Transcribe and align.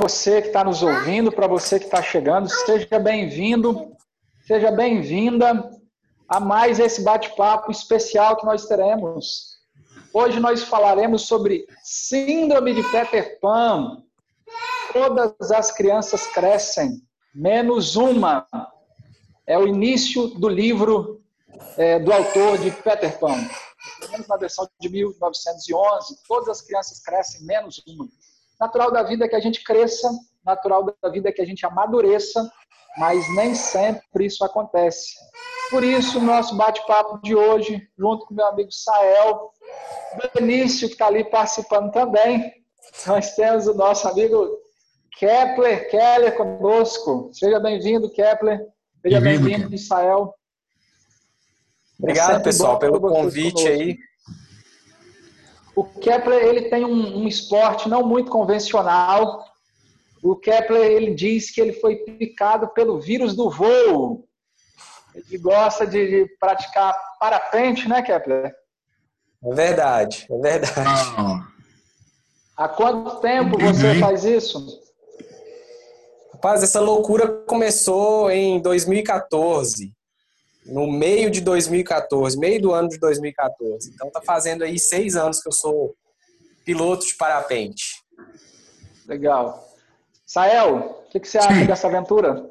você 0.00 0.40
que 0.40 0.48
está 0.48 0.64
nos 0.64 0.82
ouvindo, 0.82 1.30
para 1.30 1.46
você 1.46 1.78
que 1.78 1.84
está 1.84 2.02
chegando, 2.02 2.48
seja 2.48 2.98
bem-vindo, 2.98 3.94
seja 4.46 4.70
bem-vinda 4.70 5.70
a 6.26 6.40
mais 6.40 6.78
esse 6.78 7.02
bate-papo 7.02 7.70
especial 7.70 8.36
que 8.38 8.46
nós 8.46 8.64
teremos. 8.66 9.58
Hoje 10.14 10.40
nós 10.40 10.62
falaremos 10.62 11.26
sobre 11.26 11.66
Síndrome 11.82 12.72
de 12.72 12.82
Peter 12.90 13.38
Pan. 13.40 14.02
Todas 14.90 15.50
as 15.50 15.70
crianças 15.70 16.26
crescem, 16.28 17.02
menos 17.34 17.94
uma. 17.94 18.46
É 19.46 19.58
o 19.58 19.68
início 19.68 20.28
do 20.28 20.48
livro 20.48 21.20
é, 21.76 21.98
do 21.98 22.10
autor 22.10 22.56
de 22.56 22.70
Peter 22.70 23.18
Pan. 23.18 23.36
Na 24.26 24.36
versão 24.38 24.66
de 24.80 24.88
1911, 24.88 26.16
todas 26.26 26.48
as 26.48 26.62
crianças 26.62 27.00
crescem, 27.00 27.44
menos 27.44 27.82
uma. 27.86 28.08
Natural 28.60 28.90
da 28.90 29.02
vida 29.02 29.24
é 29.24 29.28
que 29.28 29.36
a 29.36 29.40
gente 29.40 29.64
cresça, 29.64 30.10
natural 30.44 30.94
da 31.02 31.08
vida 31.08 31.28
é 31.28 31.32
que 31.32 31.40
a 31.40 31.46
gente 31.46 31.64
amadureça, 31.64 32.50
mas 32.98 33.24
nem 33.34 33.54
sempre 33.54 34.26
isso 34.26 34.44
acontece. 34.44 35.14
Por 35.70 35.84
isso, 35.84 36.20
nosso 36.20 36.56
bate-papo 36.56 37.20
de 37.22 37.34
hoje, 37.34 37.88
junto 37.96 38.26
com 38.26 38.34
meu 38.34 38.46
amigo 38.46 38.72
Sael, 38.72 39.50
Benício, 40.34 40.88
que 40.88 40.94
está 40.94 41.06
ali 41.06 41.24
participando 41.24 41.92
também, 41.92 42.52
nós 43.06 43.34
temos 43.34 43.66
o 43.66 43.74
nosso 43.74 44.08
amigo 44.08 44.58
Kepler, 45.16 45.88
Keller 45.90 46.36
conosco. 46.36 47.30
Seja 47.32 47.60
bem-vindo, 47.60 48.10
Kepler. 48.10 48.66
Seja 49.00 49.20
bem-vindo, 49.20 49.74
Israel. 49.74 50.34
Obrigado, 51.98 52.40
é 52.40 52.42
pessoal, 52.42 52.78
pelo 52.78 53.00
convite 53.00 53.62
conosco. 53.62 53.68
aí. 53.68 53.98
O 55.74 55.84
Kepler 55.84 56.42
ele 56.42 56.62
tem 56.62 56.84
um, 56.84 57.22
um, 57.22 57.28
esporte 57.28 57.88
não 57.88 58.02
muito 58.06 58.30
convencional. 58.30 59.44
O 60.22 60.36
Kepler 60.36 60.90
ele 60.90 61.14
diz 61.14 61.50
que 61.50 61.60
ele 61.60 61.72
foi 61.72 61.96
picado 61.96 62.68
pelo 62.68 63.00
vírus 63.00 63.34
do 63.34 63.50
voo. 63.50 64.24
Ele 65.14 65.38
gosta 65.38 65.86
de, 65.86 66.06
de 66.06 66.36
praticar 66.38 66.94
parapente, 67.18 67.88
né, 67.88 68.02
Kepler? 68.02 68.52
É 69.42 69.54
verdade, 69.54 70.26
é 70.30 70.38
verdade. 70.38 71.14
Ah. 71.16 71.46
Há 72.56 72.68
quanto 72.68 73.20
tempo 73.20 73.58
você 73.58 73.98
faz 73.98 74.24
isso? 74.24 74.80
Rapaz, 76.34 76.62
essa 76.62 76.80
loucura 76.80 77.26
começou 77.46 78.30
em 78.30 78.60
2014 78.60 79.94
no 80.66 80.90
meio 80.90 81.30
de 81.30 81.40
2014, 81.40 82.38
meio 82.38 82.60
do 82.60 82.72
ano 82.72 82.88
de 82.88 82.98
2014. 82.98 83.90
Então 83.92 84.10
tá 84.10 84.20
fazendo 84.20 84.62
aí 84.62 84.78
seis 84.78 85.16
anos 85.16 85.40
que 85.40 85.48
eu 85.48 85.52
sou 85.52 85.94
piloto 86.64 87.06
de 87.06 87.14
parapente. 87.14 88.02
Legal. 89.06 89.66
Sael, 90.26 91.04
o 91.06 91.10
que, 91.10 91.18
que, 91.18 91.28
você 91.28 91.38
acha 91.38 91.54
Sim. 91.54 91.66
dessa 91.66 91.88
aventura? 91.88 92.48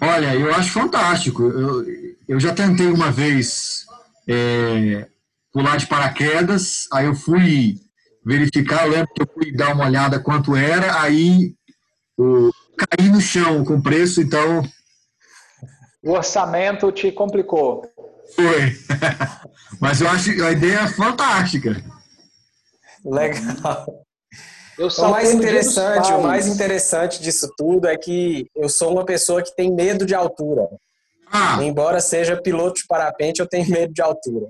Olha, 0.00 0.34
eu 0.34 0.54
acho 0.54 0.72
fantástico. 0.72 1.42
Eu, 1.42 1.84
eu 2.28 2.40
já 2.40 2.54
tentei 2.54 2.86
uma 2.86 3.10
vez 3.10 3.84
é, 4.28 5.06
pular 5.52 5.76
de 5.76 5.86
paraquedas, 5.86 6.86
aí 6.92 7.06
eu 7.06 7.14
fui 7.14 7.76
verificar, 8.24 8.86
eu 8.86 8.92
lembro 8.92 9.12
que 9.14 9.22
eu 9.22 9.28
fui 9.32 9.52
dar 9.52 9.74
uma 9.74 9.86
olhada 9.86 10.18
quanto 10.18 10.56
era, 10.56 11.00
aí 11.00 11.54
eu 12.18 12.50
caí 12.76 13.08
no 13.08 13.20
chão 13.20 13.64
com 13.64 13.80
preço, 13.80 14.20
então 14.20 14.62
o 16.06 16.12
orçamento 16.12 16.92
te 16.92 17.10
complicou. 17.10 17.82
Foi. 18.34 18.76
Mas 19.80 20.00
eu 20.00 20.08
acho 20.08 20.30
a 20.44 20.52
ideia 20.52 20.86
fantástica. 20.88 21.82
Legal. 23.04 24.04
o 24.78 25.10
mais 25.10 25.32
interessante, 25.32 26.12
o 26.12 26.22
mais 26.22 26.46
interessante 26.46 27.20
disso 27.20 27.52
tudo 27.56 27.88
é 27.88 27.96
que 27.96 28.48
eu 28.54 28.68
sou 28.68 28.92
uma 28.92 29.04
pessoa 29.04 29.42
que 29.42 29.54
tem 29.54 29.74
medo 29.74 30.06
de 30.06 30.14
altura. 30.14 30.68
Ah. 31.30 31.58
Embora 31.60 32.00
seja 32.00 32.40
piloto 32.40 32.80
de 32.80 32.86
parapente, 32.86 33.40
eu 33.40 33.48
tenho 33.48 33.68
medo 33.68 33.92
de 33.92 34.00
altura. 34.00 34.46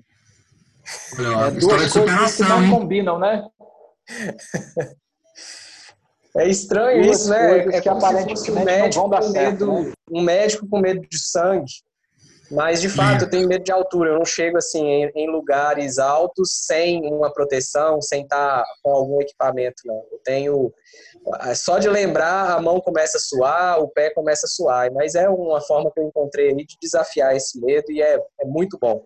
Olha, 1.19 1.47
é 1.47 1.51
duas 1.53 1.93
coisas 1.93 2.37
que 2.37 2.43
não 2.43 2.63
hein? 2.63 2.71
combinam, 2.71 3.19
né? 3.19 3.47
É 6.39 6.49
estranho 6.49 7.03
Duas 7.03 7.21
isso, 7.21 7.31
né? 7.31 7.59
É 7.59 7.81
que 7.81 7.89
aparentemente 7.89 8.51
um 8.51 8.65
médico 8.65 9.03
não 9.03 9.03
vão 9.03 9.11
dar 9.11 9.21
com 9.23 9.31
certo, 9.31 9.67
medo, 9.67 9.83
né? 9.83 9.93
um 10.11 10.23
médico 10.23 10.69
com 10.69 10.79
medo 10.79 11.01
de 11.01 11.19
sangue. 11.19 11.73
Mas 12.51 12.81
de 12.81 12.89
fato, 12.89 13.25
eu 13.25 13.31
tenho 13.31 13.49
medo 13.49 13.65
de 13.65 13.73
altura. 13.73 14.11
Eu 14.11 14.19
não 14.19 14.25
chego 14.25 14.57
assim 14.57 14.87
em, 14.87 15.11
em, 15.17 15.29
lugares 15.29 15.99
altos 15.99 16.65
sem 16.65 17.05
uma 17.13 17.33
proteção, 17.33 18.01
sem 18.01 18.23
estar 18.23 18.65
com 18.83 18.93
algum 18.93 19.21
equipamento, 19.21 19.83
não. 19.85 19.97
Eu 20.13 20.21
tenho 20.25 20.73
é 21.43 21.55
só 21.57 21.79
de 21.79 21.89
lembrar, 21.89 22.53
a 22.53 22.61
mão 22.61 22.81
começa 22.81 23.17
a 23.17 23.21
suar, 23.21 23.81
o 23.81 23.89
pé 23.89 24.11
começa 24.11 24.47
a 24.47 24.49
suar. 24.49 24.93
Mas 24.93 25.15
é 25.17 25.29
uma 25.29 25.61
forma 25.61 25.91
que 25.91 25.99
eu 25.99 26.05
encontrei 26.05 26.51
aí 26.51 26.65
de 26.65 26.77
desafiar 26.81 27.35
esse 27.35 27.61
medo 27.61 27.91
e 27.91 28.01
é, 28.01 28.21
é 28.41 28.45
muito 28.45 28.79
bom. 28.81 29.05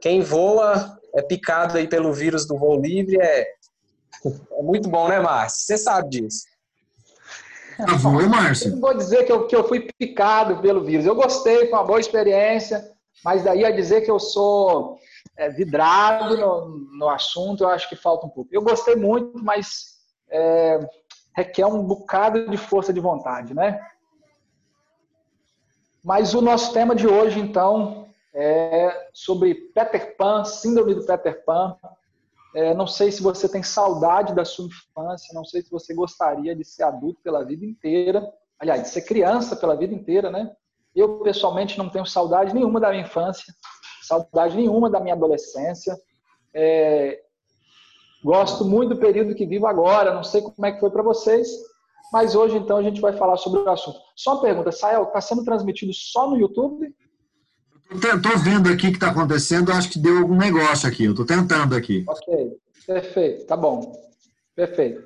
Quem 0.00 0.20
voa 0.20 0.98
é 1.14 1.22
picado 1.22 1.78
aí 1.78 1.86
pelo 1.86 2.12
vírus 2.12 2.46
do 2.46 2.58
voo 2.58 2.80
livre 2.80 3.16
é, 3.20 3.42
é 3.42 4.62
muito 4.62 4.88
bom, 4.88 5.08
né, 5.08 5.20
Márcio? 5.20 5.66
Você 5.66 5.78
sabe 5.78 6.08
disso. 6.08 6.51
Tá 7.86 7.98
bom, 7.98 8.28
Márcio? 8.28 8.70
Não 8.70 8.80
vou 8.80 8.94
dizer 8.94 9.24
que 9.24 9.32
eu, 9.32 9.46
que 9.46 9.56
eu 9.56 9.66
fui 9.66 9.88
picado 9.98 10.60
pelo 10.60 10.84
vírus. 10.84 11.06
Eu 11.06 11.14
gostei, 11.14 11.68
foi 11.68 11.78
uma 11.78 11.84
boa 11.84 12.00
experiência, 12.00 12.84
mas 13.24 13.42
daí 13.42 13.64
a 13.64 13.70
dizer 13.70 14.02
que 14.02 14.10
eu 14.10 14.18
sou 14.18 14.98
é, 15.36 15.48
vidrado 15.48 16.36
no, 16.36 16.68
no 16.98 17.08
assunto, 17.08 17.64
eu 17.64 17.68
acho 17.68 17.88
que 17.88 17.96
falta 17.96 18.26
um 18.26 18.30
pouco. 18.30 18.50
Eu 18.52 18.62
gostei 18.62 18.96
muito, 18.96 19.42
mas 19.42 19.98
é, 20.30 20.80
requer 21.34 21.66
um 21.66 21.82
bocado 21.82 22.48
de 22.48 22.56
força 22.56 22.92
de 22.92 23.00
vontade, 23.00 23.54
né? 23.54 23.80
Mas 26.04 26.34
o 26.34 26.40
nosso 26.40 26.72
tema 26.72 26.94
de 26.94 27.06
hoje, 27.06 27.38
então, 27.38 28.06
é 28.34 29.08
sobre 29.12 29.54
Peter 29.54 30.16
Pan, 30.16 30.44
síndrome 30.44 30.94
do 30.94 31.04
Peter 31.04 31.44
Pan. 31.44 31.76
É, 32.54 32.74
não 32.74 32.86
sei 32.86 33.10
se 33.10 33.22
você 33.22 33.48
tem 33.48 33.62
saudade 33.62 34.34
da 34.34 34.44
sua 34.44 34.66
infância, 34.66 35.34
não 35.34 35.44
sei 35.44 35.62
se 35.62 35.70
você 35.70 35.94
gostaria 35.94 36.54
de 36.54 36.64
ser 36.64 36.82
adulto 36.82 37.20
pela 37.22 37.44
vida 37.44 37.64
inteira, 37.64 38.30
aliás, 38.58 38.82
de 38.82 38.88
ser 38.88 39.02
criança 39.02 39.56
pela 39.56 39.76
vida 39.76 39.94
inteira, 39.94 40.30
né? 40.30 40.50
Eu, 40.94 41.20
pessoalmente, 41.20 41.78
não 41.78 41.88
tenho 41.88 42.04
saudade 42.04 42.54
nenhuma 42.54 42.78
da 42.78 42.90
minha 42.90 43.02
infância, 43.02 43.52
saudade 44.02 44.56
nenhuma 44.56 44.90
da 44.90 45.00
minha 45.00 45.14
adolescência. 45.14 45.96
É, 46.54 47.22
gosto 48.22 48.64
muito 48.64 48.94
do 48.94 49.00
período 49.00 49.34
que 49.34 49.46
vivo 49.46 49.66
agora, 49.66 50.14
não 50.14 50.22
sei 50.22 50.42
como 50.42 50.66
é 50.66 50.72
que 50.72 50.80
foi 50.80 50.90
para 50.90 51.02
vocês, 51.02 51.48
mas 52.12 52.34
hoje, 52.34 52.58
então, 52.58 52.76
a 52.76 52.82
gente 52.82 53.00
vai 53.00 53.14
falar 53.14 53.38
sobre 53.38 53.60
o 53.60 53.70
assunto. 53.70 53.98
Só 54.14 54.34
uma 54.34 54.42
pergunta, 54.42 54.70
Sael, 54.70 55.04
está 55.04 55.20
sendo 55.22 55.44
transmitido 55.44 55.94
só 55.94 56.28
no 56.28 56.36
YouTube? 56.36 56.94
Estou 57.94 58.38
vendo 58.38 58.70
aqui 58.70 58.88
o 58.88 58.90
que 58.90 58.96
está 58.96 59.10
acontecendo, 59.10 59.72
acho 59.72 59.90
que 59.90 59.98
deu 59.98 60.18
algum 60.18 60.36
negócio 60.36 60.88
aqui, 60.88 61.04
eu 61.04 61.12
estou 61.12 61.26
tentando 61.26 61.74
aqui. 61.74 62.04
Ok, 62.08 62.56
perfeito, 62.86 63.46
tá 63.46 63.56
bom. 63.56 63.92
Perfeito. 64.54 65.02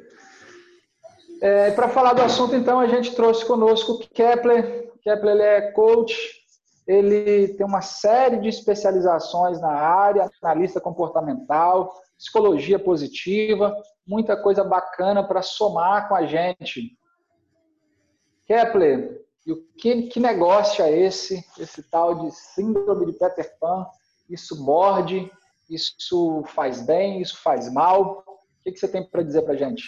É, 1.41 1.71
Para 1.73 1.89
falar 1.89 2.13
do 2.15 2.23
assunto, 2.23 2.55
então, 2.55 2.81
a 2.81 2.87
gente 2.87 3.15
trouxe 3.15 3.45
conosco 3.45 3.93
o 3.93 3.99
Kepler. 3.99 4.91
Kepler 5.03 5.35
ele 5.35 5.43
é 5.43 5.73
coach, 5.73 6.17
ele 6.87 7.49
tem 7.49 7.67
uma 7.67 7.83
série 7.83 8.39
de 8.39 8.49
especializações 8.49 9.61
na 9.61 9.73
área, 9.73 10.31
analista 10.43 10.81
comportamental, 10.81 11.93
psicologia 12.17 12.79
positiva, 12.79 13.77
muita 14.07 14.37
coisa 14.37 14.65
bacana 14.65 15.23
para 15.27 15.43
somar 15.43 16.09
com 16.09 16.15
a 16.15 16.25
gente. 16.25 16.97
Kepler, 18.47 19.26
e 19.47 19.53
o 19.53 19.63
que, 19.79 20.03
que 20.09 20.19
negócio 20.19 20.85
é 20.85 20.91
esse, 20.91 21.45
esse 21.59 21.83
tal 21.85 22.27
de 22.27 22.35
síndrome 22.35 23.07
de 23.07 23.13
Peter 23.13 23.57
Pan? 23.61 23.87
Isso 24.29 24.61
morde, 24.61 25.31
isso 25.71 26.43
faz 26.55 26.85
bem, 26.85 27.23
isso 27.23 27.41
faz 27.41 27.73
mal? 27.73 28.25
O 28.27 28.63
que, 28.65 28.73
que 28.73 28.81
você 28.81 28.89
tem 28.89 29.05
para 29.05 29.23
dizer 29.23 29.43
para 29.43 29.55
gente? 29.55 29.85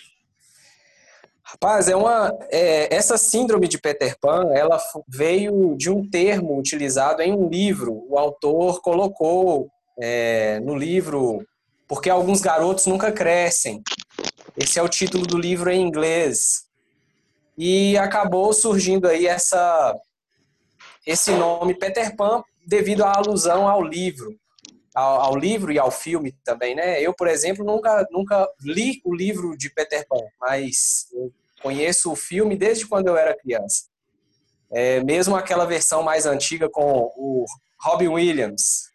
Rapaz, 1.42 1.88
é 1.88 1.96
uma, 1.96 2.30
é, 2.50 2.94
essa 2.94 3.18
síndrome 3.18 3.66
de 3.66 3.80
Peter 3.80 4.16
Pan, 4.20 4.52
ela 4.52 4.78
veio 5.08 5.74
de 5.76 5.90
um 5.90 6.08
termo 6.08 6.56
utilizado 6.56 7.20
em 7.20 7.32
um 7.32 7.48
livro. 7.48 8.04
O 8.08 8.16
autor 8.16 8.80
colocou 8.80 9.68
é, 10.00 10.60
no 10.60 10.76
livro 10.76 11.44
porque 11.88 12.10
alguns 12.10 12.40
garotos 12.40 12.86
nunca 12.86 13.10
crescem. 13.10 13.82
Esse 14.56 14.78
é 14.78 14.82
o 14.82 14.88
título 14.88 15.26
do 15.26 15.38
livro 15.38 15.70
em 15.70 15.80
inglês. 15.80 16.67
E 17.58 17.98
acabou 17.98 18.52
surgindo 18.52 19.08
aí 19.08 19.26
essa, 19.26 19.92
esse 21.04 21.32
nome 21.32 21.74
Peter 21.74 22.14
Pan 22.14 22.44
devido 22.64 23.04
à 23.04 23.12
alusão 23.16 23.66
ao 23.66 23.82
livro, 23.82 24.32
ao, 24.94 25.20
ao, 25.22 25.36
livro 25.36 25.72
e 25.72 25.78
ao 25.78 25.90
filme 25.90 26.32
também, 26.44 26.76
né? 26.76 27.02
Eu, 27.02 27.12
por 27.12 27.26
exemplo, 27.26 27.64
nunca, 27.64 28.06
nunca 28.12 28.48
li 28.62 29.00
o 29.04 29.12
livro 29.12 29.56
de 29.56 29.70
Peter 29.70 30.06
Pan, 30.08 30.20
mas 30.40 31.08
eu 31.12 31.32
conheço 31.60 32.12
o 32.12 32.16
filme 32.16 32.56
desde 32.56 32.86
quando 32.86 33.08
eu 33.08 33.16
era 33.16 33.36
criança. 33.36 33.86
É, 34.70 35.02
mesmo 35.02 35.34
aquela 35.34 35.64
versão 35.64 36.00
mais 36.02 36.26
antiga 36.26 36.68
com 36.70 37.10
o 37.16 37.44
Robin 37.80 38.08
Williams. 38.08 38.88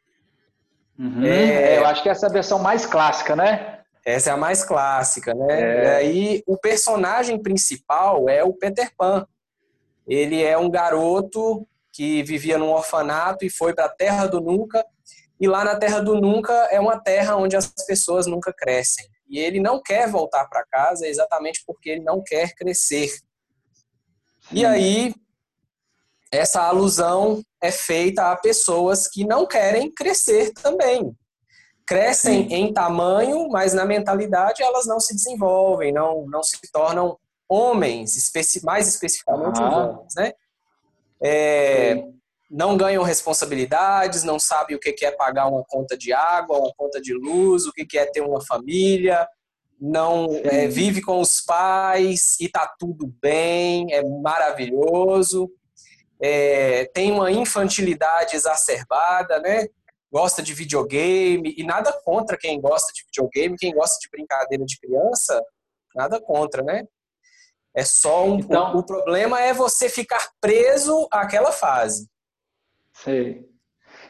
Uhum. 0.98 1.26
É, 1.26 1.80
eu 1.80 1.86
acho 1.86 2.02
que 2.02 2.08
essa 2.08 2.28
é 2.28 2.30
a 2.30 2.34
versão 2.34 2.60
mais 2.60 2.86
clássica, 2.86 3.36
né? 3.36 3.73
Essa 4.06 4.32
é 4.32 4.34
a 4.34 4.38
mais 4.38 4.64
clássica, 4.64 5.34
né? 5.34 5.62
É. 5.62 5.84
E 5.84 5.88
aí 5.88 6.44
o 6.46 6.58
personagem 6.58 7.42
principal 7.42 8.28
é 8.28 8.44
o 8.44 8.54
Peter 8.54 8.92
Pan. 8.98 9.26
Ele 10.06 10.44
é 10.44 10.58
um 10.58 10.70
garoto 10.70 11.66
que 11.92 12.22
vivia 12.24 12.58
num 12.58 12.72
orfanato 12.72 13.46
e 13.46 13.50
foi 13.50 13.74
para 13.74 13.86
a 13.86 13.90
Terra 13.90 14.28
do 14.28 14.42
Nunca. 14.42 14.86
E 15.40 15.48
lá 15.48 15.64
na 15.64 15.78
Terra 15.78 16.00
do 16.00 16.20
Nunca 16.20 16.54
é 16.70 16.80
uma 16.80 17.00
terra 17.00 17.38
onde 17.38 17.56
as 17.56 17.68
pessoas 17.88 18.28
nunca 18.28 18.54
crescem. 18.54 19.08
E 19.30 19.40
ele 19.40 19.60
não 19.60 19.82
quer 19.82 20.10
voltar 20.10 20.46
para 20.48 20.66
casa 20.66 21.08
exatamente 21.08 21.64
porque 21.66 21.90
ele 21.90 22.04
não 22.04 22.22
quer 22.22 22.54
crescer. 22.56 23.10
E 24.52 24.66
aí 24.66 25.14
essa 26.32 26.64
alusão 26.64 27.42
é 27.62 27.72
feita 27.72 28.32
a 28.32 28.36
pessoas 28.36 29.08
que 29.08 29.24
não 29.26 29.46
querem 29.46 29.90
crescer 29.94 30.52
também 30.52 31.16
crescem 31.86 32.48
Sim. 32.48 32.56
em 32.56 32.74
tamanho, 32.74 33.50
mas 33.50 33.74
na 33.74 33.86
mentalidade 33.86 34.64
elas 34.64 34.86
não 34.86 35.00
se 35.00 35.14
desenvolvem, 35.16 35.92
não, 35.92 36.26
não 36.28 36.44
se 36.44 36.58
tornam 36.72 37.18
homens, 37.48 38.16
especi 38.16 38.64
mais 38.64 38.88
especificamente 38.88 39.62
ah. 39.62 39.70
homens, 39.70 40.14
né? 40.16 40.34
É, 41.22 42.04
não 42.50 42.78
ganham 42.78 43.04
responsabilidades, 43.04 44.24
não 44.24 44.40
sabem 44.40 44.76
o 44.76 44.80
que 44.80 45.06
é 45.06 45.12
pagar 45.12 45.48
uma 45.48 45.64
conta 45.68 45.98
de 45.98 46.14
água, 46.14 46.60
uma 46.60 46.74
conta 46.76 47.02
de 47.02 47.14
luz, 47.14 47.66
o 47.66 47.72
que 47.72 47.98
é 47.98 48.06
ter 48.06 48.22
uma 48.22 48.42
família, 48.46 49.28
não 49.80 50.28
é, 50.44 50.68
vive 50.68 51.02
com 51.02 51.20
os 51.20 51.42
pais 51.42 52.38
e 52.40 52.48
tá 52.48 52.72
tudo 52.80 53.14
bem, 53.22 53.94
é 53.94 54.04
maravilhoso, 54.04 55.52
é, 56.22 56.86
tem 56.94 57.12
uma 57.12 57.32
infantilidade 57.32 58.36
exacerbada, 58.36 59.40
né? 59.40 59.68
Gosta 60.14 60.44
de 60.44 60.54
videogame, 60.54 61.56
e 61.58 61.64
nada 61.64 61.92
contra 62.06 62.38
quem 62.38 62.62
gosta 62.62 62.94
de 62.94 63.04
videogame, 63.06 63.58
quem 63.58 63.74
gosta 63.74 63.98
de 64.00 64.08
brincadeira 64.12 64.64
de 64.64 64.80
criança, 64.80 65.42
nada 65.96 66.22
contra, 66.22 66.62
né? 66.62 66.84
É 67.76 67.84
só 67.84 68.24
um. 68.28 68.38
Então, 68.38 68.76
o, 68.76 68.80
o 68.80 68.86
problema 68.86 69.42
é 69.42 69.52
você 69.52 69.90
ficar 69.90 70.30
preso 70.40 71.08
àquela 71.12 71.52
fase. 71.52 72.08
Sei. 72.94 73.44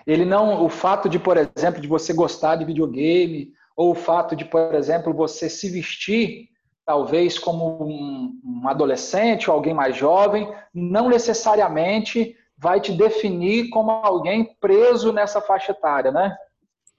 Ele 0.06 0.26
não. 0.26 0.66
O 0.66 0.70
fato 0.70 1.08
de, 1.08 1.18
por 1.18 1.38
exemplo, 1.38 1.80
de 1.80 1.88
você 1.88 2.12
gostar 2.12 2.58
de 2.58 2.66
videogame, 2.66 3.54
ou 3.74 3.92
o 3.92 3.96
fato 3.96 4.36
de, 4.36 4.44
por 4.44 4.76
exemplo, 4.76 5.14
você 5.14 5.50
se 5.50 5.70
vestir 5.70 6.50
talvez 6.86 7.40
como 7.40 7.82
um, 7.82 8.42
um 8.44 8.68
adolescente 8.68 9.50
ou 9.50 9.56
alguém 9.56 9.74
mais 9.74 9.96
jovem, 9.96 10.54
não 10.74 11.08
necessariamente 11.08 12.36
vai 12.64 12.80
te 12.80 12.94
definir 12.94 13.70
como 13.70 13.92
alguém 13.92 14.56
preso 14.62 15.12
nessa 15.12 15.42
faixa 15.42 15.74
etária, 15.74 16.14
né? 16.14 16.34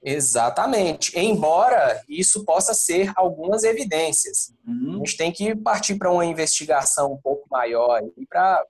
Exatamente. 0.02 1.18
Embora 1.18 2.02
isso 2.06 2.44
possa 2.44 2.74
ser 2.74 3.10
algumas 3.16 3.64
evidências. 3.64 4.52
Uhum. 4.68 4.92
A 4.92 4.96
gente 4.98 5.16
tem 5.16 5.32
que 5.32 5.56
partir 5.56 5.94
para 5.94 6.12
uma 6.12 6.26
investigação 6.26 7.14
um 7.14 7.16
pouco 7.16 7.48
maior 7.50 8.02
para 8.28 8.66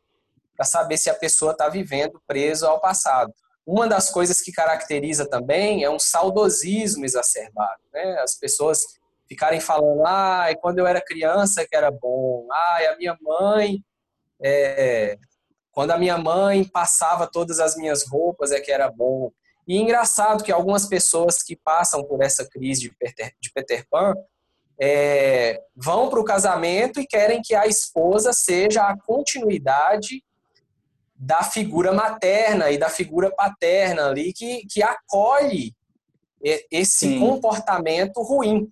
saber 0.62 0.96
se 0.96 1.10
a 1.10 1.14
pessoa 1.14 1.50
está 1.50 1.68
vivendo 1.68 2.22
preso 2.28 2.64
ao 2.64 2.80
passado. 2.80 3.32
Uma 3.66 3.88
das 3.88 4.10
coisas 4.10 4.40
que 4.40 4.52
caracteriza 4.52 5.28
também 5.28 5.82
é 5.82 5.90
um 5.90 5.98
saudosismo 5.98 7.04
exacerbado. 7.04 7.82
Né? 7.92 8.20
As 8.20 8.38
pessoas 8.38 8.84
ficarem 9.28 9.58
falando, 9.58 10.06
ah, 10.06 10.46
quando 10.60 10.78
eu 10.78 10.86
era 10.86 11.04
criança 11.04 11.66
que 11.68 11.74
era 11.74 11.90
bom, 11.90 12.46
ah, 12.52 12.78
a 12.92 12.96
minha 12.96 13.18
mãe 13.20 13.82
é, 14.40 15.18
quando 15.74 15.90
a 15.90 15.98
minha 15.98 16.16
mãe 16.16 16.64
passava 16.64 17.26
todas 17.26 17.58
as 17.58 17.76
minhas 17.76 18.06
roupas 18.06 18.52
é 18.52 18.60
que 18.60 18.70
era 18.70 18.88
bom. 18.88 19.32
E 19.66 19.76
engraçado 19.76 20.44
que 20.44 20.52
algumas 20.52 20.86
pessoas 20.86 21.42
que 21.42 21.56
passam 21.56 22.04
por 22.04 22.22
essa 22.22 22.48
crise 22.48 22.82
de 22.82 22.90
Peter, 22.96 23.34
de 23.40 23.50
Peter 23.52 23.84
Pan 23.90 24.14
é, 24.80 25.60
vão 25.74 26.08
para 26.08 26.20
o 26.20 26.24
casamento 26.24 27.00
e 27.00 27.06
querem 27.06 27.42
que 27.42 27.56
a 27.56 27.66
esposa 27.66 28.32
seja 28.32 28.82
a 28.84 28.96
continuidade 28.96 30.22
da 31.16 31.42
figura 31.42 31.92
materna 31.92 32.70
e 32.70 32.78
da 32.78 32.88
figura 32.88 33.34
paterna 33.34 34.08
ali 34.08 34.32
que, 34.32 34.66
que 34.66 34.82
acolhe 34.82 35.74
esse 36.70 37.06
Sim. 37.08 37.20
comportamento 37.20 38.22
ruim. 38.22 38.70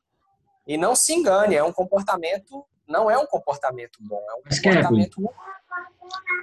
E 0.66 0.76
não 0.76 0.94
se 0.94 1.14
engane, 1.14 1.56
é 1.56 1.64
um 1.64 1.72
comportamento, 1.72 2.64
não 2.86 3.10
é 3.10 3.18
um 3.18 3.26
comportamento 3.26 3.98
bom, 4.02 4.22
é 4.28 4.34
um 4.34 4.42
comportamento 4.42 5.16
ruim 5.16 5.52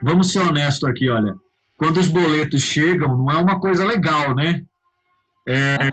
vamos 0.01 0.31
ser 0.31 0.39
honestos 0.39 0.87
aqui, 0.89 1.09
olha. 1.09 1.35
Quando 1.77 1.97
os 1.99 2.07
boletos 2.07 2.61
chegam, 2.61 3.17
não 3.17 3.31
é 3.31 3.37
uma 3.37 3.59
coisa 3.59 3.85
legal, 3.85 4.35
né? 4.35 4.63
É, 5.47 5.91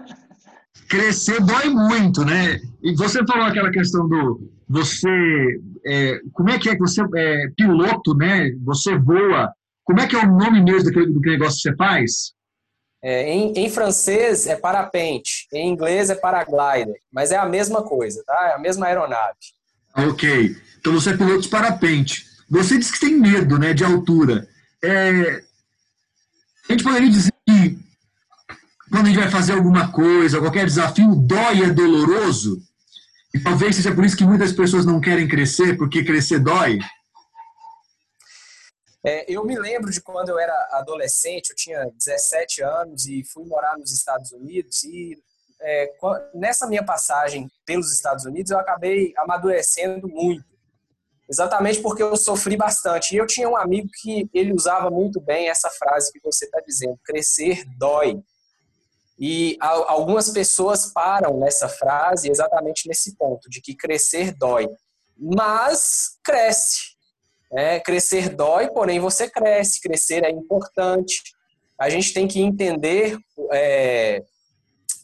crescer 0.89 1.41
dói 1.41 1.69
muito, 1.69 2.25
né? 2.25 2.61
E 2.83 2.95
você 2.95 3.25
falou 3.25 3.45
aquela 3.45 3.71
questão 3.71 4.09
do 4.09 4.51
você, 4.69 5.61
é, 5.87 6.19
como 6.33 6.51
é 6.51 6.59
que 6.59 6.69
é 6.69 6.75
que 6.75 6.81
você 6.81 7.01
é 7.17 7.49
piloto, 7.57 8.15
né? 8.15 8.51
Você 8.65 8.99
voa. 8.99 9.53
Como 9.85 10.01
é 10.01 10.09
que 10.09 10.17
é 10.17 10.19
o 10.19 10.27
nome 10.27 10.61
mesmo 10.61 10.85
daquele, 10.85 11.13
do 11.13 11.21
negócio 11.21 11.57
que 11.57 11.63
você 11.63 11.77
faz? 11.77 12.33
É, 13.03 13.33
em, 13.33 13.53
em, 13.53 13.71
francês 13.71 14.49
é 14.49 14.57
parapente, 14.57 15.47
em 15.53 15.71
inglês 15.71 16.11
é 16.11 16.15
paraglider, 16.17 16.97
mas 17.13 17.31
é 17.31 17.37
a 17.37 17.47
mesma 17.47 17.83
coisa, 17.83 18.25
tá? 18.27 18.49
É 18.51 18.55
a 18.55 18.59
mesma 18.59 18.87
aeronave. 18.87 19.37
Ok. 19.97 20.57
Então 20.81 20.93
você 20.93 21.11
é 21.11 21.17
piloto 21.17 21.43
de 21.43 21.49
parapente. 21.49 22.25
Você 22.49 22.79
disse 22.79 22.93
que 22.93 23.01
tem 23.01 23.15
medo 23.15 23.59
né, 23.59 23.75
de 23.75 23.85
altura. 23.85 24.49
É, 24.83 25.43
a 26.69 26.73
gente 26.73 26.85
poderia 26.85 27.11
dizer 27.11 27.33
que 27.47 27.79
quando 28.91 29.07
a 29.07 29.09
gente 29.09 29.19
vai 29.19 29.31
fazer 29.31 29.53
alguma 29.53 29.91
coisa, 29.91 30.41
qualquer 30.41 30.65
desafio, 30.65 31.15
dói 31.15 31.65
é 31.65 31.71
doloroso? 31.71 32.63
E 33.35 33.41
talvez 33.41 33.77
seja 33.77 33.95
por 33.95 34.05
isso 34.05 34.17
que 34.17 34.25
muitas 34.25 34.53
pessoas 34.53 34.87
não 34.87 35.01
querem 35.01 35.29
crescer, 35.29 35.77
porque 35.77 36.05
crescer 36.05 36.39
dói? 36.39 36.79
É, 39.05 39.25
eu 39.33 39.45
me 39.45 39.59
lembro 39.59 39.91
de 39.91 40.01
quando 40.01 40.31
eu 40.31 40.39
era 40.39 40.53
adolescente, 40.73 41.51
eu 41.51 41.57
tinha 41.57 41.91
17 41.97 42.63
anos 42.63 43.07
e 43.07 43.23
fui 43.25 43.45
morar 43.45 43.77
nos 43.79 43.93
Estados 43.93 44.33
Unidos. 44.33 44.83
E 44.85 45.17
é, 45.61 45.93
nessa 46.35 46.67
minha 46.67 46.85
passagem 46.85 47.49
pelos 47.65 47.93
Estados 47.93 48.25
Unidos, 48.25 48.51
eu 48.51 48.59
acabei 48.59 49.13
amadurecendo 49.17 50.09
muito 50.09 50.56
exatamente 51.29 51.81
porque 51.81 52.03
eu 52.03 52.17
sofri 52.17 52.57
bastante. 52.57 53.15
E 53.15 53.19
eu 53.19 53.27
tinha 53.27 53.49
um 53.49 53.57
amigo 53.57 53.89
que 54.01 54.29
ele 54.33 54.53
usava 54.53 54.91
muito 54.91 55.21
bem 55.21 55.49
essa 55.49 55.71
frase 55.71 56.13
que 56.13 56.21
você 56.23 56.45
está 56.45 56.61
dizendo: 56.61 56.99
crescer 57.05 57.65
dói. 57.79 58.19
E 59.19 59.57
algumas 59.61 60.29
pessoas 60.29 60.93
param 60.93 61.39
nessa 61.39 61.69
frase 61.69 62.31
exatamente 62.31 62.87
nesse 62.87 63.17
ponto, 63.17 63.49
de 63.49 63.63
que 63.63 63.75
crescer 63.75 64.35
dói. 64.37 64.69
Mas 65.19 66.19
cresce. 66.23 66.97
É, 67.53 67.81
crescer 67.81 68.29
dói, 68.29 68.69
porém 68.69 69.01
você 69.01 69.31
cresce. 69.31 69.81
Crescer 69.81 70.25
é 70.25 70.31
importante. 70.31 71.23
A 71.81 71.89
gente 71.89 72.13
tem 72.13 72.29
que 72.29 72.41
entender 72.41 73.19
é, 73.53 74.23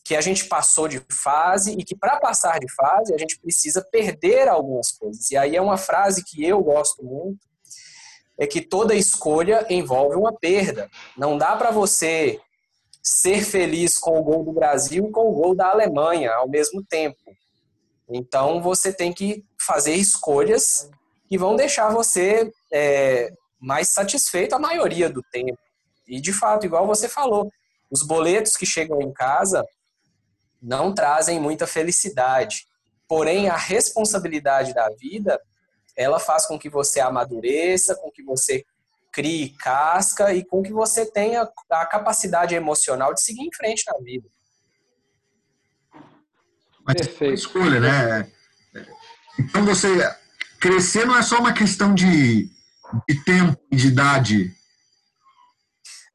que 0.05 0.17
a 0.17 0.21
gente 0.21 0.47
passou 0.47 0.89
de 0.89 1.01
fase 1.11 1.73
e 1.79 1.85
que 1.85 1.97
para 1.97 2.19
passar 2.19 2.59
de 2.59 2.73
fase 2.75 3.15
a 3.15 3.19
gente 3.19 3.39
precisa 3.39 3.87
perder 3.91 4.49
algumas 4.49 4.91
coisas. 4.93 5.31
E 5.31 5.37
aí 5.37 5.57
é 5.57 5.63
uma 5.63 5.77
frase 5.77 6.25
que 6.25 6.45
eu 6.45 6.61
gosto 6.63 7.05
muito, 7.05 7.39
é 8.39 8.47
que 8.47 8.61
toda 8.61 8.95
escolha 8.95 9.65
envolve 9.71 10.17
uma 10.17 10.33
perda. 10.33 10.91
Não 11.17 11.39
dá 11.39 11.55
para 11.55 11.71
você 11.71 12.41
ser 13.03 13.45
feliz 13.45 13.99
com 13.99 14.19
o 14.19 14.23
gol 14.23 14.45
do 14.45 14.53
Brasil 14.53 15.07
e 15.07 15.13
com 15.13 15.29
o 15.29 15.33
gol 15.33 15.55
da 15.55 15.71
Alemanha 15.71 16.33
ao 16.33 16.49
mesmo 16.49 16.83
tempo. 16.85 17.19
Então 18.09 18.61
você 18.61 18.93
tem 18.93 19.13
que 19.13 19.45
fazer 19.61 19.95
escolhas 19.95 20.91
que 21.29 21.39
vão 21.39 21.57
deixar 21.57 21.91
você 21.91 22.53
é, 22.73 23.33
mais 23.61 23.89
satisfeito 23.89 24.55
a 24.55 24.59
maioria 24.59 25.09
do 25.09 25.23
tempo. 25.33 25.59
E 26.07 26.21
de 26.21 26.33
fato, 26.33 26.67
igual 26.67 26.87
você 26.87 27.09
falou, 27.09 27.51
os 27.91 28.03
boletos 28.03 28.57
que 28.57 28.67
chegam 28.67 29.01
em 29.01 29.13
casa 29.13 29.65
não 30.63 30.95
trazem 30.95 31.41
muita 31.41 31.67
felicidade. 31.67 32.67
Porém, 33.09 33.49
a 33.49 33.57
responsabilidade 33.57 34.73
da 34.73 34.89
vida, 34.91 35.41
ela 35.97 36.21
faz 36.21 36.47
com 36.47 36.59
que 36.59 36.71
você 36.71 37.01
amadureça, 37.01 37.97
com 37.97 38.11
que 38.11 38.23
você 38.23 38.65
crie 39.13 39.51
casca 39.59 40.33
e 40.33 40.45
com 40.45 40.63
que 40.63 40.73
você 40.73 41.05
tenha 41.05 41.47
a 41.71 41.87
capacidade 41.87 42.55
emocional 42.55 43.13
de 43.13 43.21
seguir 43.21 43.43
em 43.43 43.55
frente 43.55 43.85
na 43.87 43.99
vida. 43.99 44.27
Mas 46.85 46.97
é 47.07 47.25
uma 47.25 47.35
escolha, 47.35 47.81
né? 47.81 48.33
Então 49.39 49.65
você 49.65 49.89
crescer 50.61 51.07
não 51.07 51.17
é 51.17 51.23
só 51.23 51.39
uma 51.39 51.53
questão 51.53 51.95
de, 51.95 52.49
de 53.09 53.25
tempo, 53.25 53.61
de 53.71 53.89
idade, 53.89 54.55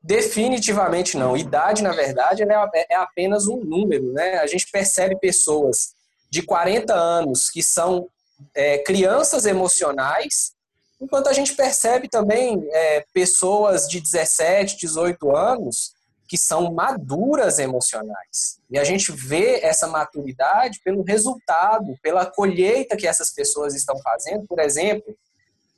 Definitivamente 0.08 1.18
não. 1.18 1.36
Idade, 1.36 1.84
na 1.84 1.92
verdade, 1.92 2.42
é, 2.42 2.86
é 2.90 2.96
apenas 2.96 3.46
um 3.46 3.58
número. 3.58 4.14
Né? 4.14 4.38
A 4.38 4.48
gente 4.48 4.72
percebe 4.72 5.20
pessoas 5.20 5.94
de 6.30 6.42
40 6.42 6.94
anos 6.94 7.50
que 7.50 7.62
são 7.62 8.08
é, 8.56 8.78
crianças 8.78 9.46
emocionais, 9.46 10.54
enquanto 11.02 11.28
a 11.28 11.34
gente 11.34 11.54
percebe 11.56 12.08
também 12.08 12.66
é, 12.72 13.06
pessoas 13.14 13.86
de 13.86 14.00
17, 14.00 14.78
18 14.78 15.36
anos 15.36 15.92
que 16.26 16.38
são 16.38 16.74
maduras 16.74 17.60
emocionais. 17.60 18.60
E 18.70 18.80
a 18.80 18.86
gente 18.86 19.12
vê 19.12 19.60
essa 19.62 19.88
maturidade 19.88 20.80
pelo 20.86 21.04
resultado, 21.04 21.98
pela 22.02 22.26
colheita 22.26 22.96
que 22.96 23.08
essas 23.08 23.34
pessoas 23.34 23.76
estão 23.76 23.98
fazendo. 24.00 24.48
Por 24.48 24.60
exemplo, 24.60 25.14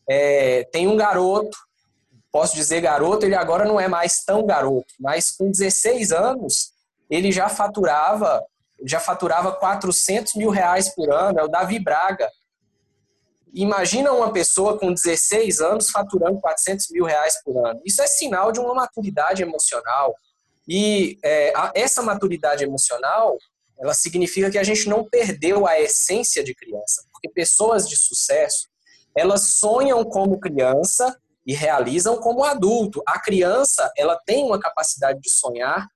é, 0.08 0.66
tem 0.66 0.88
um 0.88 0.96
garoto, 0.96 1.58
posso 2.32 2.56
dizer 2.56 2.82
garoto, 2.82 3.26
ele 3.26 3.36
agora 3.36 3.66
não 3.66 3.80
é 3.80 3.88
mais 3.88 4.24
tão 4.24 4.46
garoto, 4.46 4.94
mas 5.00 5.32
com 5.32 5.50
16 5.50 6.12
anos 6.12 6.72
ele 7.10 7.32
já 7.32 7.50
faturava 7.50 8.44
já 8.86 9.00
faturava 9.00 9.52
400 9.52 10.36
mil 10.36 10.50
reais 10.50 10.96
por 10.96 11.12
ano, 11.12 11.38
é 11.38 11.44
o 11.44 11.50
Davi 11.50 11.80
Braga. 11.80 12.30
Imagina 13.54 14.14
uma 14.14 14.32
pessoa 14.32 14.80
com 14.80 14.94
16 14.94 15.60
anos 15.60 15.90
faturando 15.90 16.40
400 16.40 16.90
mil 16.92 17.04
reais 17.04 17.42
por 17.44 17.58
ano. 17.68 17.82
Isso 17.84 18.02
é 18.02 18.08
sinal 18.08 18.54
de 18.54 18.60
uma 18.62 18.74
maturidade 18.74 19.44
emocional, 19.44 20.16
e 20.72 21.18
é, 21.26 21.52
essa 21.74 22.04
maturidade 22.04 22.64
emocional, 22.64 23.36
ela 23.80 23.96
significa 23.96 24.52
que 24.52 24.58
a 24.58 24.64
gente 24.64 24.88
não 24.88 25.04
perdeu 25.04 25.66
a 25.66 25.80
essência 25.80 26.44
de 26.44 26.54
criança, 26.54 27.04
porque 27.12 27.28
pessoas 27.28 27.90
de 27.90 27.98
sucesso, 27.98 28.68
elas 29.18 29.56
sonham 29.56 30.06
como 30.06 30.40
criança 30.40 31.20
e 31.50 31.54
realizam 31.56 32.18
como 32.18 32.44
adulto. 32.44 33.02
A 33.08 33.20
criança, 33.20 33.92
ela 33.98 34.16
tem 34.24 34.46
uma 34.46 34.60
capacidade 34.60 35.20
de 35.20 35.32
sonhar 35.32 35.88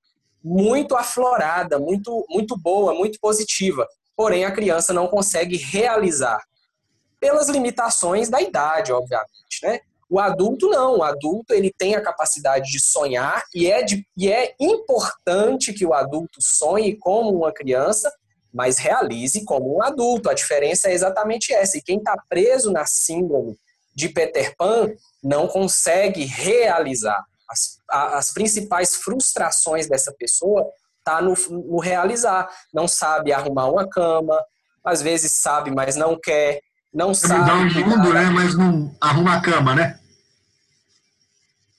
muito 0.44 0.96
aflorada, 0.96 1.78
muito 1.78 2.26
muito 2.28 2.58
boa, 2.58 2.96
muito 2.96 3.20
positiva. 3.20 3.88
Porém, 4.16 4.46
a 4.46 4.52
criança 4.52 4.92
não 4.92 5.08
consegue 5.08 5.56
realizar 5.56 6.44
pelas 7.20 7.50
limitações 7.50 8.30
da 8.30 8.42
idade, 8.42 8.92
obviamente, 8.92 9.62
né? 9.62 9.82
O 10.10 10.20
adulto 10.20 10.68
não, 10.70 10.98
o 10.98 11.04
adulto 11.04 11.54
ele 11.54 11.72
tem 11.72 11.94
a 11.94 12.02
capacidade 12.02 12.72
de 12.72 12.80
sonhar 12.80 13.44
e 13.54 13.70
é, 13.72 13.84
de, 13.84 14.04
e 14.18 14.32
é 14.32 14.56
importante 14.60 15.72
que 15.72 15.86
o 15.86 15.94
adulto 15.94 16.40
sonhe 16.42 16.96
como 16.96 17.30
uma 17.30 17.54
criança, 17.54 18.12
mas 18.52 18.80
realize 18.80 19.46
como 19.46 19.78
um 19.78 19.84
adulto. 19.84 20.32
A 20.32 20.34
diferença 20.34 20.90
é 20.90 20.94
exatamente 20.94 21.54
essa. 21.54 21.78
E 21.78 21.82
quem 21.82 22.00
está 22.00 22.16
preso 22.28 22.72
na 22.72 22.88
síndrome 22.88 23.56
de 23.94 24.10
Peter 24.10 24.56
Pan 24.58 24.92
não 25.24 25.48
consegue 25.48 26.26
realizar. 26.26 27.24
As, 27.50 27.78
as 28.16 28.34
principais 28.34 28.96
frustrações 28.96 29.88
dessa 29.88 30.12
pessoa 30.12 30.66
tá 31.04 31.22
no, 31.22 31.34
no 31.50 31.80
realizar. 31.80 32.50
Não 32.74 32.88
sabe 32.88 33.32
arrumar 33.32 33.68
uma 33.68 33.88
cama, 33.88 34.40
às 34.84 35.02
vezes 35.02 35.34
sabe, 35.34 35.72
mas 35.72 35.96
não 35.96 36.20
quer. 36.22 36.60
Não 36.94 37.14
sabe. 37.14 37.46
Dá 37.46 37.56
um 37.56 37.88
mundo, 37.90 38.14
né? 38.14 38.26
Mas 38.30 38.56
não 38.56 38.96
arruma 39.02 39.36
a 39.36 39.42
cama, 39.42 39.74
né? 39.74 40.00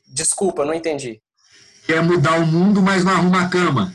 Desculpa, 0.09 0.65
não 0.65 0.75
entendi. 0.75 1.21
Quer 1.87 2.03
mudar 2.03 2.39
o 2.39 2.47
mundo, 2.47 2.81
mas 2.81 3.05
não 3.05 3.13
arruma 3.13 3.43
a 3.43 3.49
cama. 3.49 3.95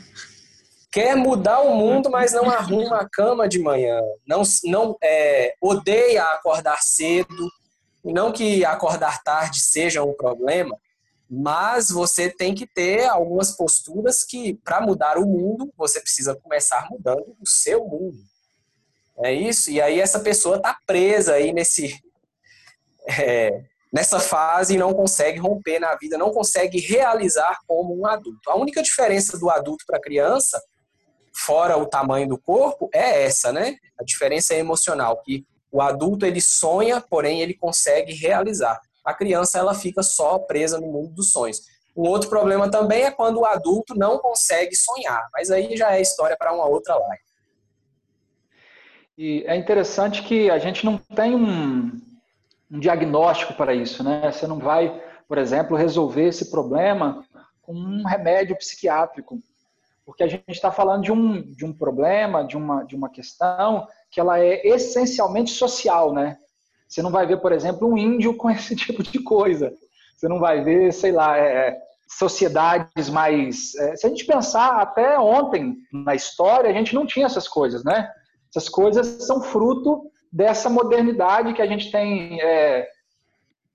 Quer 0.92 1.16
mudar 1.16 1.60
o 1.60 1.74
mundo, 1.74 2.10
mas 2.10 2.32
não 2.32 2.50
arruma 2.50 2.96
a 3.00 3.08
cama 3.08 3.48
de 3.48 3.58
manhã. 3.58 4.00
Não, 4.26 4.42
não 4.64 4.96
é, 5.02 5.54
odeia 5.60 6.24
acordar 6.24 6.78
cedo. 6.82 7.50
Não 8.04 8.32
que 8.32 8.64
acordar 8.64 9.22
tarde 9.22 9.60
seja 9.60 10.02
um 10.02 10.14
problema, 10.14 10.76
mas 11.28 11.90
você 11.90 12.28
tem 12.28 12.54
que 12.54 12.66
ter 12.66 13.04
algumas 13.08 13.52
posturas 13.52 14.24
que, 14.24 14.54
para 14.64 14.80
mudar 14.80 15.16
o 15.16 15.26
mundo, 15.26 15.72
você 15.76 16.00
precisa 16.00 16.34
começar 16.34 16.88
mudando 16.90 17.36
o 17.40 17.46
seu 17.46 17.84
mundo. 17.84 18.18
É 19.22 19.32
isso? 19.32 19.70
E 19.70 19.80
aí 19.80 20.00
essa 20.00 20.20
pessoa 20.20 20.56
está 20.56 20.76
presa 20.86 21.34
aí 21.34 21.52
nesse, 21.52 21.94
é, 23.06 23.62
nessa 23.92 24.18
fase 24.18 24.74
e 24.74 24.78
não 24.78 24.94
consegue 24.94 25.38
romper 25.38 25.78
na 25.78 25.94
vida, 25.94 26.16
não 26.16 26.32
consegue 26.32 26.80
realizar 26.80 27.58
como 27.66 27.96
um 27.96 28.06
adulto. 28.06 28.50
A 28.50 28.56
única 28.56 28.82
diferença 28.82 29.38
do 29.38 29.50
adulto 29.50 29.84
para 29.86 29.98
a 29.98 30.02
criança, 30.02 30.60
fora 31.32 31.76
o 31.76 31.86
tamanho 31.86 32.28
do 32.28 32.38
corpo, 32.38 32.88
é 32.92 33.24
essa, 33.24 33.52
né? 33.52 33.76
A 33.98 34.04
diferença 34.04 34.54
é 34.54 34.58
emocional, 34.58 35.20
que 35.22 35.46
o 35.70 35.80
adulto 35.80 36.26
ele 36.26 36.40
sonha, 36.40 37.00
porém 37.00 37.40
ele 37.40 37.54
consegue 37.54 38.12
realizar. 38.12 38.80
A 39.04 39.14
criança 39.14 39.58
ela 39.58 39.74
fica 39.74 40.02
só 40.02 40.38
presa 40.38 40.78
no 40.80 40.86
mundo 40.86 41.14
dos 41.14 41.30
sonhos. 41.30 41.62
Um 41.96 42.02
outro 42.08 42.28
problema 42.28 42.70
também 42.70 43.02
é 43.02 43.10
quando 43.10 43.40
o 43.40 43.46
adulto 43.46 43.94
não 43.94 44.18
consegue 44.18 44.76
sonhar, 44.76 45.28
mas 45.32 45.50
aí 45.50 45.76
já 45.76 45.96
é 45.96 46.00
história 46.00 46.36
para 46.36 46.52
uma 46.52 46.66
outra 46.66 46.96
live. 46.96 47.22
E 49.18 49.44
é 49.46 49.56
interessante 49.56 50.22
que 50.22 50.50
a 50.50 50.58
gente 50.58 50.84
não 50.84 50.96
tem 50.96 51.34
um, 51.34 52.00
um 52.70 52.80
diagnóstico 52.80 53.54
para 53.54 53.74
isso, 53.74 54.02
né? 54.02 54.30
Você 54.32 54.46
não 54.46 54.58
vai, 54.58 55.02
por 55.28 55.36
exemplo, 55.36 55.76
resolver 55.76 56.28
esse 56.28 56.50
problema 56.50 57.24
com 57.60 57.74
um 57.74 58.06
remédio 58.06 58.56
psiquiátrico, 58.56 59.38
porque 60.10 60.24
a 60.24 60.26
gente 60.26 60.42
está 60.48 60.72
falando 60.72 61.04
de 61.04 61.12
um, 61.12 61.40
de 61.40 61.64
um 61.64 61.72
problema, 61.72 62.44
de 62.44 62.56
uma, 62.56 62.82
de 62.82 62.96
uma 62.96 63.08
questão 63.08 63.86
que 64.10 64.18
ela 64.18 64.40
é 64.40 64.66
essencialmente 64.66 65.52
social, 65.52 66.12
né? 66.12 66.36
Você 66.88 67.00
não 67.00 67.12
vai 67.12 67.28
ver, 67.28 67.36
por 67.36 67.52
exemplo, 67.52 67.86
um 67.86 67.96
índio 67.96 68.36
com 68.36 68.50
esse 68.50 68.74
tipo 68.74 69.04
de 69.04 69.20
coisa. 69.20 69.72
Você 70.16 70.26
não 70.26 70.40
vai 70.40 70.64
ver, 70.64 70.92
sei 70.92 71.12
lá, 71.12 71.38
é, 71.38 71.78
sociedades 72.08 73.08
mais. 73.08 73.76
É, 73.76 73.94
se 73.94 74.04
a 74.04 74.10
gente 74.10 74.26
pensar 74.26 74.80
até 74.80 75.16
ontem 75.16 75.76
na 75.92 76.16
história, 76.16 76.68
a 76.68 76.74
gente 76.74 76.92
não 76.92 77.06
tinha 77.06 77.26
essas 77.26 77.46
coisas, 77.46 77.84
né? 77.84 78.10
Essas 78.48 78.68
coisas 78.68 79.24
são 79.24 79.40
fruto 79.40 80.10
dessa 80.32 80.68
modernidade 80.68 81.54
que 81.54 81.62
a 81.62 81.66
gente 81.68 81.92
tem. 81.92 82.42
É, 82.42 82.88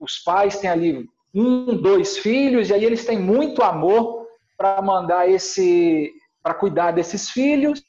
os 0.02 0.18
pais 0.20 0.60
têm 0.60 0.70
ali 0.70 1.08
um, 1.34 1.78
dois 1.78 2.18
filhos, 2.18 2.70
e 2.70 2.74
aí 2.74 2.84
eles 2.84 3.06
têm 3.06 3.18
muito 3.18 3.64
amor 3.64 4.26
para 4.58 4.82
mandar 4.82 5.30
esse. 5.30 6.12
Para 6.46 6.54
cuidar 6.54 6.92
desses 6.92 7.32
filhos, 7.32 7.84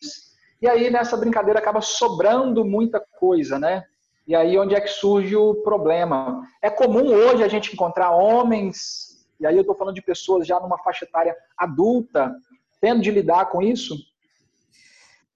e 0.63 0.67
aí 0.67 0.89
nessa 0.91 1.15
brincadeira 1.15 1.59
acaba 1.59 1.83
sobrando 1.83 2.65
muita 2.65 2.99
coisa, 2.99 3.59
né? 3.59 3.85
E 4.27 4.35
aí 4.35 4.59
onde 4.59 4.75
é 4.75 4.81
que 4.81 4.89
surge 4.89 5.37
o 5.37 5.57
problema? 5.57 6.41
É 6.63 6.71
comum 6.71 7.07
hoje 7.13 7.45
a 7.45 7.49
gente 7.49 7.75
encontrar 7.75 8.13
homens, 8.13 9.27
e 9.39 9.47
aí 9.47 9.55
eu 9.55 9.61
estou 9.61 9.77
falando 9.77 9.95
de 9.95 10.01
pessoas 10.01 10.47
já 10.47 10.59
numa 10.59 10.79
faixa 10.79 11.05
etária 11.05 11.37
adulta, 11.55 12.35
tendo 12.81 13.03
de 13.03 13.11
lidar 13.11 13.51
com 13.51 13.61
isso, 13.61 13.95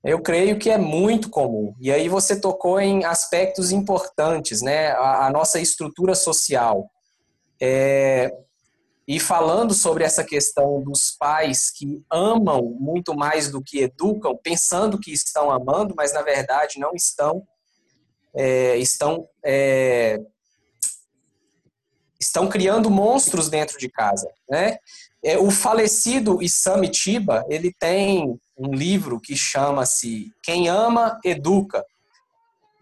eu 0.02 0.22
creio 0.22 0.58
que 0.58 0.70
é 0.70 0.78
muito 0.78 1.28
comum. 1.28 1.74
E 1.78 1.92
aí 1.92 2.08
você 2.08 2.40
tocou 2.40 2.80
em 2.80 3.04
aspectos 3.04 3.70
importantes, 3.70 4.62
né? 4.62 4.92
A, 4.92 5.26
a 5.26 5.30
nossa 5.30 5.60
estrutura 5.60 6.14
social. 6.14 6.90
É, 7.60 8.34
e 9.10 9.18
falando 9.18 9.74
sobre 9.74 10.04
essa 10.04 10.22
questão 10.22 10.80
dos 10.80 11.10
pais 11.18 11.68
que 11.68 12.00
amam 12.08 12.76
muito 12.78 13.12
mais 13.12 13.50
do 13.50 13.60
que 13.60 13.80
educam, 13.80 14.38
pensando 14.40 15.00
que 15.00 15.10
estão 15.10 15.50
amando, 15.50 15.96
mas 15.96 16.12
na 16.12 16.22
verdade 16.22 16.78
não 16.78 16.92
estão, 16.94 17.42
é, 18.32 18.76
estão 18.76 19.28
é, 19.44 20.20
estão 22.20 22.48
criando 22.48 22.88
monstros 22.88 23.50
dentro 23.50 23.76
de 23.78 23.88
casa, 23.88 24.30
né? 24.48 24.78
É, 25.24 25.36
o 25.36 25.50
falecido 25.50 26.40
Isami 26.40 26.88
Tiba, 26.88 27.44
ele 27.48 27.74
tem 27.80 28.38
um 28.56 28.72
livro 28.72 29.20
que 29.20 29.34
chama-se 29.34 30.32
Quem 30.40 30.68
Ama, 30.68 31.18
Educa, 31.24 31.84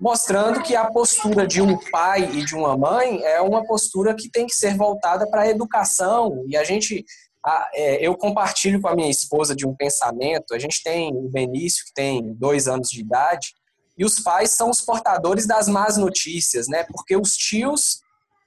mostrando 0.00 0.62
que 0.62 0.76
a 0.76 0.90
postura 0.90 1.46
de 1.46 1.60
um 1.60 1.76
pai 1.90 2.24
e 2.32 2.44
de 2.44 2.54
uma 2.54 2.76
mãe 2.76 3.22
é 3.24 3.40
uma 3.40 3.66
postura 3.66 4.14
que 4.14 4.30
tem 4.30 4.46
que 4.46 4.54
ser 4.54 4.76
voltada 4.76 5.28
para 5.28 5.42
a 5.42 5.48
educação. 5.48 6.44
E 6.46 6.56
a 6.56 6.62
gente, 6.62 7.04
a, 7.44 7.68
é, 7.74 8.06
eu 8.06 8.16
compartilho 8.16 8.80
com 8.80 8.88
a 8.88 8.94
minha 8.94 9.10
esposa 9.10 9.56
de 9.56 9.66
um 9.66 9.74
pensamento. 9.74 10.54
A 10.54 10.58
gente 10.58 10.82
tem 10.82 11.12
o 11.12 11.28
Benício, 11.28 11.84
que 11.86 11.92
tem 11.94 12.32
dois 12.34 12.68
anos 12.68 12.90
de 12.90 13.00
idade, 13.00 13.54
e 13.96 14.04
os 14.04 14.20
pais 14.20 14.50
são 14.50 14.70
os 14.70 14.80
portadores 14.80 15.46
das 15.46 15.66
más 15.66 15.96
notícias, 15.96 16.68
né? 16.68 16.84
Porque 16.84 17.16
os 17.16 17.32
tios 17.32 18.00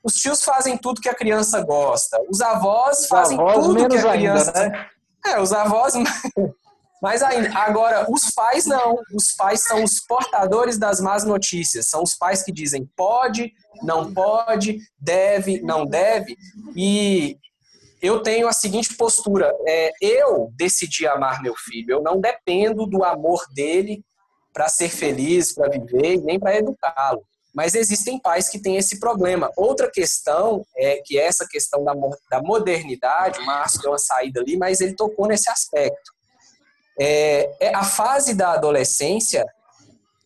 os 0.04 0.16
tios 0.16 0.44
fazem 0.44 0.76
tudo 0.78 1.00
que 1.00 1.10
a 1.10 1.14
criança 1.14 1.62
gosta. 1.62 2.18
Os 2.28 2.42
avós 2.42 3.02
os 3.02 3.08
fazem 3.08 3.40
avós 3.40 3.66
tudo 3.66 3.88
que 3.88 3.98
a 3.98 4.12
criança. 4.12 4.52
Ainda, 4.56 4.70
né? 4.70 4.90
É, 5.28 5.40
os 5.40 5.52
avós 5.52 5.94
Mas 7.02 7.24
ainda, 7.24 7.58
agora, 7.58 8.06
os 8.10 8.30
pais 8.30 8.68
não. 8.68 9.00
Os 9.12 9.34
pais 9.34 9.64
são 9.64 9.84
os 9.84 10.00
portadores 10.00 10.78
das 10.78 11.02
más 11.02 11.24
notícias. 11.24 11.88
São 11.88 12.04
os 12.04 12.14
pais 12.14 12.44
que 12.44 12.52
dizem 12.52 12.88
pode, 12.96 13.52
não 13.82 14.14
pode, 14.14 14.78
deve, 15.00 15.62
não 15.62 15.84
deve. 15.84 16.38
E 16.76 17.38
eu 18.04 18.22
tenho 18.22 18.48
a 18.48 18.54
seguinte 18.54 18.96
postura: 18.96 19.52
é, 19.68 19.92
eu 20.00 20.52
decidi 20.56 21.08
amar 21.08 21.42
meu 21.42 21.56
filho. 21.56 21.96
Eu 21.96 22.04
não 22.04 22.22
dependo 22.22 22.86
do 22.86 23.04
amor 23.04 23.44
dele 23.52 24.04
para 24.54 24.70
ser 24.70 24.90
feliz, 24.90 25.56
para 25.56 25.70
viver, 25.70 26.22
nem 26.22 26.40
para 26.40 26.56
educá-lo. 26.56 27.24
Mas 27.54 27.74
existem 27.74 28.20
pais 28.20 28.48
que 28.48 28.62
têm 28.62 28.78
esse 28.78 29.00
problema. 29.00 29.50
Outra 29.58 29.90
questão 29.90 30.64
é 30.78 31.02
que 31.04 31.18
essa 31.18 31.48
questão 31.50 31.84
da, 31.84 31.94
da 32.30 32.42
modernidade, 32.42 33.40
o 33.40 33.46
Márcio 33.46 33.82
deu 33.82 33.92
uma 33.92 33.98
saída 33.98 34.40
ali, 34.40 34.56
mas 34.56 34.80
ele 34.80 34.94
tocou 34.94 35.28
nesse 35.28 35.50
aspecto 35.50 36.12
é, 37.04 37.58
é, 37.60 37.76
a 37.76 37.84
fase 37.84 38.36
da 38.36 38.52
adolescência 38.52 39.44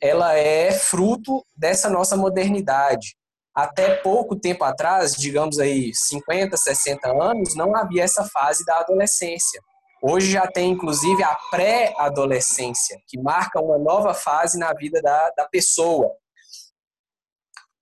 ela 0.01 0.38
é 0.38 0.74
fruto 0.74 1.41
dessa 1.55 1.89
nossa 1.89 2.17
modernidade. 2.17 3.15
Até 3.55 3.96
pouco 3.96 4.36
tempo 4.36 4.65
atrás, 4.65 5.15
digamos 5.15 5.58
aí 5.58 5.96
50, 5.96 6.58
60 6.58 7.08
anos, 7.24 7.55
não 7.55 7.74
havia 7.77 8.03
essa 8.03 8.25
fase 8.25 8.65
da 8.65 8.79
adolescência. 8.79 9.62
Hoje 10.01 10.32
já 10.32 10.46
tem, 10.48 10.72
inclusive, 10.72 11.24
a 11.24 11.34
pré-adolescência, 11.50 13.00
que 13.08 13.17
marca 13.17 13.62
uma 13.62 13.77
nova 13.77 14.13
fase 14.13 14.60
na 14.60 14.74
vida 14.74 15.01
da, 15.01 15.32
da 15.38 15.48
pessoa. 15.48 16.12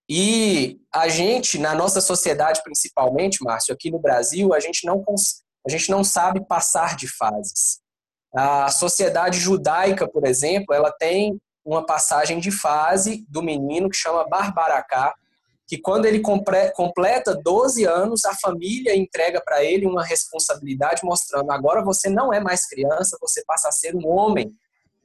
E 0.08 0.80
a 0.94 1.10
gente, 1.10 1.58
na 1.58 1.74
nossa 1.74 2.00
sociedade 2.00 2.62
principalmente, 2.64 3.44
Márcio, 3.44 3.74
aqui 3.74 3.90
no 3.90 3.98
Brasil, 3.98 4.54
a 4.54 4.60
gente 4.60 4.86
não, 4.86 5.04
a 5.66 5.70
gente 5.72 5.90
não 5.90 6.04
sabe 6.04 6.46
passar 6.46 6.96
de 6.96 7.08
fases. 7.08 7.83
A 8.36 8.70
sociedade 8.70 9.40
judaica, 9.40 10.08
por 10.08 10.26
exemplo, 10.26 10.74
ela 10.74 10.92
tem 10.92 11.40
uma 11.64 11.86
passagem 11.86 12.40
de 12.40 12.52
fase 12.52 13.26
do 13.30 13.42
menino 13.42 13.90
que 13.90 13.96
chama 13.96 14.28
Barbaracá, 14.28 15.14
que 15.68 15.78
quando 15.78 16.06
ele 16.06 16.22
completa 16.76 17.36
12 17.36 17.86
anos, 17.86 18.26
a 18.26 18.36
família 18.36 18.96
entrega 18.96 19.42
para 19.44 19.64
ele 19.64 19.86
uma 19.86 20.04
responsabilidade 20.04 21.02
mostrando 21.04 21.52
agora 21.52 21.84
você 21.84 22.10
não 22.10 22.34
é 22.34 22.40
mais 22.40 22.68
criança, 22.68 23.18
você 23.22 23.44
passa 23.46 23.70
a 23.70 23.72
ser 23.72 23.96
um 23.96 24.08
homem. 24.08 24.52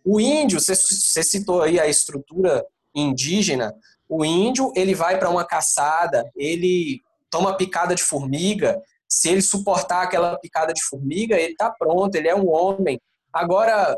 O 0.05 0.21
índio, 0.21 0.61
você 0.61 1.23
citou 1.23 1.63
aí 1.63 1.79
a 1.79 1.87
estrutura 1.87 2.65
indígena, 2.95 3.75
o 4.09 4.25
índio, 4.25 4.73
ele 4.75 4.95
vai 4.95 5.19
para 5.19 5.29
uma 5.29 5.45
caçada, 5.45 6.29
ele 6.35 7.03
toma 7.31 7.57
picada 7.57 7.95
de 7.95 8.03
formiga, 8.03 8.83
se 9.07 9.29
ele 9.29 9.43
suportar 9.43 10.03
aquela 10.03 10.39
picada 10.39 10.73
de 10.73 10.83
formiga, 10.83 11.37
ele 11.37 11.53
está 11.53 11.71
pronto, 11.71 12.15
ele 12.15 12.29
é 12.29 12.35
um 12.35 12.49
homem. 12.49 13.01
Agora, 13.39 13.97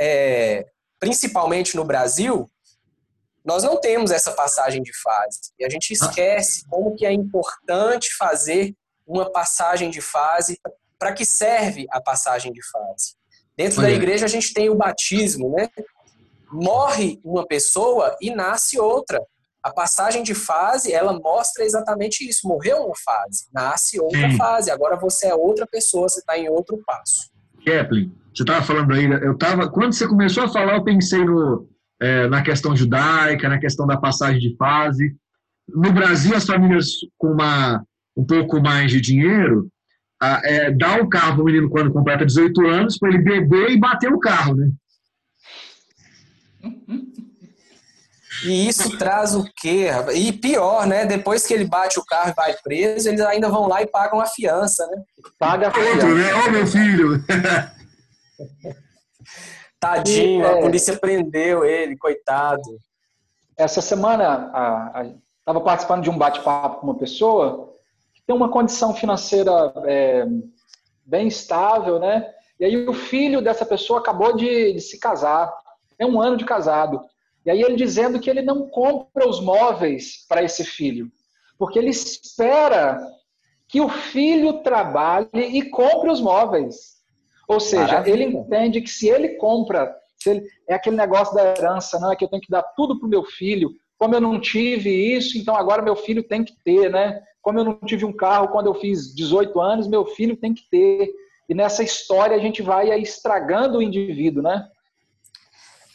é, 0.00 0.66
principalmente 0.98 1.76
no 1.76 1.84
Brasil, 1.84 2.50
nós 3.44 3.62
não 3.62 3.78
temos 3.80 4.10
essa 4.10 4.32
passagem 4.32 4.82
de 4.82 4.90
fase. 5.00 5.52
E 5.60 5.64
a 5.64 5.68
gente 5.68 5.92
esquece 5.92 6.66
como 6.68 6.96
que 6.96 7.06
é 7.06 7.12
importante 7.12 8.08
fazer 8.16 8.74
uma 9.06 9.30
passagem 9.30 9.90
de 9.90 10.00
fase, 10.00 10.58
para 10.98 11.12
que 11.12 11.24
serve 11.24 11.86
a 11.92 12.00
passagem 12.00 12.52
de 12.52 12.60
fase. 12.68 13.14
Dentro 13.56 13.80
da 13.80 13.90
igreja 13.90 14.26
a 14.26 14.28
gente 14.28 14.52
tem 14.52 14.68
o 14.68 14.74
batismo, 14.74 15.50
né? 15.50 15.68
Morre 16.50 17.20
uma 17.24 17.46
pessoa 17.46 18.16
e 18.20 18.34
nasce 18.34 18.76
outra. 18.76 19.24
A 19.62 19.72
passagem 19.72 20.24
de 20.24 20.34
fase, 20.34 20.92
ela 20.92 21.12
mostra 21.12 21.64
exatamente 21.64 22.28
isso. 22.28 22.48
Morreu 22.48 22.86
uma 22.86 22.96
fase, 23.04 23.46
nasce 23.52 24.00
outra 24.00 24.30
Sim. 24.30 24.36
fase. 24.36 24.68
Agora 24.68 24.96
você 24.96 25.28
é 25.28 25.34
outra 25.34 25.64
pessoa, 25.64 26.08
você 26.08 26.18
está 26.18 26.36
em 26.36 26.48
outro 26.48 26.82
passo. 26.84 27.30
Kepler, 27.64 28.08
você 28.34 28.42
estava 28.42 28.64
falando 28.64 28.92
aí, 28.92 29.04
eu 29.04 29.36
tava, 29.36 29.68
quando 29.68 29.92
você 29.92 30.06
começou 30.06 30.44
a 30.44 30.48
falar, 30.48 30.74
eu 30.74 30.84
pensei 30.84 31.24
no, 31.24 31.68
é, 32.00 32.28
na 32.28 32.42
questão 32.42 32.76
judaica, 32.76 33.48
na 33.48 33.58
questão 33.58 33.86
da 33.86 33.96
passagem 33.96 34.40
de 34.40 34.56
fase. 34.56 35.14
No 35.68 35.92
Brasil, 35.92 36.34
as 36.34 36.46
famílias 36.46 36.92
com 37.18 37.32
uma, 37.32 37.84
um 38.16 38.24
pouco 38.24 38.60
mais 38.60 38.90
de 38.90 39.00
dinheiro 39.00 39.68
a, 40.20 40.40
é, 40.44 40.70
dá 40.70 41.00
o 41.00 41.08
carro 41.08 41.34
para 41.36 41.42
o 41.42 41.46
menino 41.46 41.70
quando 41.70 41.92
completa 41.92 42.26
18 42.26 42.66
anos 42.66 42.98
para 42.98 43.08
ele 43.08 43.18
beber 43.18 43.70
e 43.70 43.78
bater 43.78 44.12
o 44.12 44.18
carro, 44.18 44.54
né? 44.54 44.70
E 48.44 48.68
isso 48.68 48.96
traz 48.96 49.34
o 49.34 49.44
quê? 49.56 49.88
E 50.14 50.32
pior, 50.32 50.86
né? 50.86 51.04
Depois 51.04 51.46
que 51.46 51.52
ele 51.52 51.64
bate 51.64 51.98
o 51.98 52.04
carro 52.04 52.30
e 52.30 52.34
vai 52.34 52.54
preso, 52.62 53.08
eles 53.08 53.20
ainda 53.20 53.48
vão 53.48 53.66
lá 53.68 53.82
e 53.82 53.86
pagam 53.86 54.20
a 54.20 54.26
fiança, 54.26 54.86
né? 54.86 55.02
Paga 55.38 55.68
a 55.68 55.70
fiança. 55.70 56.06
né? 56.06 56.34
Ô, 56.34 56.50
meu 56.50 56.66
filho! 56.66 57.24
Tadinho, 59.78 60.42
e, 60.42 60.46
a 60.46 60.58
é, 60.58 60.60
polícia 60.60 60.98
prendeu 60.98 61.64
ele, 61.64 61.96
coitado. 61.96 62.78
Essa 63.56 63.80
semana, 63.80 64.50
estava 65.38 65.60
participando 65.60 66.02
de 66.02 66.10
um 66.10 66.18
bate-papo 66.18 66.80
com 66.80 66.86
uma 66.86 66.98
pessoa 66.98 67.72
que 68.14 68.22
tem 68.26 68.36
uma 68.36 68.50
condição 68.50 68.94
financeira 68.94 69.72
é, 69.86 70.26
bem 71.04 71.28
estável, 71.28 71.98
né? 71.98 72.30
E 72.58 72.64
aí 72.64 72.86
o 72.86 72.92
filho 72.92 73.40
dessa 73.40 73.64
pessoa 73.64 74.00
acabou 74.00 74.36
de, 74.36 74.74
de 74.74 74.80
se 74.80 74.98
casar, 74.98 75.50
tem 75.96 76.06
um 76.06 76.20
ano 76.20 76.36
de 76.36 76.44
casado. 76.44 77.00
E 77.44 77.50
aí 77.50 77.62
ele 77.62 77.76
dizendo 77.76 78.20
que 78.20 78.28
ele 78.28 78.42
não 78.42 78.68
compra 78.68 79.28
os 79.28 79.40
móveis 79.40 80.26
para 80.28 80.42
esse 80.42 80.64
filho, 80.64 81.10
porque 81.58 81.78
ele 81.78 81.90
espera 81.90 83.00
que 83.68 83.80
o 83.80 83.88
filho 83.88 84.62
trabalhe 84.62 85.28
e 85.34 85.70
compre 85.70 86.10
os 86.10 86.20
móveis. 86.20 87.00
Ou 87.48 87.60
seja, 87.60 87.84
Maravilha. 87.84 88.12
ele 88.12 88.24
entende 88.24 88.80
que 88.80 88.90
se 88.90 89.08
ele 89.08 89.30
compra, 89.30 89.94
se 90.16 90.30
ele, 90.30 90.46
é 90.68 90.74
aquele 90.74 90.96
negócio 90.96 91.34
da 91.34 91.44
herança, 91.44 91.98
não 91.98 92.12
é 92.12 92.16
que 92.16 92.24
eu 92.24 92.28
tenho 92.28 92.42
que 92.42 92.50
dar 92.50 92.62
tudo 92.62 92.98
para 92.98 93.06
o 93.06 93.10
meu 93.10 93.24
filho. 93.24 93.70
Como 93.98 94.14
eu 94.14 94.20
não 94.20 94.40
tive 94.40 94.90
isso, 94.90 95.38
então 95.38 95.54
agora 95.54 95.82
meu 95.82 95.96
filho 95.96 96.22
tem 96.22 96.44
que 96.44 96.54
ter, 96.64 96.90
né? 96.90 97.20
Como 97.42 97.58
eu 97.58 97.64
não 97.64 97.74
tive 97.80 98.04
um 98.04 98.12
carro 98.12 98.48
quando 98.48 98.66
eu 98.66 98.74
fiz 98.74 99.14
18 99.14 99.60
anos, 99.60 99.88
meu 99.88 100.06
filho 100.06 100.36
tem 100.36 100.52
que 100.52 100.62
ter. 100.70 101.10
E 101.48 101.54
nessa 101.54 101.82
história 101.82 102.36
a 102.36 102.40
gente 102.40 102.62
vai 102.62 102.90
estragando 103.00 103.78
o 103.78 103.82
indivíduo, 103.82 104.42
né? 104.42 104.68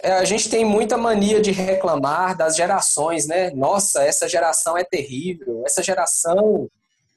É, 0.06 0.12
a 0.12 0.24
gente 0.24 0.48
tem 0.52 0.64
muita 0.64 0.98
mania 0.98 1.42
de 1.42 1.52
reclamar 1.52 2.38
das 2.38 2.56
gerações, 2.56 3.26
né? 3.26 3.50
Nossa, 3.50 4.04
essa 4.04 4.30
geração 4.30 4.78
é 4.78 4.84
terrível, 4.84 5.64
essa 5.66 5.82
geração 5.82 6.70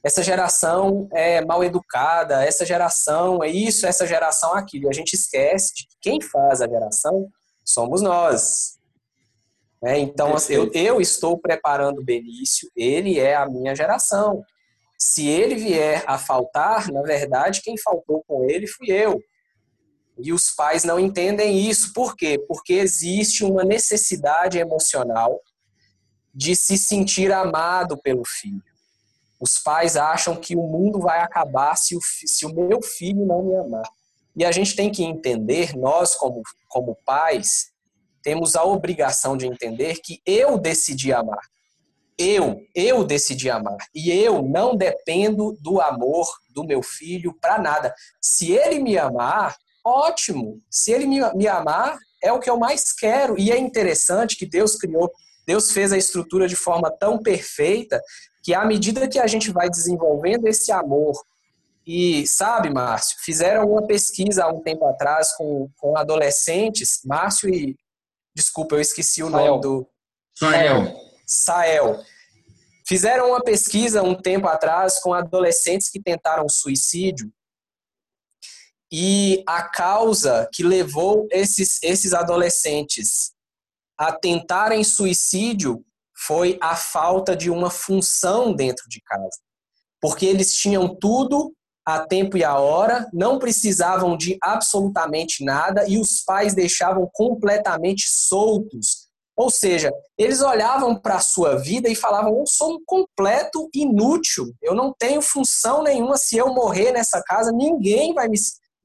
essa 0.02 0.22
geração 0.22 1.06
é 1.12 1.44
mal 1.44 1.62
educada, 1.62 2.42
essa 2.42 2.64
geração 2.64 3.42
é 3.42 3.48
isso, 3.48 3.84
essa 3.84 4.06
geração 4.06 4.56
é 4.56 4.60
aquilo. 4.60 4.86
E 4.86 4.88
a 4.88 4.92
gente 4.92 5.12
esquece 5.12 5.74
de 5.74 5.86
que 5.86 5.96
quem 6.00 6.20
faz 6.22 6.62
a 6.62 6.68
geração 6.68 7.28
somos 7.62 8.00
nós. 8.00 8.78
É, 9.84 9.98
então, 9.98 10.34
eu, 10.48 10.70
eu 10.72 10.98
estou 10.98 11.36
preparando 11.36 11.98
o 11.98 12.04
Benício, 12.04 12.70
ele 12.74 13.18
é 13.18 13.34
a 13.34 13.46
minha 13.46 13.74
geração. 13.74 14.42
Se 14.96 15.28
ele 15.28 15.56
vier 15.56 16.04
a 16.06 16.16
faltar, 16.16 16.90
na 16.90 17.02
verdade, 17.02 17.60
quem 17.60 17.76
faltou 17.76 18.24
com 18.26 18.48
ele 18.48 18.66
fui 18.66 18.90
eu. 18.90 19.20
E 20.20 20.32
os 20.32 20.50
pais 20.50 20.84
não 20.84 20.98
entendem 20.98 21.68
isso. 21.68 21.92
Por 21.92 22.16
quê? 22.16 22.38
Porque 22.48 22.74
existe 22.74 23.44
uma 23.44 23.64
necessidade 23.64 24.58
emocional 24.58 25.40
de 26.34 26.54
se 26.54 26.76
sentir 26.76 27.32
amado 27.32 27.96
pelo 27.98 28.24
filho. 28.24 28.62
Os 29.40 29.58
pais 29.58 29.96
acham 29.96 30.34
que 30.34 30.56
o 30.56 30.62
mundo 30.62 31.00
vai 31.00 31.20
acabar 31.20 31.76
se 31.76 31.96
o, 31.96 32.00
se 32.02 32.44
o 32.44 32.54
meu 32.54 32.82
filho 32.82 33.24
não 33.24 33.42
me 33.42 33.56
amar. 33.56 33.88
E 34.36 34.44
a 34.44 34.52
gente 34.52 34.74
tem 34.74 34.90
que 34.90 35.04
entender, 35.04 35.76
nós 35.76 36.14
como, 36.14 36.42
como 36.68 36.96
pais, 37.04 37.72
temos 38.22 38.56
a 38.56 38.64
obrigação 38.64 39.36
de 39.36 39.46
entender 39.46 40.00
que 40.02 40.20
eu 40.26 40.58
decidi 40.58 41.12
amar. 41.12 41.40
Eu, 42.16 42.60
eu 42.74 43.04
decidi 43.04 43.48
amar. 43.48 43.78
E 43.94 44.10
eu 44.10 44.42
não 44.42 44.76
dependo 44.76 45.56
do 45.60 45.80
amor 45.80 46.26
do 46.50 46.64
meu 46.64 46.82
filho 46.82 47.32
para 47.40 47.58
nada. 47.58 47.94
Se 48.20 48.52
ele 48.52 48.80
me 48.80 48.98
amar, 48.98 49.56
ótimo. 49.84 50.60
Se 50.70 50.92
ele 50.92 51.06
me, 51.06 51.20
me 51.34 51.46
amar, 51.46 51.98
é 52.22 52.32
o 52.32 52.40
que 52.40 52.50
eu 52.50 52.58
mais 52.58 52.92
quero. 52.92 53.38
E 53.38 53.50
é 53.50 53.58
interessante 53.58 54.36
que 54.36 54.46
Deus 54.46 54.76
criou, 54.76 55.10
Deus 55.46 55.70
fez 55.72 55.92
a 55.92 55.98
estrutura 55.98 56.46
de 56.46 56.56
forma 56.56 56.90
tão 56.90 57.18
perfeita 57.18 58.00
que 58.42 58.54
à 58.54 58.64
medida 58.64 59.08
que 59.08 59.18
a 59.18 59.26
gente 59.26 59.50
vai 59.50 59.68
desenvolvendo 59.68 60.46
esse 60.46 60.72
amor, 60.72 61.14
e 61.86 62.26
sabe, 62.26 62.68
Márcio, 62.68 63.16
fizeram 63.20 63.70
uma 63.70 63.86
pesquisa 63.86 64.44
há 64.44 64.48
um 64.48 64.60
tempo 64.60 64.84
atrás 64.84 65.34
com, 65.34 65.70
com 65.78 65.96
adolescentes, 65.96 67.00
Márcio 67.02 67.48
e. 67.48 67.76
Desculpa, 68.36 68.74
eu 68.74 68.80
esqueci 68.80 69.22
o 69.22 69.30
Sael. 69.30 69.46
nome 69.46 69.62
do. 69.62 69.88
Sael. 70.34 70.94
Sael. 71.26 72.04
Fizeram 72.86 73.30
uma 73.30 73.40
pesquisa 73.40 74.02
um 74.02 74.14
tempo 74.14 74.46
atrás 74.46 75.00
com 75.00 75.14
adolescentes 75.14 75.88
que 75.88 76.00
tentaram 76.00 76.46
suicídio. 76.46 77.32
E 78.90 79.42
a 79.46 79.62
causa 79.62 80.48
que 80.52 80.62
levou 80.62 81.26
esses, 81.30 81.78
esses 81.82 82.14
adolescentes 82.14 83.32
a 83.98 84.12
tentarem 84.12 84.82
suicídio 84.82 85.84
foi 86.16 86.58
a 86.60 86.74
falta 86.74 87.36
de 87.36 87.50
uma 87.50 87.70
função 87.70 88.54
dentro 88.54 88.88
de 88.88 89.00
casa. 89.02 89.38
Porque 90.00 90.24
eles 90.24 90.54
tinham 90.54 90.94
tudo 90.94 91.52
a 91.88 92.06
tempo 92.06 92.36
e 92.36 92.44
a 92.44 92.58
hora, 92.58 93.08
não 93.14 93.38
precisavam 93.38 94.14
de 94.14 94.36
absolutamente 94.42 95.42
nada 95.42 95.88
e 95.88 95.98
os 95.98 96.22
pais 96.22 96.54
deixavam 96.54 97.08
completamente 97.14 98.04
soltos. 98.06 99.08
Ou 99.34 99.50
seja, 99.50 99.90
eles 100.18 100.42
olhavam 100.42 101.00
para 101.00 101.14
a 101.14 101.20
sua 101.20 101.56
vida 101.56 101.88
e 101.88 101.94
falavam: 101.94 102.40
Eu 102.40 102.44
sou 102.46 102.74
um 102.74 102.82
completo 102.84 103.70
inútil, 103.72 104.52
eu 104.60 104.74
não 104.74 104.92
tenho 104.98 105.22
função 105.22 105.82
nenhuma. 105.82 106.18
Se 106.18 106.36
eu 106.36 106.52
morrer 106.52 106.92
nessa 106.92 107.22
casa, 107.22 107.52
ninguém 107.52 108.12
vai, 108.12 108.28
me, 108.28 108.36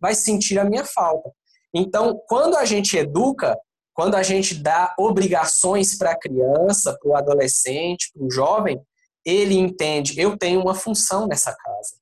vai 0.03 0.13
sentir 0.13 0.59
a 0.59 0.65
minha 0.65 0.83
falta. 0.83 1.31
Então, 1.73 2.21
quando 2.27 2.57
a 2.57 2.65
gente 2.65 2.97
educa, 2.97 3.57
quando 3.93 4.15
a 4.15 4.21
gente 4.21 4.53
dá 4.53 4.93
obrigações 4.99 5.97
para 5.97 6.11
a 6.11 6.19
criança, 6.19 6.97
para 6.99 7.09
o 7.09 7.15
adolescente, 7.15 8.11
para 8.13 8.25
o 8.25 8.29
jovem, 8.29 8.81
ele 9.25 9.57
entende, 9.57 10.19
eu 10.19 10.37
tenho 10.37 10.59
uma 10.59 10.75
função 10.75 11.25
nessa 11.25 11.55
casa. 11.55 11.95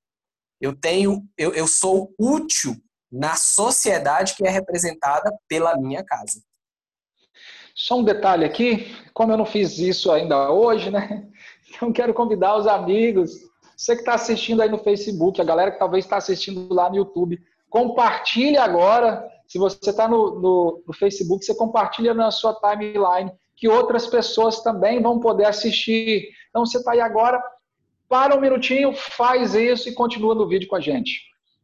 Eu 0.60 0.76
tenho, 0.76 1.24
eu, 1.38 1.54
eu 1.54 1.68
sou 1.68 2.12
útil 2.18 2.76
na 3.12 3.36
sociedade 3.36 4.34
que 4.36 4.48
é 4.48 4.50
representada 4.50 5.32
pela 5.48 5.78
minha 5.78 6.04
casa. 6.04 6.42
Só 7.76 8.00
um 8.00 8.04
detalhe 8.04 8.46
aqui, 8.46 8.96
como 9.14 9.32
eu 9.32 9.38
não 9.38 9.46
fiz 9.46 9.78
isso 9.78 10.12
ainda 10.12 10.52
hoje, 10.52 10.90
né? 10.90 11.28
Então 11.74 11.94
quero 11.94 12.14
convidar 12.14 12.58
os 12.58 12.68
amigos, 12.68 13.32
você 13.82 13.96
que 13.96 14.02
está 14.02 14.14
assistindo 14.14 14.62
aí 14.62 14.70
no 14.70 14.78
Facebook, 14.78 15.42
a 15.42 15.44
galera 15.44 15.72
que 15.72 15.80
talvez 15.80 16.06
está 16.06 16.18
assistindo 16.18 16.72
lá 16.72 16.88
no 16.88 16.98
YouTube, 16.98 17.42
Compartilhe 17.72 18.58
agora. 18.58 19.26
Se 19.48 19.58
você 19.58 19.90
está 19.90 20.08
no, 20.08 20.40
no, 20.40 20.84
no, 20.86 20.94
Facebook, 20.94 21.44
você 21.44 21.56
compartilha 21.56 22.14
na 22.14 22.30
sua 22.30 22.54
timeline, 22.54 23.32
que 23.56 23.68
outras 23.68 24.06
pessoas 24.08 24.62
também 24.62 25.02
vão 25.02 25.20
poder 25.20 25.46
assistir. 25.46 26.28
Então, 26.50 26.66
você 26.66 26.78
está 26.78 26.92
aí 26.92 27.00
agora, 27.00 27.42
para 28.10 28.36
um 28.36 28.42
minutinho, 28.42 28.94
faz 28.94 29.56
isso 29.56 29.88
e 29.88 29.94
continua 29.94 30.36
no 30.36 30.48
vídeo 30.48 30.68
com 30.68 30.76
a 30.76 30.82
gente. 30.82 31.22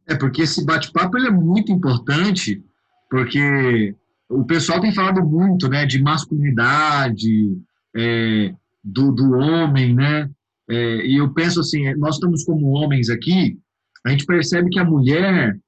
É, 0.08 0.16
porque 0.16 0.42
esse 0.42 0.64
bate-papo 0.64 1.18
é 1.18 1.30
muito 1.30 1.70
importante, 1.70 2.64
porque 3.10 3.94
o 4.30 4.44
pessoal 4.44 4.80
tem 4.80 4.94
falado 4.94 5.22
muito 5.22 5.68
né, 5.68 5.84
de 5.84 6.02
masculinidade, 6.02 7.54
é, 7.94 8.54
do, 8.82 9.12
do 9.12 9.32
homem, 9.34 9.94
né? 9.94 10.30
É, 10.70 11.06
e 11.06 11.18
eu 11.18 11.32
penso 11.34 11.60
assim, 11.60 11.94
nós 11.96 12.14
estamos 12.14 12.44
como 12.44 12.68
homens 12.68 13.10
aqui, 13.10 13.58
a 14.06 14.10
gente 14.10 14.24
percebe 14.24 14.70
que 14.70 14.78
a 14.78 14.84
mulher, 14.84 15.58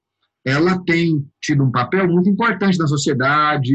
ela 0.44 0.82
tem 0.84 1.24
tido 1.40 1.64
um 1.64 1.70
papel 1.70 2.08
muito 2.08 2.28
importante 2.28 2.78
na 2.78 2.86
sociedade, 2.86 3.74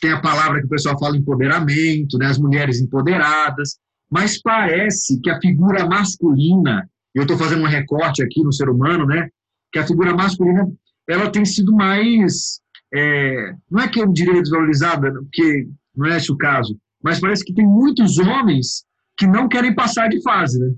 tem 0.00 0.12
a 0.12 0.20
palavra 0.20 0.60
que 0.60 0.66
o 0.66 0.70
pessoal 0.70 0.98
fala 0.98 1.16
empoderamento, 1.16 2.18
né, 2.18 2.26
as 2.26 2.38
mulheres 2.38 2.80
empoderadas, 2.80 3.78
mas 4.10 4.40
parece 4.40 5.20
que 5.20 5.30
a 5.30 5.40
figura 5.40 5.86
masculina, 5.86 6.88
eu 7.14 7.22
estou 7.22 7.36
fazendo 7.36 7.62
um 7.62 7.68
recorte 7.68 8.22
aqui 8.22 8.42
no 8.42 8.52
ser 8.52 8.68
humano, 8.68 9.06
né, 9.06 9.28
que 9.70 9.78
a 9.78 9.86
figura 9.86 10.14
masculina 10.14 10.70
ela 11.08 11.30
tem 11.30 11.44
sido 11.44 11.72
mais, 11.72 12.60
é, 12.92 13.54
não 13.70 13.82
é 13.82 13.88
que 13.88 14.00
eu 14.00 14.12
diria 14.12 14.40
desvalorizada, 14.40 15.12
porque 15.12 15.68
não 15.94 16.06
é 16.06 16.16
esse 16.16 16.32
o 16.32 16.36
caso, 16.36 16.76
mas 17.02 17.20
parece 17.20 17.44
que 17.44 17.54
tem 17.54 17.66
muitos 17.66 18.18
homens 18.18 18.84
que 19.16 19.26
não 19.26 19.48
querem 19.48 19.74
passar 19.74 20.08
de 20.08 20.22
fase, 20.22 20.58
né? 20.58 20.72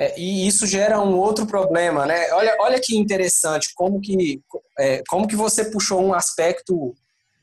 É, 0.00 0.18
e 0.18 0.48
isso 0.48 0.66
gera 0.66 0.98
um 0.98 1.14
outro 1.18 1.46
problema, 1.46 2.06
né? 2.06 2.32
Olha, 2.32 2.56
olha 2.60 2.80
que 2.80 2.96
interessante 2.96 3.70
como 3.74 4.00
que, 4.00 4.40
é, 4.78 5.02
como 5.06 5.28
que 5.28 5.36
você 5.36 5.70
puxou 5.70 6.00
um 6.00 6.14
aspecto 6.14 6.94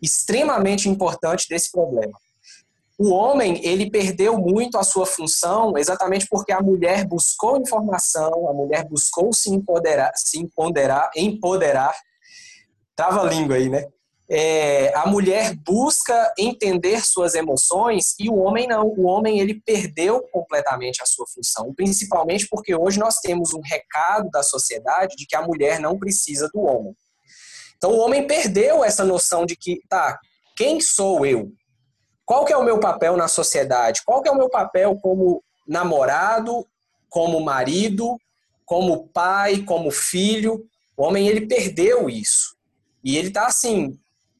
extremamente 0.01 0.89
importante 0.89 1.47
desse 1.47 1.71
problema. 1.71 2.17
O 2.97 3.11
homem, 3.11 3.63
ele 3.63 3.91
perdeu 3.91 4.39
muito 4.39 4.75
a 4.79 4.83
sua 4.83 5.05
função 5.05 5.77
exatamente 5.77 6.25
porque 6.27 6.51
a 6.51 6.59
mulher 6.59 7.05
buscou 7.05 7.57
informação, 7.57 8.49
a 8.49 8.53
mulher 8.53 8.87
buscou 8.89 9.31
se 9.31 9.51
empoderar, 9.51 10.11
se 10.15 10.39
empoderar, 10.39 11.11
empoderar. 11.15 11.95
Trava 12.95 13.21
a 13.21 13.29
língua 13.29 13.57
aí, 13.57 13.69
né? 13.69 13.85
É, 14.29 14.93
a 14.93 15.07
mulher 15.07 15.55
busca 15.55 16.33
entender 16.37 17.05
suas 17.05 17.33
emoções 17.33 18.13
e 18.19 18.29
o 18.29 18.35
homem 18.35 18.67
não. 18.67 18.87
O 18.87 19.05
homem 19.05 19.39
ele 19.39 19.61
perdeu 19.65 20.21
completamente 20.31 21.01
a 21.01 21.05
sua 21.05 21.25
função, 21.33 21.73
principalmente 21.73 22.45
porque 22.49 22.75
hoje 22.75 22.99
nós 22.99 23.19
temos 23.21 23.53
um 23.53 23.61
recado 23.61 24.29
da 24.29 24.43
sociedade 24.43 25.15
de 25.15 25.25
que 25.25 25.35
a 25.35 25.41
mulher 25.41 25.79
não 25.79 25.97
precisa 25.97 26.49
do 26.53 26.61
homem. 26.61 26.93
Então 27.77 27.91
o 27.91 27.99
homem 27.99 28.27
perdeu 28.27 28.83
essa 28.83 29.05
noção 29.05 29.45
de 29.45 29.55
que, 29.55 29.79
tá, 29.87 30.19
quem 30.57 30.81
sou 30.81 31.25
eu? 31.25 31.51
Qual 32.25 32.43
que 32.43 32.51
é 32.51 32.57
o 32.57 32.63
meu 32.63 32.79
papel 32.79 33.15
na 33.15 33.29
sociedade? 33.29 34.01
Qual 34.05 34.21
que 34.21 34.27
é 34.27 34.31
o 34.31 34.37
meu 34.37 34.49
papel 34.49 34.99
como 34.99 35.41
namorado, 35.65 36.67
como 37.07 37.39
marido, 37.39 38.17
como 38.65 39.07
pai, 39.07 39.63
como 39.63 39.89
filho? 39.89 40.67
O 40.97 41.03
homem 41.03 41.29
ele 41.29 41.47
perdeu 41.47 42.09
isso. 42.09 42.57
E 43.01 43.15
ele 43.15 43.29
está 43.29 43.45
assim, 43.45 43.97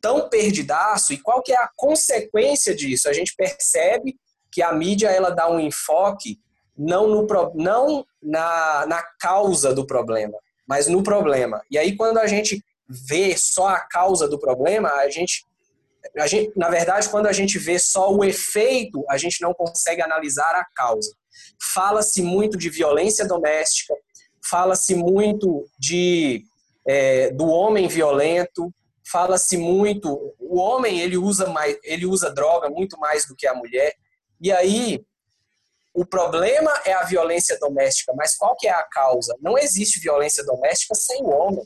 tão 0.08 0.30
perdidaço 0.30 1.12
e 1.12 1.18
qual 1.18 1.44
que 1.44 1.52
é 1.52 1.58
a 1.58 1.70
consequência 1.76 2.74
disso? 2.74 3.10
A 3.10 3.14
gente 3.14 3.36
percebe 3.36 4.16
que 4.50 4.62
a 4.62 4.72
mídia 4.72 5.10
ela 5.10 5.32
dá 5.32 5.52
um 5.52 5.60
enfoque 5.60 6.40
não, 6.78 7.08
no, 7.08 7.28
não 7.54 8.06
na, 8.24 8.86
na 8.86 9.04
causa 9.20 9.74
do 9.74 9.86
problema, 9.86 10.38
mas 10.66 10.88
no 10.88 11.04
problema. 11.04 11.62
E 11.70 11.78
aí 11.78 11.98
quando 11.98 12.20
a 12.20 12.26
gente 12.26 12.64
vê 12.88 13.36
só 13.36 13.68
a 13.68 13.82
causa 13.82 14.30
do 14.30 14.40
problema, 14.40 14.90
a 14.94 15.10
gente, 15.10 15.44
a 16.18 16.26
gente 16.26 16.54
na 16.56 16.70
verdade, 16.70 17.10
quando 17.10 17.28
a 17.28 17.34
gente 17.34 17.60
vê 17.60 17.78
só 17.78 18.10
o 18.10 18.24
efeito, 18.24 19.04
a 19.10 19.18
gente 19.18 19.42
não 19.42 19.54
consegue 19.54 20.02
analisar 20.02 20.56
a 20.56 20.66
causa. 20.74 21.12
Fala-se 21.74 22.22
muito 22.22 22.58
de 22.58 22.70
violência 22.70 23.28
doméstica, 23.28 23.94
fala-se 24.42 24.96
muito 24.96 25.68
de 25.78 26.46
é, 26.88 27.30
do 27.32 27.48
homem 27.48 27.90
violento, 27.90 28.74
fala-se 29.12 29.58
muito, 29.58 30.36
o 30.40 30.58
homem 30.58 31.00
ele 31.00 31.18
usa 31.18 31.48
mais, 31.48 31.78
ele 31.84 32.06
usa 32.06 32.30
droga 32.30 32.70
muito 32.70 32.98
mais 33.00 33.26
do 33.26 33.36
que 33.36 33.48
a 33.48 33.54
mulher. 33.54 33.94
E 34.40 34.52
aí 34.52 35.04
o 35.94 36.06
problema 36.06 36.72
é 36.86 36.94
a 36.94 37.04
violência 37.04 37.58
doméstica, 37.60 38.14
mas 38.16 38.36
qual 38.36 38.56
que 38.56 38.68
é 38.68 38.72
a 38.72 38.84
causa? 38.84 39.36
Não 39.42 39.58
existe 39.58 40.00
violência 40.00 40.44
doméstica 40.44 40.94
sem 40.94 41.24
o 41.24 41.30
homem. 41.30 41.66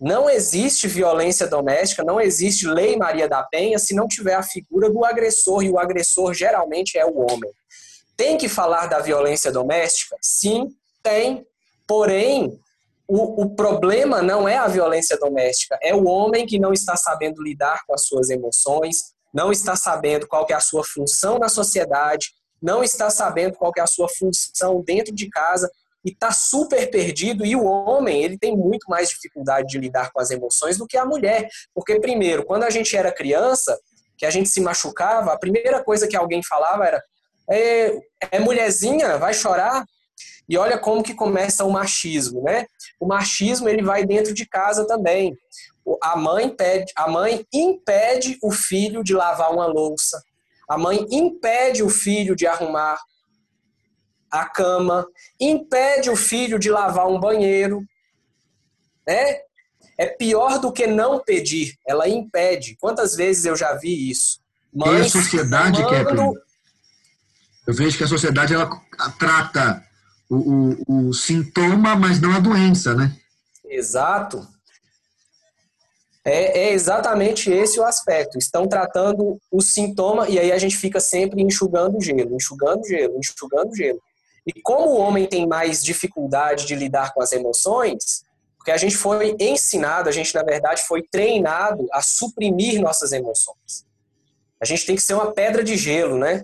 Não 0.00 0.28
existe 0.28 0.88
violência 0.88 1.46
doméstica, 1.46 2.02
não 2.02 2.20
existe 2.20 2.66
lei 2.66 2.96
Maria 2.96 3.28
da 3.28 3.42
Penha 3.42 3.78
se 3.78 3.94
não 3.94 4.08
tiver 4.08 4.34
a 4.34 4.42
figura 4.42 4.90
do 4.90 5.04
agressor, 5.04 5.62
e 5.62 5.70
o 5.70 5.78
agressor 5.78 6.34
geralmente 6.34 6.98
é 6.98 7.04
o 7.04 7.18
homem. 7.18 7.50
Tem 8.16 8.36
que 8.36 8.48
falar 8.48 8.86
da 8.86 9.00
violência 9.00 9.52
doméstica? 9.52 10.16
Sim, 10.20 10.68
tem. 11.02 11.46
Porém, 11.86 12.58
o, 13.06 13.42
o 13.42 13.54
problema 13.54 14.22
não 14.22 14.48
é 14.48 14.56
a 14.56 14.66
violência 14.66 15.16
doméstica, 15.18 15.78
é 15.82 15.94
o 15.94 16.06
homem 16.06 16.46
que 16.46 16.58
não 16.58 16.72
está 16.72 16.96
sabendo 16.96 17.42
lidar 17.42 17.82
com 17.86 17.94
as 17.94 18.06
suas 18.06 18.30
emoções, 18.30 19.14
não 19.32 19.50
está 19.52 19.76
sabendo 19.76 20.26
qual 20.26 20.46
é 20.48 20.54
a 20.54 20.60
sua 20.60 20.84
função 20.84 21.38
na 21.38 21.48
sociedade, 21.48 22.28
não 22.62 22.82
está 22.82 23.10
sabendo 23.10 23.56
qual 23.56 23.72
é 23.76 23.80
a 23.80 23.86
sua 23.86 24.08
função 24.08 24.82
dentro 24.82 25.14
de 25.14 25.28
casa 25.28 25.70
e 26.04 26.10
está 26.10 26.32
super 26.32 26.90
perdido. 26.90 27.44
E 27.44 27.56
o 27.56 27.64
homem, 27.64 28.22
ele 28.22 28.38
tem 28.38 28.56
muito 28.56 28.88
mais 28.88 29.08
dificuldade 29.08 29.68
de 29.68 29.78
lidar 29.78 30.10
com 30.12 30.20
as 30.20 30.30
emoções 30.30 30.78
do 30.78 30.86
que 30.86 30.96
a 30.96 31.04
mulher. 31.04 31.48
Porque, 31.74 31.98
primeiro, 31.98 32.44
quando 32.44 32.62
a 32.62 32.70
gente 32.70 32.96
era 32.96 33.12
criança, 33.12 33.78
que 34.16 34.24
a 34.24 34.30
gente 34.30 34.48
se 34.48 34.60
machucava, 34.60 35.32
a 35.32 35.38
primeira 35.38 35.82
coisa 35.82 36.06
que 36.06 36.16
alguém 36.16 36.42
falava 36.42 36.86
era: 36.86 37.02
é, 37.50 37.98
é 38.30 38.38
mulherzinha, 38.38 39.18
vai 39.18 39.34
chorar. 39.34 39.84
E 40.48 40.56
olha 40.58 40.78
como 40.78 41.02
que 41.02 41.14
começa 41.14 41.64
o 41.64 41.70
machismo, 41.70 42.42
né? 42.42 42.66
O 43.00 43.06
machismo 43.06 43.68
ele 43.68 43.82
vai 43.82 44.04
dentro 44.04 44.34
de 44.34 44.46
casa 44.46 44.86
também. 44.86 45.36
A 46.02 46.16
mãe 46.16 46.48
pede, 46.48 46.92
a 46.96 47.08
mãe 47.08 47.46
impede 47.52 48.38
o 48.42 48.50
filho 48.50 49.02
de 49.02 49.14
lavar 49.14 49.52
uma 49.52 49.66
louça. 49.66 50.22
A 50.68 50.78
mãe 50.78 51.06
impede 51.10 51.82
o 51.82 51.88
filho 51.88 52.34
de 52.34 52.46
arrumar 52.46 52.98
a 54.30 54.46
cama, 54.46 55.06
impede 55.38 56.10
o 56.10 56.16
filho 56.16 56.58
de 56.58 56.70
lavar 56.70 57.06
um 57.06 57.20
banheiro, 57.20 57.82
né? 59.06 59.40
É 59.96 60.06
pior 60.06 60.58
do 60.58 60.72
que 60.72 60.86
não 60.86 61.20
pedir, 61.20 61.78
ela 61.86 62.08
impede. 62.08 62.76
Quantas 62.80 63.14
vezes 63.14 63.44
eu 63.44 63.54
já 63.54 63.74
vi 63.74 64.10
isso? 64.10 64.40
E 64.74 64.88
a 64.88 65.08
sociedade, 65.08 65.80
mando... 65.82 66.34
eu 67.66 67.72
vejo 67.74 67.96
que 67.96 68.02
a 68.02 68.08
sociedade 68.08 68.52
ela 68.52 68.68
trata 69.18 69.84
o, 70.34 70.76
o, 70.86 71.08
o 71.08 71.14
sintoma, 71.14 71.96
mas 71.96 72.20
não 72.20 72.34
a 72.34 72.38
doença, 72.38 72.94
né? 72.94 73.14
Exato. 73.64 74.46
É, 76.24 76.68
é, 76.68 76.72
exatamente 76.72 77.50
esse 77.50 77.78
o 77.78 77.84
aspecto. 77.84 78.38
Estão 78.38 78.66
tratando 78.66 79.38
o 79.50 79.60
sintoma 79.60 80.28
e 80.28 80.38
aí 80.38 80.52
a 80.52 80.58
gente 80.58 80.76
fica 80.76 80.98
sempre 80.98 81.42
enxugando 81.42 82.00
gelo, 82.00 82.34
enxugando 82.34 82.86
gelo, 82.86 83.18
enxugando 83.18 83.76
gelo. 83.76 84.00
E 84.46 84.60
como 84.62 84.90
o 84.90 84.98
homem 84.98 85.26
tem 85.26 85.46
mais 85.46 85.82
dificuldade 85.82 86.66
de 86.66 86.74
lidar 86.74 87.12
com 87.12 87.22
as 87.22 87.32
emoções, 87.32 88.24
porque 88.56 88.70
a 88.70 88.76
gente 88.78 88.96
foi 88.96 89.36
ensinado, 89.38 90.08
a 90.08 90.12
gente 90.12 90.34
na 90.34 90.42
verdade 90.42 90.82
foi 90.86 91.02
treinado 91.02 91.86
a 91.92 92.00
suprimir 92.00 92.80
nossas 92.80 93.12
emoções. 93.12 93.84
A 94.60 94.64
gente 94.64 94.86
tem 94.86 94.96
que 94.96 95.02
ser 95.02 95.14
uma 95.14 95.32
pedra 95.32 95.62
de 95.62 95.76
gelo, 95.76 96.16
né? 96.16 96.42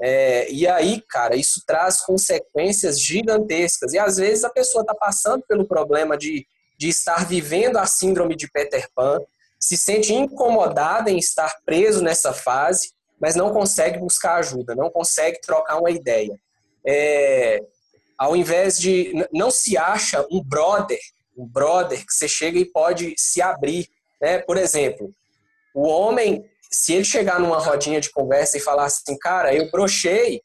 É, 0.00 0.50
e 0.50 0.66
aí, 0.66 1.00
cara, 1.08 1.36
isso 1.36 1.62
traz 1.66 2.00
consequências 2.00 3.00
gigantescas. 3.00 3.92
E 3.92 3.98
às 3.98 4.16
vezes 4.16 4.44
a 4.44 4.50
pessoa 4.50 4.82
está 4.82 4.94
passando 4.94 5.44
pelo 5.46 5.66
problema 5.66 6.16
de, 6.16 6.46
de 6.78 6.88
estar 6.88 7.26
vivendo 7.26 7.76
a 7.76 7.86
síndrome 7.86 8.34
de 8.36 8.50
Peter 8.50 8.88
Pan, 8.94 9.20
se 9.58 9.76
sente 9.76 10.12
incomodada 10.12 11.10
em 11.10 11.18
estar 11.18 11.56
preso 11.64 12.02
nessa 12.02 12.32
fase, 12.32 12.92
mas 13.20 13.34
não 13.34 13.52
consegue 13.52 13.98
buscar 13.98 14.36
ajuda, 14.36 14.74
não 14.74 14.90
consegue 14.90 15.40
trocar 15.40 15.78
uma 15.78 15.90
ideia. 15.90 16.38
É, 16.86 17.62
ao 18.18 18.36
invés 18.36 18.78
de. 18.78 19.12
Não 19.32 19.50
se 19.50 19.76
acha 19.76 20.26
um 20.30 20.42
brother, 20.42 20.98
um 21.36 21.46
brother 21.46 22.04
que 22.04 22.12
você 22.12 22.28
chega 22.28 22.58
e 22.58 22.64
pode 22.64 23.14
se 23.16 23.40
abrir. 23.40 23.88
Né? 24.20 24.38
Por 24.38 24.56
exemplo, 24.56 25.14
o 25.74 25.86
homem 25.88 26.44
se 26.74 26.92
ele 26.92 27.04
chegar 27.04 27.38
numa 27.38 27.58
rodinha 27.58 28.00
de 28.00 28.10
conversa 28.10 28.58
e 28.58 28.60
falar 28.60 28.86
assim, 28.86 29.16
cara, 29.16 29.54
eu 29.54 29.70
brochei, 29.70 30.42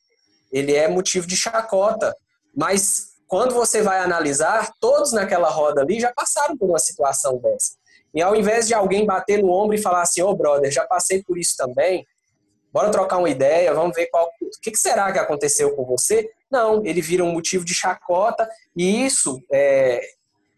ele 0.52 0.76
é 0.76 0.88
motivo 0.88 1.26
de 1.26 1.36
chacota. 1.36 2.15
Mas 2.56 3.13
quando 3.28 3.54
você 3.54 3.82
vai 3.82 4.00
analisar, 4.00 4.72
todos 4.80 5.12
naquela 5.12 5.50
roda 5.50 5.82
ali 5.82 6.00
já 6.00 6.13
passaram 6.13 6.56
por 6.56 6.70
uma 6.70 6.78
situação 6.78 7.38
dessa. 7.39 7.74
E 8.13 8.22
ao 8.22 8.36
invés 8.36 8.68
de 8.68 8.74
alguém 8.76 9.06
bater 9.06 9.42
no 9.42 9.52
ombro 9.52 9.76
e 9.76 9.82
falar 9.82 10.04
assim, 10.04 10.22
ô 10.22 10.30
oh, 10.30 10.36
brother, 10.36 10.72
já 10.72 10.86
passei 10.86 11.24
por 11.24 11.38
isso 11.38 11.56
também, 11.58 12.06
bora 12.72 12.92
trocar 12.92 13.18
uma 13.18 13.30
ideia, 13.30 13.74
vamos 13.74 13.96
ver 13.96 14.08
qual, 14.08 14.28
o 14.28 14.62
que, 14.62 14.76
será 14.78 15.12
que 15.12 15.20
aconteceu 15.20 15.76
com 15.76 15.84
você. 15.84 16.30
Não, 16.50 16.86
ele 16.86 17.02
vira 17.02 17.24
um 17.24 17.32
motivo 17.32 17.65
de 17.65 17.74
chacota 17.74 18.48
e 18.76 19.06
isso, 19.06 19.42
é, 19.52 20.02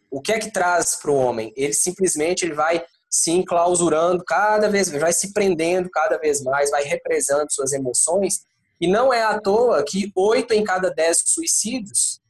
o 0.09 0.21
que 0.21 0.33
é 0.33 0.39
que 0.39 0.51
traz 0.51 0.95
para 0.95 1.11
o 1.11 1.15
homem? 1.15 1.53
Ele 1.55 1.73
simplesmente 1.73 2.43
ele 2.43 2.53
vai 2.53 2.83
se 3.11 3.31
enclausurando 3.31 4.23
cada 4.23 4.69
vez, 4.69 4.89
vai 4.89 5.11
se 5.11 5.33
prendendo 5.33 5.89
cada 5.89 6.17
vez 6.17 6.41
mais, 6.41 6.71
vai 6.71 6.83
represando 6.83 7.51
suas 7.51 7.73
emoções. 7.73 8.45
E 8.79 8.87
não 8.87 9.13
é 9.13 9.21
à 9.21 9.39
toa 9.39 9.83
que 9.83 10.09
oito 10.15 10.53
em 10.53 10.63
cada 10.63 10.89
dez 10.89 11.21
suicídios 11.25 12.21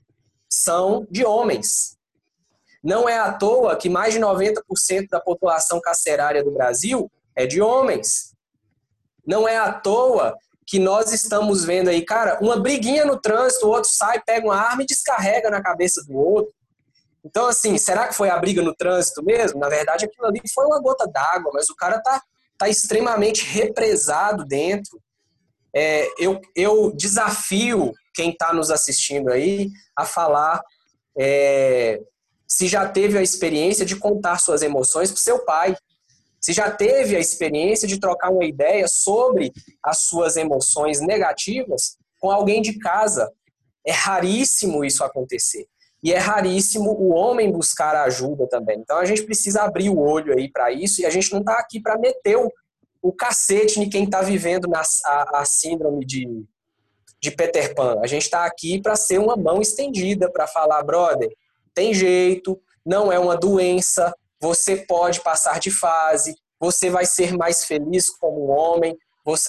são 0.50 1.08
de 1.10 1.24
homens. 1.24 1.98
Não 2.84 3.08
é 3.08 3.20
à 3.20 3.32
toa 3.32 3.76
que 3.76 3.88
mais 3.88 4.16
de 4.16 4.20
90% 4.20 5.08
da 5.10 5.22
população 5.22 5.80
carcerária 5.80 6.44
do 6.44 6.52
Brasil 6.52 7.12
é 7.36 7.46
de 7.46 7.62
homens. 7.62 8.34
Não 9.26 9.48
é 9.48 9.58
à 9.58 9.72
toa 9.72 10.36
que 10.66 10.80
nós 10.80 11.12
estamos 11.12 11.64
vendo 11.64 11.90
aí, 11.90 12.04
cara, 12.04 12.40
uma 12.42 12.60
briguinha 12.60 13.06
no 13.06 13.20
trânsito, 13.20 13.68
o 13.68 13.70
outro 13.70 13.90
sai, 13.92 14.20
pega 14.22 14.48
uma 14.48 14.56
arma 14.56 14.82
e 14.82 14.86
descarrega 14.86 15.50
na 15.50 15.62
cabeça 15.62 16.04
do 16.06 16.18
outro. 16.18 16.54
Então, 17.24 17.48
assim, 17.48 17.78
será 17.78 18.08
que 18.08 18.16
foi 18.16 18.30
a 18.30 18.38
briga 18.38 18.62
no 18.62 18.76
trânsito 18.76 19.24
mesmo? 19.24 19.60
Na 19.60 19.70
verdade, 19.70 20.06
aquilo 20.06 20.28
ali 20.28 20.42
foi 20.54 20.66
uma 20.66 20.82
gota 20.82 21.08
d'água, 21.08 21.52
mas 21.54 21.70
o 21.70 21.76
cara 21.76 22.02
tá, 22.02 22.22
tá 22.58 22.68
extremamente 22.68 23.46
represado 23.46 24.44
dentro. 24.46 25.00
É, 25.74 26.08
eu, 26.18 26.42
eu 26.56 26.92
desafio 26.96 27.94
quem 28.14 28.32
está 28.32 28.54
nos 28.54 28.72
assistindo 28.72 29.32
aí 29.32 29.70
a 29.96 30.06
falar 30.06 30.62
é, 31.18 32.02
se 32.48 32.68
já 32.68 32.88
teve 32.88 33.18
a 33.18 33.22
experiência 33.22 33.86
de 33.86 33.96
contar 33.96 34.40
suas 34.40 34.62
emoções 34.62 35.12
para 35.12 35.22
seu 35.22 35.46
pai, 35.46 35.76
se 36.40 36.54
já 36.54 36.72
teve 36.72 37.16
a 37.16 37.20
experiência 37.20 37.88
de 37.88 38.00
trocar 38.00 38.32
uma 38.32 38.44
ideia 38.44 38.88
sobre 38.88 39.54
as 39.84 40.00
suas 40.00 40.36
emoções 40.36 41.00
negativas 41.00 41.98
com 42.20 42.32
alguém 42.32 42.62
de 42.62 42.78
casa. 42.80 43.32
É 43.86 43.92
raríssimo 43.92 44.84
isso 44.84 45.04
acontecer. 45.04 45.68
E 46.04 46.12
é 46.12 46.18
raríssimo 46.18 46.92
o 46.92 47.14
homem 47.14 47.52
buscar 47.52 47.96
ajuda 47.96 48.48
também. 48.48 48.80
Então 48.80 48.98
a 48.98 49.06
gente 49.06 49.24
precisa 49.24 49.62
abrir 49.62 49.90
o 49.90 50.00
olho 50.00 50.34
aí 50.38 50.50
para 50.50 50.72
isso 50.72 51.02
e 51.02 51.06
a 51.06 51.10
gente 51.10 51.32
não 51.32 51.40
está 51.40 51.60
aqui 51.60 51.80
para 51.80 51.98
meter 51.98 52.38
o, 52.38 52.52
o 53.02 53.14
cacete 53.14 53.80
em 53.80 53.90
quem 53.90 54.06
está 54.06 54.22
vivendo 54.22 54.68
na, 54.68 54.82
a, 55.06 55.42
a 55.42 55.46
síndrome 55.46 56.06
de, 56.06 56.26
de 57.22 57.32
Peter 57.32 57.76
Pan. 57.76 58.00
A 58.02 58.08
gente 58.08 58.24
está 58.24 58.46
aqui 58.46 58.82
para 58.82 58.96
ser 58.96 59.20
uma 59.20 59.36
mão 59.36 59.62
estendida, 59.62 60.32
para 60.32 60.48
falar, 60.48 60.82
brother, 60.84 61.30
tem 61.74 61.94
jeito, 61.94 62.60
não 62.86 63.12
é 63.12 63.20
uma 63.20 63.38
doença, 63.38 64.14
você 64.40 64.78
pode 64.78 65.22
passar 65.22 65.60
de 65.60 65.70
fase, 65.70 66.36
você 66.60 66.90
vai 66.90 67.06
ser 67.06 67.38
mais 67.38 67.64
feliz 67.64 68.10
como 68.10 68.48
homem, 68.48 68.98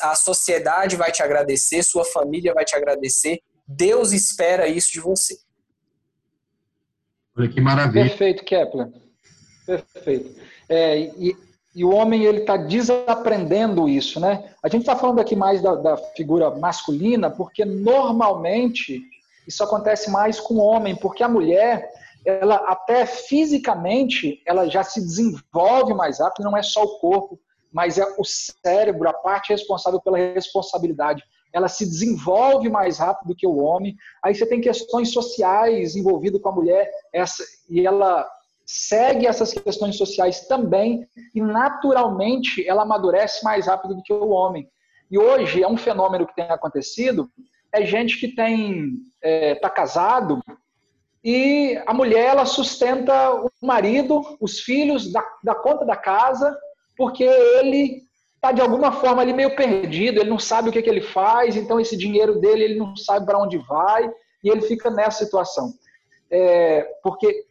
a 0.03 0.15
sociedade 0.15 0.97
vai 0.97 1.11
te 1.11 1.23
agradecer, 1.23 1.83
sua 1.83 2.05
família 2.05 2.53
vai 2.53 2.65
te 2.65 2.77
agradecer. 2.77 3.41
Deus 3.67 4.13
espera 4.13 4.69
isso 4.69 4.93
de 4.93 5.01
você. 5.01 5.37
Olha 7.37 7.49
que 7.49 7.61
maravilha. 7.61 8.09
Perfeito, 8.09 8.45
Kepler. 8.45 8.89
Perfeito. 9.67 10.41
É, 10.69 10.99
e, 10.99 11.37
e, 11.75 11.85
o 11.85 11.91
homem 11.95 12.25
ele 12.25 12.41
está 12.41 12.57
desaprendendo 12.57 13.89
isso, 13.89 14.21
né? 14.21 14.53
A 14.63 14.69
gente 14.69 14.83
está 14.83 14.97
falando 14.97 15.21
aqui 15.21 15.35
mais 15.35 15.63
da, 15.63 15.75
da, 15.75 15.97
figura 15.97 16.51
masculina, 16.51 17.31
porque 17.31 17.65
normalmente 17.65 19.03
isso 19.47 19.63
acontece 19.65 20.11
mais 20.11 20.39
com 20.39 20.55
o 20.55 20.65
homem, 20.65 20.95
porque 20.95 21.23
a 21.23 21.29
mulher 21.29 21.91
ela 22.25 22.57
até 22.69 23.05
fisicamente 23.05 24.41
ela 24.47 24.69
já 24.69 24.85
se 24.85 25.01
desenvolve 25.01 25.93
mais 25.93 26.21
rápido, 26.21 26.45
não 26.45 26.57
é 26.57 26.63
só 26.63 26.85
o 26.85 26.99
corpo, 26.99 27.39
mas 27.73 27.99
é 27.99 28.05
o 28.19 28.25
cérebro, 28.25 29.09
a 29.09 29.13
parte 29.13 29.49
responsável 29.49 30.01
pela 30.01 30.19
responsabilidade. 30.19 31.25
Ela 31.53 31.69
se 31.69 31.85
desenvolve 31.85 32.69
mais 32.69 32.99
rápido 32.99 33.35
que 33.35 33.47
o 33.47 33.57
homem. 33.57 33.97
Aí 34.23 34.35
você 34.35 34.47
tem 34.47 34.61
questões 34.61 35.13
sociais 35.13 35.97
envolvidas 35.97 36.41
com 36.41 36.49
a 36.49 36.53
mulher, 36.53 36.91
essa, 37.13 37.45
e 37.69 37.87
ela 37.87 38.29
segue 38.65 39.27
essas 39.27 39.53
questões 39.53 39.97
sociais 39.97 40.47
também, 40.47 41.07
e 41.35 41.41
naturalmente 41.41 42.67
ela 42.67 42.83
amadurece 42.83 43.45
mais 43.45 43.67
rápido 43.67 43.95
do 43.95 44.03
que 44.03 44.13
o 44.13 44.31
homem. 44.31 44.69
E 45.11 45.19
hoje 45.19 45.63
é 45.63 45.69
um 45.69 45.77
fenômeno 45.77 46.27
que 46.27 46.35
tem 46.35 46.47
acontecido, 46.47 47.29
é 47.73 47.85
gente 47.85 48.19
que 48.19 48.29
tem 48.29 48.95
está 49.23 49.29
é, 49.29 49.55
tá 49.57 49.71
casado 49.71 50.43
e 51.25 51.81
a 51.87 51.95
mulher 51.95 52.31
ela 52.31 52.45
sustenta 52.45 53.33
o 53.33 53.51
marido, 53.63 54.37
os 54.41 54.61
filhos, 54.61 55.13
da, 55.13 55.25
da 55.43 55.55
conta 55.55 55.85
da 55.85 55.97
casa, 55.97 56.57
porque 56.97 57.23
ele 57.23 58.03
está 58.43 58.51
de 58.51 58.61
alguma 58.61 58.91
forma 58.91 59.23
ali 59.23 59.33
meio 59.33 59.55
perdido, 59.55 60.21
ele 60.21 60.29
não 60.29 60.39
sabe 60.39 60.69
o 60.69 60.73
que, 60.73 60.83
que 60.83 60.91
ele 60.91 61.01
faz, 61.01 61.55
então 61.55 61.79
esse 61.79 61.97
dinheiro 61.97 62.41
dele 62.41 62.65
ele 62.65 62.75
não 62.75 62.97
sabe 62.97 63.25
para 63.25 63.39
onde 63.39 63.57
vai 63.57 64.11
e 64.43 64.51
ele 64.51 64.63
fica 64.63 64.91
nessa 64.91 65.25
situação. 65.25 65.73
É, 66.29 66.83
porque 67.05 67.47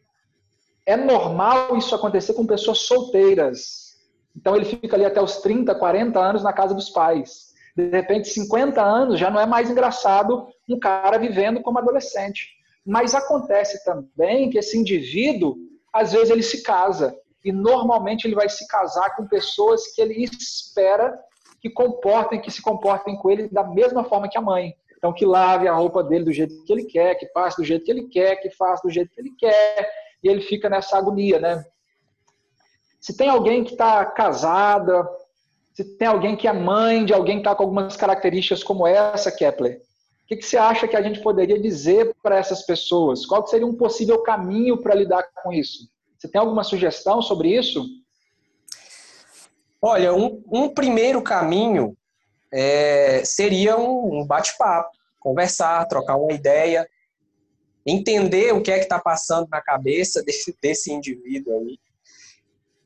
é 0.85 0.97
normal 0.97 1.77
isso 1.77 1.95
acontecer 1.95 2.33
com 2.33 2.45
pessoas 2.45 2.79
solteiras. 2.79 3.95
Então 4.35 4.53
ele 4.53 4.65
fica 4.65 4.97
ali 4.97 5.05
até 5.05 5.21
os 5.21 5.37
30, 5.37 5.73
40 5.75 6.19
anos 6.19 6.43
na 6.43 6.51
casa 6.51 6.73
dos 6.73 6.89
pais. 6.89 7.53
De 7.73 7.89
repente, 7.89 8.27
50 8.27 8.81
anos 8.81 9.17
já 9.17 9.31
não 9.31 9.39
é 9.39 9.45
mais 9.45 9.69
engraçado 9.69 10.45
um 10.67 10.77
cara 10.77 11.17
vivendo 11.17 11.61
como 11.61 11.79
adolescente. 11.79 12.49
Mas 12.85 13.15
acontece 13.15 13.81
também 13.85 14.49
que 14.49 14.57
esse 14.57 14.77
indivíduo, 14.77 15.55
às 15.93 16.11
vezes, 16.11 16.29
ele 16.29 16.43
se 16.43 16.63
casa. 16.63 17.15
E 17.43 17.51
normalmente 17.51 18.25
ele 18.25 18.35
vai 18.35 18.49
se 18.49 18.67
casar 18.67 19.15
com 19.15 19.27
pessoas 19.27 19.93
que 19.93 20.01
ele 20.01 20.23
espera 20.23 21.17
que 21.59 21.69
comportem, 21.69 22.41
que 22.41 22.51
se 22.51 22.61
comportem 22.61 23.15
com 23.17 23.29
ele 23.29 23.47
da 23.47 23.63
mesma 23.63 24.03
forma 24.03 24.29
que 24.29 24.37
a 24.37 24.41
mãe. 24.41 24.73
Então, 24.97 25.13
que 25.13 25.25
lave 25.25 25.67
a 25.67 25.73
roupa 25.73 26.03
dele 26.03 26.25
do 26.25 26.33
jeito 26.33 26.63
que 26.63 26.71
ele 26.71 26.85
quer, 26.85 27.15
que 27.15 27.25
passe 27.27 27.57
do 27.57 27.63
jeito 27.63 27.83
que 27.85 27.91
ele 27.91 28.07
quer, 28.07 28.35
que 28.35 28.51
faça 28.51 28.83
do 28.83 28.91
jeito 28.91 29.11
que 29.11 29.21
ele 29.21 29.31
quer. 29.37 29.91
E 30.23 30.27
ele 30.27 30.41
fica 30.41 30.69
nessa 30.69 30.97
agonia, 30.97 31.39
né? 31.39 31.65
Se 32.99 33.17
tem 33.17 33.27
alguém 33.27 33.63
que 33.63 33.71
está 33.71 34.05
casada, 34.05 35.07
se 35.73 35.83
tem 35.97 36.07
alguém 36.07 36.35
que 36.35 36.47
é 36.47 36.53
mãe 36.53 37.03
de 37.03 37.13
alguém 37.13 37.37
que 37.37 37.41
está 37.41 37.55
com 37.55 37.63
algumas 37.63 37.97
características 37.97 38.63
como 38.63 38.85
essa, 38.85 39.31
Kepler, 39.31 39.81
que, 40.31 40.37
que 40.37 40.45
você 40.45 40.57
acha 40.57 40.87
que 40.87 40.95
a 40.95 41.01
gente 41.01 41.19
poderia 41.19 41.59
dizer 41.59 42.15
para 42.23 42.37
essas 42.37 42.65
pessoas? 42.65 43.25
Qual 43.25 43.45
seria 43.47 43.67
um 43.67 43.75
possível 43.75 44.21
caminho 44.23 44.77
para 44.77 44.95
lidar 44.95 45.25
com 45.43 45.51
isso? 45.51 45.89
Você 46.21 46.27
tem 46.27 46.39
alguma 46.39 46.63
sugestão 46.63 47.19
sobre 47.19 47.57
isso? 47.57 47.83
Olha, 49.81 50.13
um, 50.13 50.43
um 50.51 50.69
primeiro 50.69 51.19
caminho 51.23 51.97
é, 52.53 53.25
seria 53.25 53.75
um, 53.75 54.19
um 54.19 54.27
bate-papo, 54.27 54.91
conversar, 55.19 55.83
trocar 55.87 56.17
uma 56.17 56.31
ideia, 56.31 56.87
entender 57.83 58.53
o 58.53 58.61
que 58.61 58.71
é 58.71 58.77
que 58.77 58.83
está 58.83 58.99
passando 58.99 59.47
na 59.49 59.59
cabeça 59.59 60.21
desse, 60.23 60.55
desse 60.61 60.93
indivíduo 60.93 61.57
aí 61.57 61.79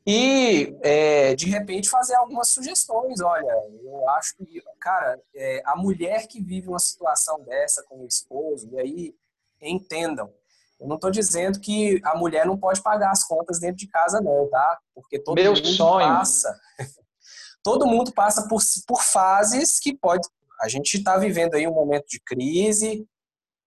e, 0.06 0.74
é, 0.82 1.34
de 1.34 1.50
repente, 1.50 1.90
fazer 1.90 2.14
algumas 2.14 2.48
sugestões. 2.48 3.20
Olha, 3.20 3.52
eu 3.82 4.08
acho 4.10 4.34
que, 4.36 4.62
cara, 4.80 5.20
é, 5.34 5.60
a 5.66 5.76
mulher 5.76 6.26
que 6.26 6.40
vive 6.40 6.68
uma 6.68 6.78
situação 6.78 7.42
dessa 7.42 7.82
com 7.82 7.98
o 8.02 8.06
esposo, 8.06 8.66
e 8.72 8.78
aí, 8.78 9.14
entendam, 9.60 10.32
eu 10.78 10.86
não 10.86 10.96
estou 10.96 11.10
dizendo 11.10 11.60
que 11.60 12.00
a 12.04 12.16
mulher 12.16 12.46
não 12.46 12.56
pode 12.56 12.82
pagar 12.82 13.10
as 13.10 13.24
contas 13.24 13.58
dentro 13.58 13.76
de 13.76 13.88
casa, 13.88 14.20
não, 14.20 14.48
tá? 14.48 14.78
Porque 14.94 15.18
todo 15.18 15.36
Meu 15.36 15.54
mundo 15.54 15.66
sonho. 15.66 16.06
passa. 16.06 16.58
todo 17.64 17.86
mundo 17.86 18.12
passa 18.12 18.46
por, 18.48 18.60
por 18.86 19.02
fases 19.02 19.80
que 19.80 19.96
pode. 19.96 20.28
A 20.60 20.68
gente 20.68 20.96
está 20.96 21.16
vivendo 21.16 21.54
aí 21.54 21.66
um 21.66 21.74
momento 21.74 22.06
de 22.06 22.20
crise. 22.20 23.06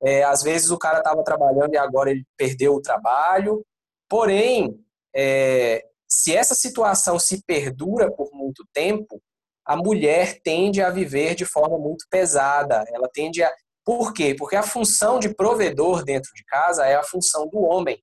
É, 0.01 0.23
às 0.23 0.41
vezes 0.41 0.71
o 0.71 0.77
cara 0.77 0.99
estava 0.99 1.23
trabalhando 1.23 1.73
e 1.73 1.77
agora 1.77 2.11
ele 2.11 2.25
perdeu 2.37 2.75
o 2.75 2.81
trabalho. 2.81 3.65
Porém, 4.07 4.79
é, 5.15 5.83
se 6.07 6.35
essa 6.35 6.55
situação 6.55 7.19
se 7.19 7.43
perdura 7.43 8.11
por 8.11 8.29
muito 8.33 8.65
tempo, 8.73 9.21
a 9.65 9.75
mulher 9.75 10.39
tende 10.41 10.81
a 10.81 10.89
viver 10.89 11.35
de 11.35 11.45
forma 11.45 11.77
muito 11.77 12.05
pesada. 12.09 12.83
Ela 12.87 13.09
tende 13.11 13.43
a. 13.43 13.51
Por 13.89 14.13
quê? 14.13 14.35
Porque 14.37 14.55
a 14.55 14.61
função 14.61 15.17
de 15.17 15.33
provedor 15.33 16.03
dentro 16.03 16.31
de 16.35 16.45
casa 16.45 16.85
é 16.85 16.93
a 16.93 17.01
função 17.01 17.47
do 17.47 17.57
homem. 17.57 17.99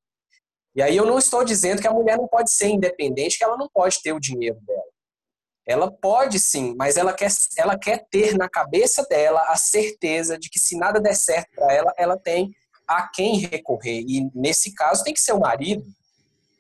E 0.75 0.83
aí 0.83 0.97
eu 0.97 1.07
não 1.07 1.17
estou 1.17 1.45
dizendo 1.45 1.81
que 1.81 1.87
a 1.87 1.93
mulher 1.93 2.19
não 2.19 2.27
pode 2.27 2.51
ser 2.51 2.67
independente, 2.67 3.39
que 3.39 3.45
ela 3.45 3.57
não 3.57 3.69
pode 3.73 4.03
ter 4.03 4.13
o 4.13 4.19
dinheiro 4.19 4.59
dela. 4.67 4.83
Ela 5.65 5.89
pode 5.89 6.41
sim, 6.41 6.75
mas 6.77 6.97
ela 6.97 7.13
quer, 7.13 7.31
ela 7.57 7.79
quer 7.79 8.05
ter 8.11 8.37
na 8.37 8.49
cabeça 8.49 9.07
dela 9.09 9.41
a 9.49 9.57
certeza 9.57 10.37
de 10.37 10.51
que 10.51 10.59
se 10.59 10.77
nada 10.77 11.01
der 11.01 11.15
certo 11.15 11.55
para 11.55 11.73
ela, 11.73 11.95
ela 11.97 12.19
tem 12.19 12.51
a 12.85 13.09
quem 13.09 13.39
recorrer. 13.39 14.01
E 14.09 14.29
nesse 14.35 14.75
caso 14.75 15.05
tem 15.05 15.15
que 15.15 15.21
ser 15.21 15.35
o 15.35 15.41
marido 15.41 15.87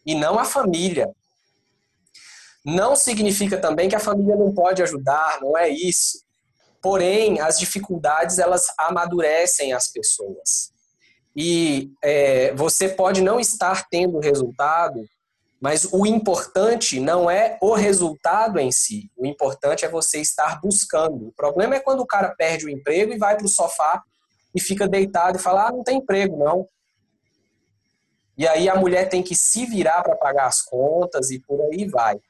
e 0.06 0.14
não 0.14 0.38
a 0.38 0.44
família. 0.44 1.12
Não 2.64 2.94
significa 2.94 3.58
também 3.60 3.88
que 3.88 3.96
a 3.96 4.00
família 4.00 4.36
não 4.36 4.54
pode 4.54 4.84
ajudar, 4.84 5.40
não 5.40 5.58
é 5.58 5.68
isso. 5.68 6.24
Porém, 6.80 7.40
as 7.40 7.58
dificuldades 7.58 8.38
elas 8.38 8.66
amadurecem 8.78 9.72
as 9.72 9.88
pessoas. 9.88 10.72
E 11.34 11.90
é, 12.02 12.54
você 12.54 12.88
pode 12.88 13.20
não 13.20 13.38
estar 13.38 13.86
tendo 13.90 14.18
resultado 14.18 15.06
Mas 15.60 15.88
o 15.90 16.06
importante 16.06 17.00
não 17.00 17.30
é 17.30 17.58
o 17.60 17.74
resultado 17.74 18.58
em 18.58 18.70
si. 18.70 19.10
O 19.16 19.26
importante 19.26 19.84
é 19.84 19.88
você 19.88 20.20
estar 20.20 20.60
buscando. 20.60 21.28
O 21.28 21.32
problema 21.32 21.74
é 21.74 21.80
quando 21.80 22.00
o 22.00 22.06
cara 22.06 22.34
perde 22.36 22.66
o 22.66 22.70
emprego 22.70 23.12
e 23.12 23.18
vai 23.18 23.36
para 23.36 23.46
o 23.46 23.48
sofá 23.48 24.02
e 24.54 24.60
fica 24.60 24.86
deitado 24.86 25.38
e 25.38 25.42
fala: 25.42 25.68
ah, 25.68 25.72
não 25.72 25.82
tem 25.82 25.98
emprego, 25.98 26.36
não. 26.36 26.66
E 28.38 28.46
aí 28.46 28.68
a 28.68 28.76
mulher 28.76 29.08
tem 29.08 29.22
que 29.22 29.34
se 29.34 29.64
virar 29.64 30.02
para 30.02 30.14
pagar 30.14 30.46
as 30.46 30.60
contas 30.60 31.30
e 31.30 31.40
por 31.40 31.60
aí 31.62 31.86
vai. 31.86 32.20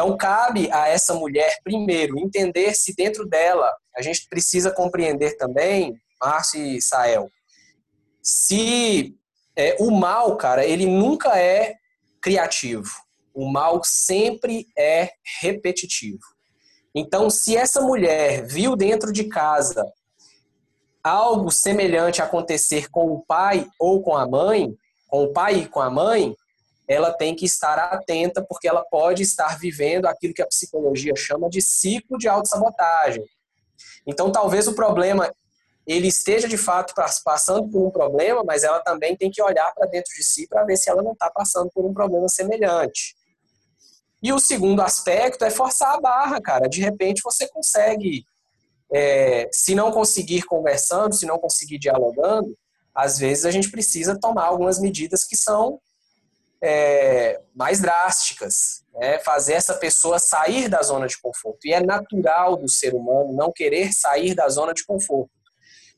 Então 0.00 0.16
cabe 0.16 0.72
a 0.72 0.88
essa 0.88 1.12
mulher 1.12 1.58
primeiro 1.62 2.18
entender 2.18 2.74
se 2.74 2.94
dentro 2.94 3.28
dela 3.28 3.70
a 3.94 4.00
gente 4.00 4.26
precisa 4.30 4.70
compreender 4.70 5.36
também, 5.36 5.94
Márcio 6.18 6.58
e 6.58 6.80
Sael, 6.80 7.28
se 8.22 9.14
é, 9.54 9.76
o 9.78 9.90
mal, 9.90 10.38
cara, 10.38 10.64
ele 10.64 10.86
nunca 10.86 11.38
é 11.38 11.74
criativo. 12.18 12.88
O 13.34 13.52
mal 13.52 13.82
sempre 13.84 14.68
é 14.74 15.10
repetitivo. 15.42 16.24
Então, 16.94 17.28
se 17.28 17.54
essa 17.54 17.82
mulher 17.82 18.46
viu 18.46 18.74
dentro 18.76 19.12
de 19.12 19.24
casa 19.24 19.84
algo 21.04 21.50
semelhante 21.50 22.22
acontecer 22.22 22.88
com 22.88 23.12
o 23.12 23.22
pai 23.26 23.68
ou 23.78 24.00
com 24.00 24.16
a 24.16 24.26
mãe, 24.26 24.74
com 25.06 25.24
o 25.24 25.32
pai 25.34 25.56
e 25.56 25.68
com 25.68 25.80
a 25.80 25.90
mãe, 25.90 26.34
ela 26.90 27.12
tem 27.12 27.36
que 27.36 27.44
estar 27.44 27.78
atenta 27.78 28.44
porque 28.44 28.66
ela 28.66 28.84
pode 28.84 29.22
estar 29.22 29.56
vivendo 29.60 30.06
aquilo 30.06 30.34
que 30.34 30.42
a 30.42 30.46
psicologia 30.46 31.14
chama 31.14 31.48
de 31.48 31.62
ciclo 31.62 32.18
de 32.18 32.28
autossabotagem. 32.28 33.24
Então, 34.04 34.32
talvez 34.32 34.66
o 34.66 34.74
problema 34.74 35.32
ele 35.86 36.08
esteja 36.08 36.48
de 36.48 36.58
fato 36.58 36.92
passando 37.24 37.68
por 37.68 37.86
um 37.86 37.92
problema, 37.92 38.42
mas 38.44 38.64
ela 38.64 38.80
também 38.80 39.16
tem 39.16 39.30
que 39.30 39.40
olhar 39.40 39.72
para 39.72 39.86
dentro 39.86 40.12
de 40.16 40.24
si 40.24 40.48
para 40.48 40.64
ver 40.64 40.76
se 40.76 40.90
ela 40.90 41.00
não 41.00 41.12
está 41.12 41.30
passando 41.30 41.70
por 41.72 41.84
um 41.84 41.94
problema 41.94 42.28
semelhante. 42.28 43.14
E 44.20 44.32
o 44.32 44.40
segundo 44.40 44.82
aspecto 44.82 45.44
é 45.44 45.50
forçar 45.50 45.94
a 45.94 46.00
barra, 46.00 46.40
cara. 46.40 46.68
De 46.68 46.80
repente 46.80 47.22
você 47.24 47.46
consegue, 47.46 48.24
é, 48.92 49.48
se 49.52 49.76
não 49.76 49.92
conseguir 49.92 50.42
conversando, 50.42 51.14
se 51.14 51.24
não 51.24 51.38
conseguir 51.38 51.78
dialogando, 51.78 52.52
às 52.92 53.16
vezes 53.16 53.44
a 53.44 53.50
gente 53.52 53.70
precisa 53.70 54.18
tomar 54.18 54.46
algumas 54.46 54.80
medidas 54.80 55.24
que 55.24 55.36
são 55.36 55.80
é, 56.62 57.40
mais 57.54 57.80
drásticas, 57.80 58.84
né? 58.94 59.18
fazer 59.20 59.54
essa 59.54 59.74
pessoa 59.74 60.18
sair 60.18 60.68
da 60.68 60.82
zona 60.82 61.06
de 61.06 61.18
conforto. 61.20 61.66
E 61.66 61.72
é 61.72 61.80
natural 61.80 62.56
do 62.56 62.68
ser 62.68 62.94
humano 62.94 63.32
não 63.32 63.52
querer 63.52 63.92
sair 63.92 64.34
da 64.34 64.48
zona 64.48 64.74
de 64.74 64.84
conforto. 64.84 65.30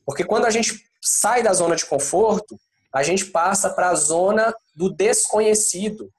Porque 0.05 0.23
quando 0.23 0.45
a 0.45 0.49
gente 0.49 0.85
sai 1.01 1.43
da 1.43 1.53
zona 1.53 1.75
de 1.75 1.85
conforto, 1.85 2.57
a 2.93 3.03
gente 3.03 3.25
passa 3.25 3.69
para 3.69 3.89
a 3.89 3.95
zona 3.95 4.53
do 4.75 4.89
desconhecido. 4.89 6.11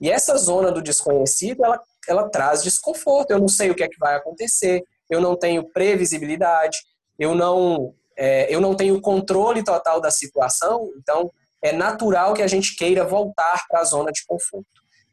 E 0.00 0.10
essa 0.10 0.36
zona 0.36 0.72
do 0.72 0.82
desconhecido, 0.82 1.64
ela, 1.64 1.80
ela 2.08 2.28
traz 2.28 2.62
desconforto. 2.62 3.30
Eu 3.30 3.38
não 3.38 3.48
sei 3.48 3.70
o 3.70 3.74
que 3.74 3.84
é 3.84 3.88
que 3.88 3.98
vai 3.98 4.14
acontecer, 4.16 4.82
eu 5.08 5.20
não 5.20 5.36
tenho 5.36 5.70
previsibilidade, 5.70 6.78
eu 7.18 7.34
não, 7.34 7.94
é, 8.16 8.52
eu 8.52 8.60
não 8.60 8.74
tenho 8.74 9.00
controle 9.00 9.62
total 9.62 10.00
da 10.00 10.10
situação, 10.10 10.90
então 10.96 11.30
é 11.64 11.72
natural 11.72 12.34
que 12.34 12.42
a 12.42 12.46
gente 12.46 12.76
queira 12.76 13.06
voltar 13.06 13.64
para 13.68 13.80
a 13.80 13.84
zona 13.84 14.12
de 14.12 14.22
conforto. 14.26 14.66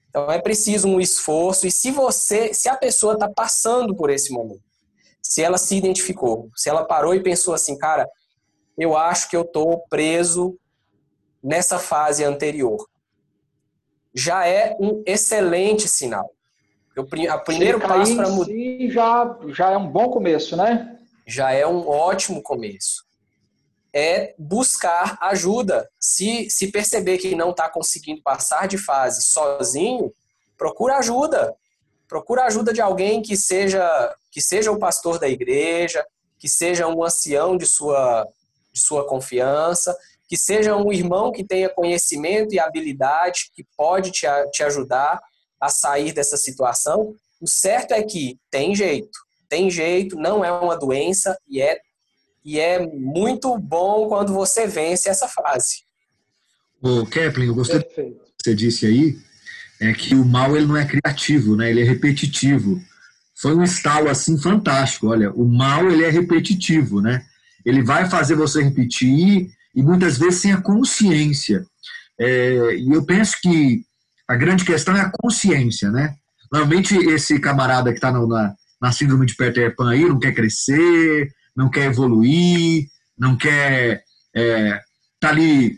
Então 0.09 0.29
é 0.29 0.37
preciso 0.37 0.85
um 0.85 0.99
esforço 0.99 1.65
e 1.65 1.71
se 1.71 1.91
você, 1.91 2.53
se 2.53 2.67
a 2.67 2.75
pessoa 2.75 3.13
está 3.13 3.29
passando 3.29 3.95
por 3.95 4.09
esse 4.09 4.33
momento, 4.33 4.61
se 5.23 5.41
ela 5.41 5.57
se 5.57 5.77
identificou, 5.77 6.49
se 6.53 6.69
ela 6.69 6.83
parou 6.83 7.15
e 7.15 7.23
pensou 7.23 7.53
assim, 7.53 7.77
cara, 7.77 8.05
eu 8.77 8.97
acho 8.97 9.29
que 9.29 9.37
eu 9.37 9.43
estou 9.43 9.85
preso 9.89 10.59
nessa 11.41 11.79
fase 11.79 12.25
anterior, 12.25 12.85
já 14.13 14.45
é 14.45 14.75
um 14.77 15.01
excelente 15.05 15.87
sinal. 15.87 16.29
O 16.97 17.05
primeiro 17.05 17.79
passo 17.79 18.13
para 18.13 18.27
mudar. 18.27 18.51
Si 18.51 18.89
já, 18.91 19.39
já 19.47 19.71
é 19.71 19.77
um 19.77 19.87
bom 19.87 20.09
começo, 20.09 20.57
né? 20.57 20.99
Já 21.25 21.53
é 21.53 21.65
um 21.65 21.87
ótimo 21.87 22.43
começo. 22.43 23.09
É 23.93 24.33
buscar 24.37 25.17
ajuda. 25.21 25.89
Se, 25.99 26.49
se 26.49 26.71
perceber 26.71 27.17
que 27.17 27.35
não 27.35 27.51
está 27.51 27.69
conseguindo 27.69 28.21
passar 28.21 28.67
de 28.67 28.77
fase 28.77 29.21
sozinho, 29.21 30.13
procura 30.57 30.97
ajuda. 30.97 31.53
Procura 32.07 32.45
ajuda 32.45 32.73
de 32.73 32.81
alguém 32.81 33.21
que 33.21 33.35
seja 33.35 34.15
que 34.31 34.41
seja 34.41 34.71
o 34.71 34.79
pastor 34.79 35.19
da 35.19 35.27
igreja, 35.27 36.05
que 36.39 36.47
seja 36.47 36.87
um 36.87 37.03
ancião 37.03 37.57
de 37.57 37.65
sua, 37.65 38.25
de 38.73 38.79
sua 38.79 39.05
confiança, 39.05 39.95
que 40.27 40.37
seja 40.37 40.75
um 40.75 40.91
irmão 40.91 41.31
que 41.31 41.43
tenha 41.43 41.69
conhecimento 41.69 42.55
e 42.55 42.59
habilidade, 42.59 43.51
que 43.53 43.65
pode 43.75 44.11
te, 44.11 44.25
te 44.51 44.63
ajudar 44.63 45.21
a 45.59 45.67
sair 45.67 46.13
dessa 46.13 46.37
situação. 46.37 47.13
O 47.41 47.47
certo 47.47 47.93
é 47.93 48.01
que 48.01 48.39
tem 48.49 48.73
jeito, 48.73 49.19
tem 49.49 49.69
jeito, 49.69 50.15
não 50.15 50.43
é 50.43 50.51
uma 50.51 50.77
doença 50.77 51.37
e 51.47 51.61
é, 51.61 51.77
e 52.43 52.59
é 52.59 52.85
muito 52.85 53.57
bom 53.57 54.07
quando 54.07 54.33
você 54.33 54.67
vence 54.67 55.09
essa 55.09 55.27
fase. 55.27 55.83
O 56.81 57.05
Kepler, 57.05 57.47
eu 57.47 57.55
gostei 57.55 57.79
do 57.79 57.85
que 57.85 58.13
você 58.43 58.55
disse 58.55 58.85
aí, 58.85 59.17
é 59.79 59.93
que 59.93 60.15
o 60.15 60.25
mal 60.25 60.55
ele 60.55 60.65
não 60.65 60.77
é 60.77 60.85
criativo, 60.85 61.55
né? 61.55 61.69
ele 61.69 61.81
é 61.81 61.83
repetitivo 61.83 62.81
foi 63.41 63.55
um 63.55 63.63
estalo 63.63 64.07
assim 64.07 64.37
fantástico. 64.39 65.07
Olha, 65.07 65.31
o 65.31 65.47
mal 65.47 65.89
ele 65.89 66.03
é 66.03 66.09
repetitivo, 66.09 67.01
né? 67.01 67.23
Ele 67.65 67.81
vai 67.81 68.07
fazer 68.07 68.35
você 68.35 68.61
repetir 68.61 69.49
e 69.75 69.81
muitas 69.81 70.17
vezes 70.17 70.41
sem 70.41 70.53
a 70.53 70.61
consciência. 70.61 71.65
É, 72.19 72.75
e 72.75 72.91
eu 72.91 73.03
penso 73.03 73.37
que 73.41 73.81
a 74.27 74.35
grande 74.35 74.63
questão 74.63 74.95
é 74.95 75.01
a 75.01 75.11
consciência, 75.11 75.89
né? 75.89 76.13
Normalmente 76.51 76.95
esse 76.95 77.39
camarada 77.39 77.91
que 77.91 77.97
está 77.97 78.11
na, 78.11 78.53
na 78.79 78.91
síndrome 78.91 79.25
de 79.25 79.35
Peter 79.35 79.75
Pan 79.75 79.89
aí 79.89 80.05
não 80.05 80.19
quer 80.19 80.33
crescer, 80.33 81.31
não 81.55 81.69
quer 81.69 81.85
evoluir, 81.85 82.87
não 83.17 83.35
quer 83.35 84.03
é, 84.35 84.79
tá 85.19 85.29
ali 85.29 85.77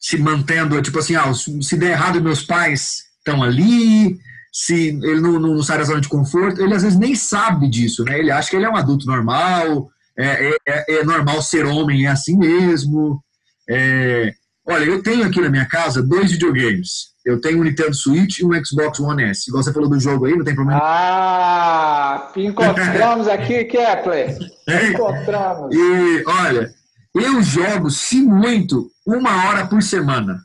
se 0.00 0.18
mantendo, 0.18 0.82
tipo 0.82 0.98
assim, 0.98 1.14
ah, 1.14 1.32
se 1.34 1.76
der 1.76 1.92
errado 1.92 2.20
meus 2.20 2.42
pais 2.42 3.04
estão 3.18 3.42
ali, 3.42 4.18
se 4.52 4.88
ele 4.88 5.20
não, 5.20 5.38
não, 5.38 5.62
sai 5.62 5.78
da 5.78 5.84
zona 5.84 6.00
de 6.00 6.08
conforto, 6.08 6.60
ele 6.60 6.74
às 6.74 6.82
vezes 6.82 6.98
nem 6.98 7.14
sabe 7.14 7.68
disso, 7.68 8.04
né? 8.04 8.18
Ele 8.18 8.30
acha 8.30 8.50
que 8.50 8.56
ele 8.56 8.64
é 8.64 8.68
um 8.68 8.76
adulto 8.76 9.06
normal, 9.06 9.88
é, 10.18 10.48
é, 10.48 10.56
é, 10.66 10.94
é 10.96 11.04
normal 11.04 11.40
ser 11.40 11.64
homem, 11.64 12.06
é 12.06 12.08
assim 12.08 12.36
mesmo. 12.36 13.22
É... 13.70 14.34
Olha, 14.66 14.84
eu 14.84 15.02
tenho 15.02 15.24
aqui 15.24 15.40
na 15.40 15.48
minha 15.48 15.66
casa 15.66 16.02
dois 16.02 16.32
videogames. 16.32 17.11
Eu 17.24 17.40
tenho 17.40 17.60
um 17.60 17.64
Nintendo 17.64 17.94
Switch 17.94 18.38
e 18.38 18.44
um 18.44 18.52
Xbox 18.64 18.98
One 18.98 19.22
S. 19.24 19.48
Igual 19.48 19.62
você 19.62 19.72
falou 19.72 19.88
do 19.88 20.00
jogo 20.00 20.26
aí, 20.26 20.36
não 20.36 20.44
tem 20.44 20.54
problema. 20.54 20.80
Ah, 20.82 22.32
encontramos 22.36 23.28
aqui, 23.28 23.64
Kepler. 23.64 24.36
É. 24.68 24.88
Encontramos. 24.88 25.74
E, 25.74 26.24
olha, 26.26 26.74
eu 27.14 27.42
jogo, 27.42 27.90
se 27.90 28.20
muito, 28.20 28.90
uma 29.06 29.46
hora 29.46 29.66
por 29.66 29.82
semana. 29.82 30.40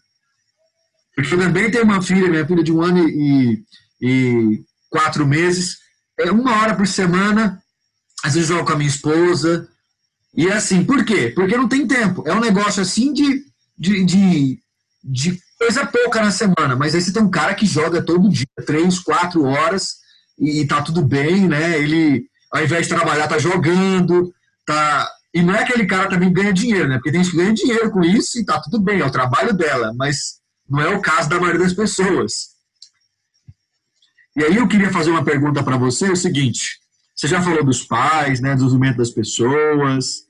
Porque 1.16 1.34
eu 1.34 1.40
também 1.40 1.72
tenho 1.72 1.84
uma 1.84 2.02
filha, 2.02 2.30
minha 2.30 2.46
filha 2.46 2.64
de 2.64 2.72
um 2.72 2.82
ano 2.82 3.00
e, 3.10 3.64
e 4.00 4.62
quatro 4.90 5.26
meses, 5.26 5.78
é 6.20 6.32
uma 6.32 6.62
hora 6.62 6.76
por 6.76 6.86
semana, 6.86 7.60
às 8.24 8.36
vezes 8.36 8.50
jogo 8.50 8.66
com 8.66 8.74
a 8.74 8.78
minha 8.78 8.90
esposa, 8.90 9.68
e 10.36 10.48
é 10.48 10.54
assim, 10.54 10.84
por 10.84 11.04
quê? 11.04 11.32
Porque 11.34 11.58
não 11.58 11.68
tem 11.68 11.88
tempo, 11.88 12.24
é 12.28 12.34
um 12.34 12.40
negócio 12.40 12.84
assim 12.84 13.12
de, 13.14 13.42
de, 13.78 14.06
de, 14.06 14.60
de 15.04 15.40
coisa 15.58 15.86
pouca 15.86 16.22
na 16.22 16.32
semana, 16.32 16.76
mas 16.76 16.94
aí 16.94 17.02
você 17.02 17.12
tem 17.12 17.22
um 17.22 17.30
cara 17.30 17.56
que 17.56 17.66
joga 17.66 18.02
todo 18.02 18.30
dia, 18.30 18.46
três, 18.66 19.00
quatro 19.00 19.44
horas, 19.44 19.96
e, 20.38 20.62
e 20.62 20.68
tá 20.68 20.82
tudo 20.82 21.02
bem, 21.02 21.48
né, 21.48 21.78
ele, 21.80 22.26
ao 22.52 22.64
invés 22.64 22.84
de 22.88 22.94
trabalhar, 22.94 23.28
tá 23.28 23.38
jogando, 23.38 24.34
tá... 24.66 25.12
E 25.34 25.42
não 25.42 25.54
é 25.54 25.62
aquele 25.62 25.86
cara 25.86 26.10
também 26.10 26.32
ganha 26.34 26.54
dinheiro, 26.54 26.88
né? 26.88 26.96
Porque 26.96 27.12
tem 27.12 27.22
gente 27.24 27.32
que 27.32 27.38
ganha 27.38 27.54
dinheiro 27.54 27.92
com 27.92 28.02
isso 28.02 28.40
e 28.40 28.46
tá 28.46 28.60
tudo 28.60 28.80
bem, 28.80 29.02
é 29.02 29.06
o 29.06 29.12
trabalho 29.12 29.54
dela, 29.54 29.94
mas 29.96 30.40
não 30.68 30.82
é 30.82 30.96
o 30.96 31.02
caso 31.02 31.30
da 31.30 31.40
maioria 31.40 31.62
das 31.62 31.74
pessoas. 31.74 32.56
E 34.36 34.44
aí 34.44 34.56
eu 34.56 34.68
queria 34.68 34.92
fazer 34.92 35.12
uma 35.12 35.24
pergunta 35.24 35.64
para 35.64 35.78
você, 35.78 36.08
é 36.08 36.12
o 36.12 36.16
seguinte, 36.16 36.80
você 37.16 37.28
já 37.28 37.42
falou 37.42 37.64
dos 37.64 37.84
pais, 37.84 38.40
né, 38.40 38.52
do 38.52 38.58
desenvolvimento 38.58 38.98
das 38.98 39.10
pessoas, 39.10 40.24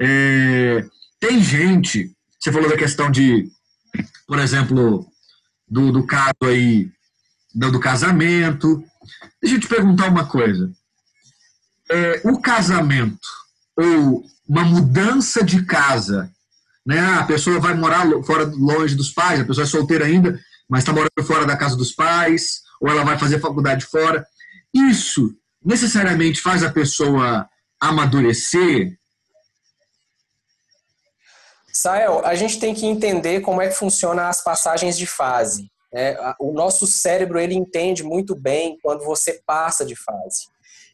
é, 0.00 0.84
tem 1.20 1.40
gente, 1.40 2.12
você 2.38 2.50
falou 2.52 2.68
da 2.68 2.76
questão 2.76 3.10
de, 3.10 3.48
por 4.32 4.38
exemplo, 4.38 5.06
do, 5.68 5.92
do 5.92 6.06
caso 6.06 6.32
aí, 6.44 6.90
do, 7.54 7.70
do 7.70 7.78
casamento, 7.78 8.82
deixa 9.42 9.56
eu 9.56 9.60
te 9.60 9.68
perguntar 9.68 10.08
uma 10.08 10.24
coisa, 10.24 10.72
é, 11.90 12.22
o 12.24 12.40
casamento 12.40 13.28
ou 13.76 14.24
uma 14.48 14.64
mudança 14.64 15.44
de 15.44 15.62
casa, 15.66 16.30
né, 16.86 16.98
a 16.98 17.24
pessoa 17.24 17.60
vai 17.60 17.74
morar 17.74 18.06
fora, 18.24 18.44
longe 18.46 18.94
dos 18.94 19.10
pais, 19.10 19.38
a 19.38 19.44
pessoa 19.44 19.64
é 19.64 19.66
solteira 19.66 20.06
ainda, 20.06 20.40
mas 20.66 20.80
está 20.80 20.94
morando 20.94 21.26
fora 21.26 21.44
da 21.44 21.54
casa 21.54 21.76
dos 21.76 21.92
pais, 21.92 22.62
ou 22.80 22.88
ela 22.88 23.04
vai 23.04 23.18
fazer 23.18 23.38
faculdade 23.38 23.84
fora. 23.84 24.26
Isso 24.72 25.30
necessariamente 25.62 26.40
faz 26.40 26.62
a 26.62 26.72
pessoa 26.72 27.46
amadurecer? 27.78 28.96
Sael, 31.72 32.24
a 32.24 32.34
gente 32.34 32.58
tem 32.58 32.74
que 32.74 32.86
entender 32.86 33.40
como 33.40 33.62
é 33.62 33.68
que 33.68 33.74
funciona 33.74 34.28
as 34.28 34.42
passagens 34.42 34.96
de 34.96 35.06
fase. 35.06 35.70
É, 35.94 36.16
o 36.38 36.52
nosso 36.52 36.86
cérebro 36.86 37.38
ele 37.38 37.54
entende 37.54 38.02
muito 38.02 38.34
bem 38.34 38.78
quando 38.82 39.04
você 39.04 39.40
passa 39.46 39.84
de 39.84 39.94
fase. 39.94 40.46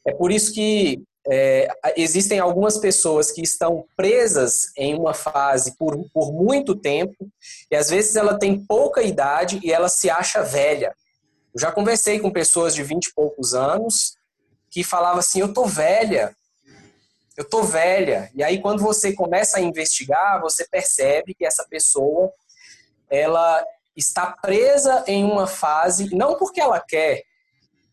É 0.06 0.12
por 0.12 0.30
isso 0.32 0.52
que 0.52 1.02
é, 1.30 1.68
existem 1.96 2.38
algumas 2.38 2.78
pessoas 2.78 3.30
que 3.30 3.42
estão 3.42 3.84
presas 3.96 4.72
em 4.76 4.94
uma 4.94 5.12
fase 5.12 5.76
por, 5.76 5.98
por 6.12 6.32
muito 6.32 6.74
tempo 6.74 7.28
e 7.70 7.76
às 7.76 7.90
vezes 7.90 8.16
ela 8.16 8.38
tem 8.38 8.64
pouca 8.64 9.02
idade 9.02 9.60
e 9.62 9.72
ela 9.72 9.88
se 9.88 10.08
acha 10.08 10.42
velha. 10.42 10.94
Eu 11.54 11.60
já 11.60 11.70
conversei 11.70 12.18
com 12.18 12.30
pessoas 12.30 12.74
de 12.74 12.82
20 12.82 13.06
e 13.06 13.14
poucos 13.14 13.54
anos 13.54 14.14
que 14.70 14.82
falavam 14.82 15.18
assim: 15.18 15.40
Eu 15.40 15.52
tô 15.52 15.64
velha, 15.66 16.34
eu 17.38 17.48
tô 17.48 17.62
velha. 17.62 18.28
E 18.34 18.42
aí, 18.42 18.60
quando 18.60 18.82
você 18.82 19.12
começa 19.12 19.58
a 19.58 19.60
investigar, 19.60 20.40
você 20.40 20.66
percebe 20.68 21.34
que 21.34 21.46
essa 21.46 21.64
pessoa 21.70 22.32
ela 23.08 23.64
está 23.96 24.26
presa 24.42 25.04
em 25.06 25.24
uma 25.24 25.46
fase, 25.46 26.12
não 26.14 26.36
porque 26.36 26.60
ela 26.60 26.80
quer, 26.80 27.22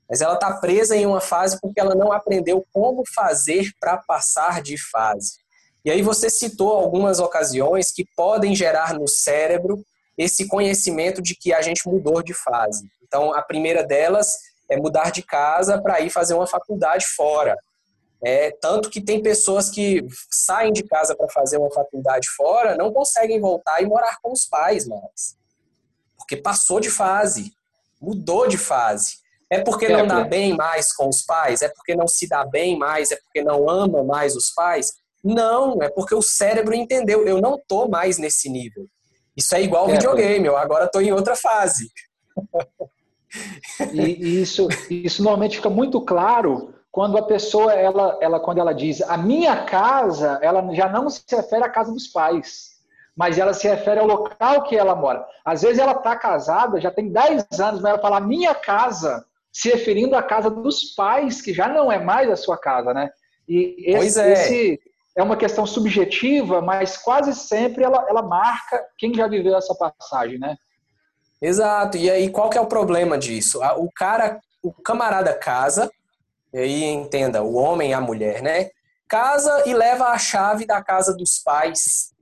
mas 0.09 0.21
ela 0.21 0.33
está 0.33 0.51
presa 0.57 0.95
em 0.95 1.05
uma 1.05 1.21
fase 1.21 1.59
porque 1.61 1.79
ela 1.79 1.93
não 1.93 2.11
aprendeu 2.11 2.65
como 2.73 3.03
fazer 3.13 3.71
para 3.79 3.97
passar 3.97 4.63
de 4.63 4.77
fase. 4.77 5.37
E 5.85 5.91
aí 5.91 6.01
você 6.01 6.27
citou 6.27 6.71
algumas 6.71 7.19
ocasiões 7.19 7.91
que 7.91 8.03
podem 8.15 8.55
gerar 8.55 8.95
no 8.95 9.07
cérebro 9.07 9.85
esse 10.17 10.47
conhecimento 10.47 11.21
de 11.21 11.35
que 11.35 11.53
a 11.53 11.61
gente 11.61 11.87
mudou 11.87 12.23
de 12.23 12.33
fase. 12.33 12.89
Então, 13.03 13.31
a 13.31 13.43
primeira 13.43 13.83
delas 13.83 14.39
é 14.69 14.75
mudar 14.75 15.11
de 15.11 15.21
casa 15.21 15.79
para 15.79 16.01
ir 16.01 16.09
fazer 16.09 16.33
uma 16.33 16.47
faculdade 16.47 17.05
fora. 17.05 17.55
É, 18.23 18.51
tanto 18.51 18.89
que 18.89 19.01
tem 19.01 19.21
pessoas 19.21 19.69
que 19.69 20.05
saem 20.31 20.71
de 20.71 20.83
casa 20.83 21.15
para 21.15 21.29
fazer 21.29 21.57
uma 21.57 21.71
faculdade 21.71 22.27
fora, 22.35 22.75
não 22.75 22.91
conseguem 22.91 23.39
voltar 23.39 23.81
e 23.81 23.85
morar 23.85 24.17
com 24.21 24.31
os 24.31 24.45
pais 24.45 24.87
mais. 24.87 25.37
Porque 26.17 26.37
passou 26.37 26.79
de 26.79 26.89
fase, 26.89 27.51
mudou 28.01 28.47
de 28.47 28.57
fase. 28.57 29.17
É 29.49 29.61
porque 29.61 29.87
não 29.87 30.07
dá 30.07 30.23
bem 30.23 30.55
mais 30.55 30.91
com 30.91 31.07
os 31.07 31.21
pais? 31.21 31.61
É 31.61 31.69
porque 31.69 31.95
não 31.95 32.07
se 32.07 32.27
dá 32.27 32.43
bem 32.43 32.77
mais? 32.77 33.11
É 33.11 33.15
porque 33.15 33.43
não 33.43 33.69
ama 33.69 34.03
mais 34.03 34.35
os 34.35 34.49
pais? 34.49 34.93
Não, 35.23 35.81
é 35.81 35.89
porque 35.89 36.15
o 36.15 36.21
cérebro 36.21 36.73
entendeu. 36.73 37.27
Eu 37.27 37.39
não 37.39 37.61
tô 37.67 37.87
mais 37.87 38.17
nesse 38.17 38.49
nível. 38.49 38.87
Isso 39.35 39.53
é 39.55 39.61
igual 39.61 39.83
ao 39.83 39.89
é, 39.89 39.93
videogame, 39.93 40.47
eu 40.47 40.57
agora 40.57 40.85
estou 40.85 41.01
em 41.01 41.11
outra 41.11 41.35
fase. 41.35 41.91
E, 43.91 44.41
isso, 44.41 44.67
isso 44.89 45.21
normalmente 45.21 45.57
fica 45.57 45.69
muito 45.69 45.99
claro 46.01 46.74
quando 46.95 47.17
a 47.17 47.23
pessoa, 47.23 47.73
ela, 47.73 48.17
ela, 48.21 48.39
quando 48.39 48.59
ela 48.59 48.73
diz 48.73 49.01
a 49.01 49.17
minha 49.17 49.65
casa, 49.65 50.39
ela 50.41 50.65
já 50.73 50.87
não 50.87 51.09
se 51.09 51.21
refere 51.29 51.65
à 51.65 51.69
casa 51.69 51.91
dos 51.91 52.07
pais, 52.07 52.69
mas 53.13 53.37
ela 53.37 53.53
se 53.53 53.67
refere 53.67 53.99
ao 53.99 54.07
local 54.07 54.63
que 54.63 54.77
ela 54.77 54.95
mora. 54.95 55.27
Às 55.43 55.63
vezes 55.63 55.77
ela 55.77 55.91
está 55.91 56.15
casada, 56.15 56.79
já 56.79 56.89
tem 56.89 57.11
10 57.11 57.47
anos, 57.59 57.81
mas 57.81 57.91
ela 57.91 57.99
fala 57.99 58.21
minha 58.21 58.55
casa, 58.55 59.25
se 59.51 59.67
referindo 59.67 60.15
à 60.15 60.23
casa 60.23 60.49
dos 60.49 60.95
pais, 60.95 61.41
que 61.41 61.53
já 61.53 61.67
não 61.67 61.91
é 61.91 61.99
mais 61.99 62.31
a 62.31 62.37
sua 62.37 62.57
casa, 62.57 62.93
né? 62.93 63.09
E 63.45 63.75
esse, 63.93 64.21
é. 64.21 64.31
esse 64.31 64.79
é 65.17 65.21
uma 65.21 65.35
questão 65.35 65.65
subjetiva, 65.65 66.61
mas 66.61 66.95
quase 66.95 67.35
sempre 67.35 67.83
ela, 67.83 68.05
ela 68.07 68.21
marca 68.21 68.81
quem 68.97 69.13
já 69.13 69.27
viveu 69.27 69.57
essa 69.57 69.75
passagem, 69.75 70.39
né? 70.39 70.55
Exato. 71.41 71.97
E 71.97 72.09
aí, 72.09 72.29
qual 72.29 72.49
que 72.49 72.57
é 72.57 72.61
o 72.61 72.67
problema 72.67 73.17
disso? 73.17 73.59
O 73.79 73.91
cara, 73.91 74.39
o 74.63 74.71
camarada 74.71 75.33
casa, 75.33 75.91
e 76.55 76.57
aí 76.57 76.83
entenda, 76.85 77.43
o 77.43 77.55
homem 77.55 77.89
e 77.89 77.93
a 77.93 77.99
mulher, 77.99 78.41
né? 78.41 78.69
Casa 79.09 79.67
e 79.67 79.73
leva 79.73 80.05
a 80.05 80.17
chave 80.17 80.65
da 80.65 80.81
casa 80.81 81.13
dos 81.13 81.37
pais. 81.37 82.13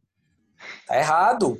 Tá 0.87 0.97
errado. 0.97 1.55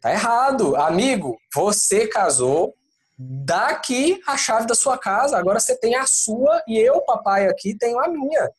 Tá 0.00 0.10
errado. 0.10 0.74
Amigo, 0.74 1.38
você 1.54 2.08
casou, 2.08 2.74
dá 3.16 3.68
aqui 3.68 4.20
a 4.26 4.36
chave 4.36 4.66
da 4.66 4.74
sua 4.74 4.98
casa, 4.98 5.38
agora 5.38 5.60
você 5.60 5.78
tem 5.78 5.94
a 5.94 6.08
sua 6.08 6.60
e 6.66 6.76
eu, 6.76 7.02
papai, 7.02 7.46
aqui 7.46 7.78
tenho 7.78 8.00
a 8.00 8.08
minha. 8.08 8.50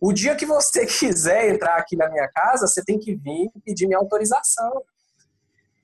O 0.00 0.12
dia 0.12 0.34
que 0.34 0.44
você 0.44 0.86
quiser 0.90 1.54
entrar 1.54 1.76
aqui 1.76 1.94
na 1.94 2.10
minha 2.10 2.26
casa, 2.32 2.66
você 2.66 2.84
tem 2.84 2.98
que 2.98 3.14
vir 3.14 3.48
pedir 3.64 3.86
minha 3.86 4.00
autorização. 4.00 4.82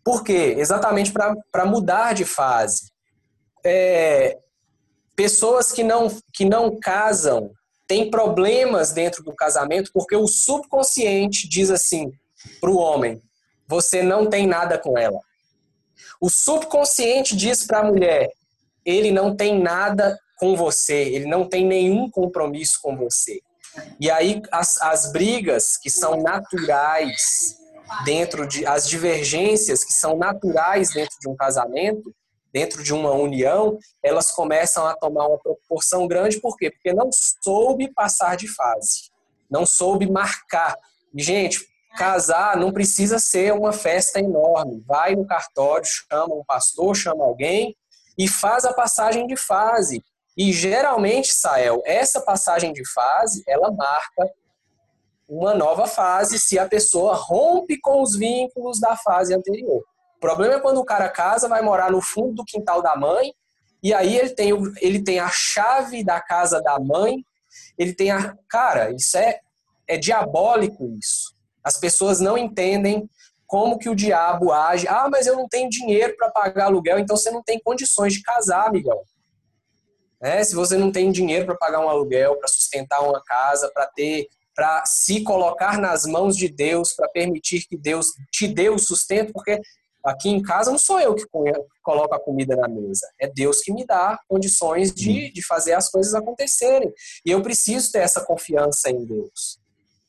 Por 0.03 0.25
quê? 0.25 0.57
Exatamente 0.59 1.13
para 1.13 1.65
mudar 1.65 2.13
de 2.13 2.25
fase. 2.25 2.91
É, 3.65 4.37
pessoas 5.17 5.73
que 5.73 5.83
não, 5.83 6.09
que 6.33 6.45
não 6.45 6.79
casam 6.79 7.51
têm 7.89 8.11
problemas 8.11 8.93
dentro 8.93 9.25
do 9.25 9.35
casamento 9.35 9.91
porque 9.93 10.15
o 10.15 10.27
subconsciente 10.29 11.49
diz 11.49 11.71
assim 11.71 12.13
para 12.61 12.71
o 12.71 12.77
homem: 12.77 13.21
você 13.67 14.03
não 14.03 14.29
tem 14.29 14.47
nada 14.47 14.79
com 14.79 14.99
ela. 14.99 15.19
O 16.21 16.29
subconsciente 16.29 17.35
diz 17.35 17.67
para 17.67 17.81
a 17.81 17.85
mulher: 17.85 18.31
ele 18.85 19.11
não 19.11 19.35
tem 19.35 19.59
nada 19.59 20.19
com 20.39 20.55
você, 20.55 20.95
ele 20.95 21.27
não 21.27 21.49
tem 21.49 21.67
nenhum 21.67 22.11
compromisso 22.11 22.79
com 22.83 22.97
você. 22.97 23.41
E 24.01 24.11
aí 24.11 24.43
as, 24.53 24.81
as 24.81 25.13
brigas 25.13 25.77
que 25.77 25.91
são 25.91 26.23
naturais 26.23 27.57
dentro 28.05 28.47
de 28.47 28.67
as 28.67 28.89
divergências 28.89 29.85
que 29.85 29.93
são 29.93 30.17
naturais 30.17 30.93
dentro 30.93 31.17
de 31.21 31.29
um 31.29 31.37
casamento, 31.37 32.15
dentro 32.57 32.83
de 32.83 32.95
uma 32.95 33.11
união, 33.11 33.79
elas 34.03 34.31
começam 34.31 34.87
a 34.87 34.97
tomar 34.97 35.27
uma 35.27 35.39
proporção 35.39 36.09
grande, 36.09 36.41
por 36.41 36.57
quê? 36.57 36.71
Porque 36.71 36.91
não 36.91 37.11
soube 37.43 37.93
passar 37.93 38.35
de 38.35 38.49
fase, 38.49 39.11
não 39.51 39.67
soube 39.67 40.11
marcar. 40.11 40.75
Gente, 41.15 41.61
casar 41.99 42.57
não 42.57 42.73
precisa 42.73 43.19
ser 43.19 43.53
uma 43.53 43.75
festa 43.75 44.21
enorme. 44.21 44.83
Vai 44.87 45.15
no 45.15 45.27
cartório, 45.27 45.85
chama 45.85 46.35
um 46.35 46.43
pastor, 46.47 46.97
chama 46.97 47.25
alguém 47.25 47.77
e 48.17 48.27
faz 48.27 48.65
a 48.65 48.73
passagem 48.73 49.27
de 49.27 49.37
fase. 49.37 50.03
E 50.35 50.51
geralmente, 50.51 51.35
Sael, 51.35 51.83
essa 51.85 52.23
passagem 52.23 52.73
de 52.73 52.91
fase, 52.91 53.45
ela 53.47 53.71
marca 53.71 54.33
uma 55.29 55.53
nova 55.53 55.87
fase 55.87 56.39
se 56.39 56.59
a 56.59 56.67
pessoa 56.67 57.15
rompe 57.15 57.79
com 57.79 58.01
os 58.01 58.17
vínculos 58.17 58.81
da 58.81 58.97
fase 58.97 59.35
anterior. 59.35 59.85
O 60.17 60.21
problema 60.21 60.55
é 60.55 60.61
quando 60.61 60.79
o 60.79 60.85
cara 60.85 61.09
casa, 61.09 61.49
vai 61.49 61.63
morar 61.63 61.91
no 61.91 62.01
fundo 62.01 62.37
do 62.37 62.45
quintal 62.45 62.83
da 62.83 62.97
mãe, 62.97 63.33
e 63.83 63.93
aí 63.93 64.17
ele 64.17 64.31
tem, 64.31 64.51
ele 64.81 65.03
tem 65.03 65.19
a 65.19 65.29
chave 65.31 66.03
da 66.03 66.21
casa 66.21 66.61
da 66.61 66.79
mãe, 66.81 67.25
ele 67.79 67.95
tem 67.95 68.11
a. 68.11 68.37
Cara, 68.49 68.91
isso 68.91 69.17
é, 69.17 69.41
é 69.87 69.97
diabólico 69.97 70.91
isso. 70.99 71.35
As 71.63 71.77
pessoas 71.77 72.19
não 72.19 72.37
entendem 72.39 73.09
como 73.47 73.79
que 73.79 73.89
o 73.89 73.95
diabo 73.95 74.53
age. 74.53 74.89
Ah, 74.89 75.09
mas 75.11 75.27
eu 75.27 75.37
não 75.37 75.47
tenho 75.47 75.69
dinheiro 75.69 76.17
para 76.17 76.31
pagar 76.31 76.65
aluguel, 76.65 76.99
então 76.99 77.17
você 77.17 77.31
não 77.31 77.43
tem 77.43 77.61
condições 77.61 78.15
de 78.15 78.23
casar, 78.23 78.67
amigão. 78.67 79.03
É, 80.21 80.43
se 80.43 80.55
você 80.55 80.77
não 80.77 80.91
tem 80.91 81.13
dinheiro 81.13 81.45
para 81.45 81.57
pagar 81.57 81.81
um 81.81 81.89
aluguel, 81.89 82.37
para 82.37 82.49
sustentar 82.49 83.01
uma 83.03 83.23
casa, 83.23 83.71
para 83.73 83.87
ter 83.87 84.29
para 84.55 84.87
se 84.87 85.23
colocar 85.23 85.79
nas 85.79 86.07
mãos 86.07 86.35
de 86.35 86.49
Deus, 86.49 86.95
para 86.95 87.11
permitir 87.11 87.67
que 87.69 87.77
Deus 87.77 88.07
te 88.33 88.49
dê 88.49 88.71
o 88.71 88.79
sustento, 88.79 89.31
porque 89.31 89.61
aqui 90.07 90.29
em 90.31 90.41
casa 90.41 90.71
não 90.71 90.79
sou 90.79 91.01
eu 91.01 91.15
que 91.15 91.25
coloco 91.83 92.15
a 92.15 92.21
comida 92.21 92.55
na 92.55 92.69
mesa, 92.69 93.07
é 93.21 93.27
Deus 93.27 93.61
que 93.61 93.73
me 93.73 93.85
dá 93.85 94.19
condições 94.29 94.95
de, 94.95 95.33
de 95.33 95.45
fazer 95.45 95.73
as 95.75 95.91
coisas 95.91 96.15
acontecerem. 96.15 96.93
E 97.25 97.31
eu 97.31 97.43
preciso 97.43 97.91
ter 97.91 97.99
essa 97.99 98.25
confiança 98.25 98.89
em 98.89 99.05
Deus. 99.05 99.59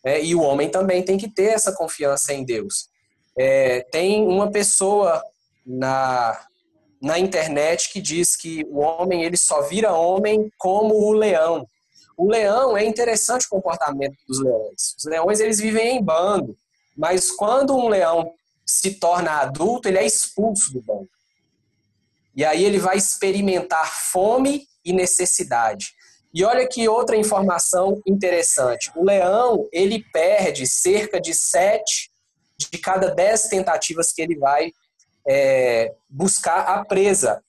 É, 0.06 0.24
e 0.24 0.36
o 0.36 0.42
homem 0.42 0.70
também 0.70 1.04
tem 1.04 1.18
que 1.18 1.30
ter 1.30 1.48
essa 1.48 1.72
confiança 1.72 2.32
em 2.32 2.46
Deus. 2.46 2.90
É, 3.38 3.82
tem 3.92 4.26
uma 4.26 4.52
pessoa 4.52 5.22
na, 5.66 6.40
na 7.02 7.18
internet 7.18 7.92
que 7.92 8.00
diz 8.00 8.36
que 8.36 8.64
o 8.70 8.80
homem 8.80 9.24
ele 9.24 9.38
só 9.38 9.62
vira 9.64 9.94
homem 9.94 10.52
como 10.58 10.94
o 10.96 11.12
leão. 11.12 11.68
O 12.16 12.30
leão 12.30 12.78
é 12.78 12.86
interessante 12.86 13.46
o 13.46 13.50
comportamento 13.50 14.16
dos 14.28 14.40
leões. 14.40 14.96
Os 14.98 15.06
leões 15.06 15.40
eles 15.40 15.60
vivem 15.60 15.98
em 15.98 16.04
bando, 16.04 16.56
mas 16.96 17.32
quando 17.32 17.76
um 17.76 17.88
leão 17.88 18.32
se 18.68 18.96
torna 19.00 19.40
adulto, 19.40 19.88
ele 19.88 19.98
é 19.98 20.06
expulso 20.06 20.74
do 20.74 20.82
bando. 20.82 21.10
E 22.36 22.44
aí 22.44 22.64
ele 22.64 22.78
vai 22.78 22.98
experimentar 22.98 23.92
fome 23.92 24.68
e 24.84 24.92
necessidade. 24.92 25.94
E 26.34 26.44
olha 26.44 26.68
que 26.68 26.88
outra 26.88 27.16
informação 27.16 28.00
interessante. 28.06 28.92
O 28.96 29.04
leão, 29.04 29.68
ele 29.72 30.04
perde 30.12 30.68
cerca 30.68 31.20
de 31.20 31.34
sete 31.34 32.12
de 32.58 32.78
cada 32.78 33.10
dez 33.10 33.44
tentativas 33.44 34.12
que 34.12 34.22
ele 34.22 34.38
vai 34.38 34.72
é, 35.28 35.94
buscar 36.10 36.60
a 36.62 36.86
presa. 36.86 37.42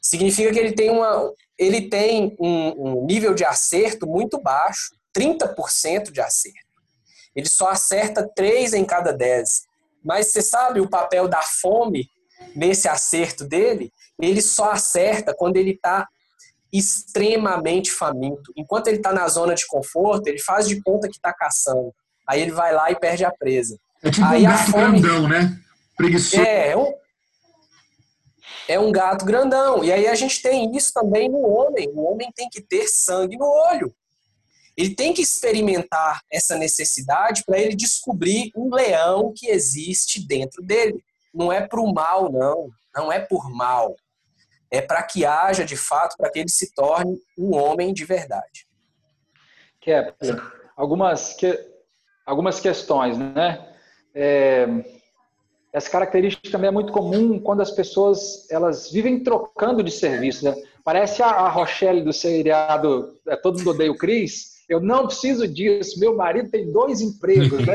Significa 0.00 0.52
que 0.52 0.58
ele 0.58 0.72
tem 0.72 0.90
uma, 0.90 1.32
ele 1.58 1.88
tem 1.88 2.36
um, 2.38 3.00
um 3.00 3.06
nível 3.06 3.34
de 3.34 3.44
acerto 3.44 4.06
muito 4.06 4.40
baixo, 4.40 4.94
30% 5.14 6.10
de 6.10 6.20
acerto. 6.20 6.66
Ele 7.34 7.48
só 7.48 7.68
acerta 7.68 8.26
3 8.34 8.72
em 8.72 8.84
cada 8.84 9.12
10. 9.12 9.65
Mas 10.06 10.28
você 10.28 10.40
sabe 10.40 10.80
o 10.80 10.88
papel 10.88 11.26
da 11.26 11.42
fome 11.42 12.08
nesse 12.54 12.88
acerto 12.88 13.44
dele? 13.44 13.92
Ele 14.22 14.40
só 14.40 14.70
acerta 14.70 15.34
quando 15.36 15.56
ele 15.56 15.72
está 15.72 16.06
extremamente 16.72 17.90
faminto. 17.90 18.52
Enquanto 18.56 18.86
ele 18.86 18.98
está 18.98 19.12
na 19.12 19.26
zona 19.26 19.54
de 19.54 19.66
conforto, 19.66 20.28
ele 20.28 20.38
faz 20.38 20.68
de 20.68 20.80
conta 20.80 21.08
que 21.08 21.16
está 21.16 21.32
caçando. 21.32 21.92
Aí 22.26 22.40
ele 22.40 22.52
vai 22.52 22.72
lá 22.72 22.90
e 22.90 22.96
perde 22.98 23.24
a 23.24 23.32
presa. 23.32 23.76
É 24.02 24.10
tipo 24.10 24.24
Aí 24.24 24.42
um 24.42 24.44
gato 24.44 24.70
fome... 24.70 25.00
grandão, 25.00 25.28
né? 25.28 25.58
Preguiçoso. 25.96 26.42
É, 26.42 26.70
é 26.70 26.76
um, 26.76 26.94
é 28.68 28.78
um 28.78 28.92
gato 28.92 29.24
grandão. 29.24 29.82
E 29.82 29.92
aí 29.92 30.06
a 30.06 30.14
gente 30.14 30.40
tem 30.40 30.70
isso 30.76 30.92
também 30.92 31.28
no 31.28 31.40
homem. 31.40 31.88
O 31.94 32.02
homem 32.02 32.30
tem 32.34 32.48
que 32.48 32.60
ter 32.60 32.86
sangue 32.86 33.36
no 33.36 33.46
olho. 33.46 33.92
Ele 34.76 34.94
tem 34.94 35.14
que 35.14 35.22
experimentar 35.22 36.20
essa 36.30 36.56
necessidade 36.56 37.42
para 37.46 37.58
ele 37.58 37.74
descobrir 37.74 38.50
um 38.54 38.72
leão 38.74 39.32
que 39.34 39.48
existe 39.48 40.26
dentro 40.26 40.62
dele. 40.62 41.02
Não 41.32 41.52
é 41.52 41.66
para 41.66 41.80
o 41.80 41.92
mal, 41.92 42.30
não. 42.30 42.68
Não 42.94 43.10
é 43.10 43.18
por 43.18 43.50
mal. 43.50 43.96
É 44.70 44.80
para 44.80 45.02
que 45.02 45.24
haja, 45.24 45.64
de 45.64 45.76
fato, 45.76 46.16
para 46.16 46.30
que 46.30 46.40
ele 46.40 46.48
se 46.48 46.74
torne 46.74 47.16
um 47.38 47.54
homem 47.54 47.94
de 47.94 48.04
verdade. 48.04 48.66
Kepler, 49.80 50.42
algumas, 50.76 51.32
que, 51.34 51.58
algumas 52.26 52.60
questões, 52.60 53.16
né? 53.16 53.72
É, 54.12 54.66
essa 55.72 55.90
característica 55.90 56.50
também 56.50 56.68
é 56.68 56.72
muito 56.72 56.90
comum 56.90 57.38
quando 57.38 57.60
as 57.60 57.70
pessoas 57.70 58.50
elas 58.50 58.90
vivem 58.90 59.22
trocando 59.22 59.82
de 59.82 59.90
serviço. 59.90 60.44
Né? 60.44 60.54
Parece 60.82 61.22
a, 61.22 61.26
a 61.26 61.48
Rochelle 61.50 62.02
do 62.02 62.14
seriado 62.14 63.14
é, 63.28 63.36
Todo 63.36 63.58
Mundo 63.58 63.70
Odeia 63.70 63.92
o 63.92 63.96
Cris. 63.96 64.55
Eu 64.68 64.80
não 64.80 65.06
preciso 65.06 65.46
disso. 65.46 66.00
Meu 66.00 66.16
marido 66.16 66.50
tem 66.50 66.72
dois 66.72 67.00
empregos, 67.00 67.64
né? 67.64 67.74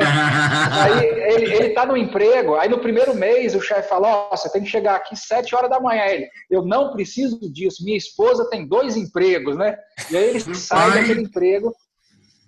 aí 0.72 1.06
ele 1.34 1.68
está 1.68 1.86
no 1.86 1.96
emprego. 1.96 2.56
Aí 2.56 2.68
no 2.68 2.80
primeiro 2.80 3.16
mês 3.16 3.56
o 3.56 3.62
chefe 3.62 3.88
fala: 3.88 4.08
Ó, 4.08 4.30
oh, 4.32 4.38
você 4.38 4.50
tem 4.50 4.64
que 4.64 4.70
chegar 4.70 4.96
aqui 4.96 5.16
sete 5.16 5.56
horas 5.56 5.70
da 5.70 5.80
manhã. 5.80 6.04
Ele, 6.06 6.28
eu 6.50 6.66
não 6.66 6.92
preciso 6.92 7.40
disso. 7.52 7.84
Minha 7.84 7.98
esposa 7.98 8.50
tem 8.50 8.68
dois 8.68 8.98
empregos, 8.98 9.58
né? 9.58 9.78
E 10.10 10.18
aí 10.18 10.30
ele 10.30 10.56
sai 10.56 10.92
daquele 10.92 11.22
emprego. 11.22 11.74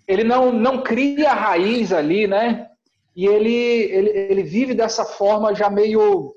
Ele 0.05 0.25
não, 0.25 0.51
não 0.51 0.83
cria 0.83 1.33
raiz 1.33 1.93
ali, 1.93 2.27
né? 2.27 2.67
e 3.15 3.27
ele, 3.27 3.53
ele, 3.53 4.09
ele 4.09 4.43
vive 4.43 4.73
dessa 4.73 5.05
forma 5.05 5.53
já 5.53 5.69
meio, 5.69 6.35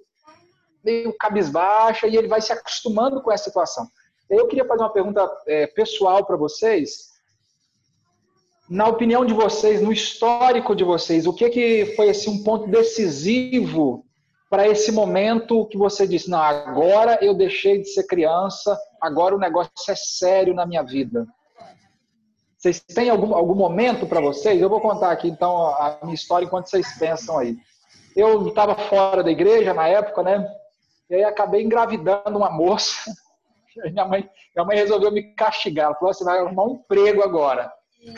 meio 0.84 1.14
cabisbaixa 1.18 2.06
e 2.06 2.16
ele 2.16 2.28
vai 2.28 2.40
se 2.40 2.52
acostumando 2.52 3.22
com 3.22 3.32
essa 3.32 3.44
situação. 3.44 3.86
Eu 4.28 4.46
queria 4.46 4.66
fazer 4.66 4.82
uma 4.82 4.92
pergunta 4.92 5.28
é, 5.46 5.66
pessoal 5.68 6.24
para 6.26 6.36
vocês. 6.36 7.15
Na 8.68 8.88
opinião 8.88 9.24
de 9.24 9.32
vocês, 9.32 9.80
no 9.80 9.92
histórico 9.92 10.74
de 10.74 10.82
vocês, 10.82 11.26
o 11.26 11.32
que, 11.32 11.48
que 11.50 11.94
foi 11.94 12.10
assim, 12.10 12.30
um 12.30 12.42
ponto 12.42 12.68
decisivo 12.68 14.04
para 14.50 14.66
esse 14.66 14.90
momento 14.90 15.66
que 15.66 15.78
você 15.78 16.06
disse, 16.06 16.28
não, 16.28 16.40
agora 16.40 17.18
eu 17.22 17.34
deixei 17.34 17.80
de 17.80 17.88
ser 17.88 18.04
criança, 18.04 18.76
agora 19.00 19.36
o 19.36 19.38
negócio 19.38 19.70
é 19.88 19.94
sério 19.94 20.52
na 20.52 20.66
minha 20.66 20.82
vida? 20.82 21.26
Vocês 22.58 22.80
têm 22.80 23.08
algum, 23.08 23.34
algum 23.34 23.54
momento 23.54 24.06
para 24.06 24.20
vocês? 24.20 24.60
Eu 24.60 24.68
vou 24.68 24.80
contar 24.80 25.12
aqui 25.12 25.28
então 25.28 25.68
a 25.68 25.98
minha 26.02 26.14
história 26.14 26.44
enquanto 26.44 26.68
vocês 26.68 26.98
pensam 26.98 27.38
aí. 27.38 27.56
Eu 28.16 28.48
estava 28.48 28.74
fora 28.74 29.22
da 29.22 29.30
igreja 29.30 29.72
na 29.72 29.86
época, 29.86 30.22
né? 30.22 30.48
E 31.08 31.14
aí 31.14 31.24
acabei 31.24 31.62
engravidando 31.62 32.36
uma 32.36 32.50
moça. 32.50 33.12
Minha 33.92 34.06
mãe, 34.06 34.30
minha 34.54 34.64
mãe 34.64 34.74
resolveu 34.78 35.12
me 35.12 35.34
castigar. 35.34 35.88
Ela 35.88 35.94
falou: 35.96 36.14
você 36.14 36.24
vai 36.24 36.38
arrumar 36.38 36.64
um 36.64 36.76
emprego 36.76 37.22
agora. 37.22 37.70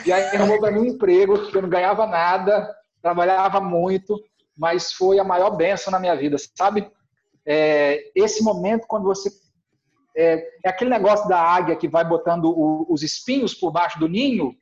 E 0.05 0.11
aí 0.11 0.35
arrumou 0.35 0.59
para 0.59 0.71
mim 0.71 0.79
um 0.79 0.85
emprego, 0.85 1.49
que 1.49 1.57
eu 1.57 1.61
não 1.61 1.69
ganhava 1.69 2.05
nada, 2.05 2.73
trabalhava 3.01 3.59
muito, 3.59 4.19
mas 4.55 4.91
foi 4.91 5.19
a 5.19 5.23
maior 5.23 5.51
benção 5.51 5.91
na 5.91 5.99
minha 5.99 6.15
vida, 6.15 6.37
sabe? 6.55 6.89
É, 7.45 8.11
esse 8.13 8.43
momento, 8.43 8.85
quando 8.87 9.05
você 9.05 9.29
é, 10.15 10.45
é, 10.65 10.69
aquele 10.69 10.89
negócio 10.89 11.27
da 11.29 11.39
águia 11.39 11.75
que 11.75 11.87
vai 11.87 12.03
botando 12.03 12.45
o, 12.45 12.85
os 12.89 13.03
espinhos 13.03 13.53
por 13.53 13.71
baixo 13.71 13.99
do 13.99 14.07
ninho, 14.07 14.53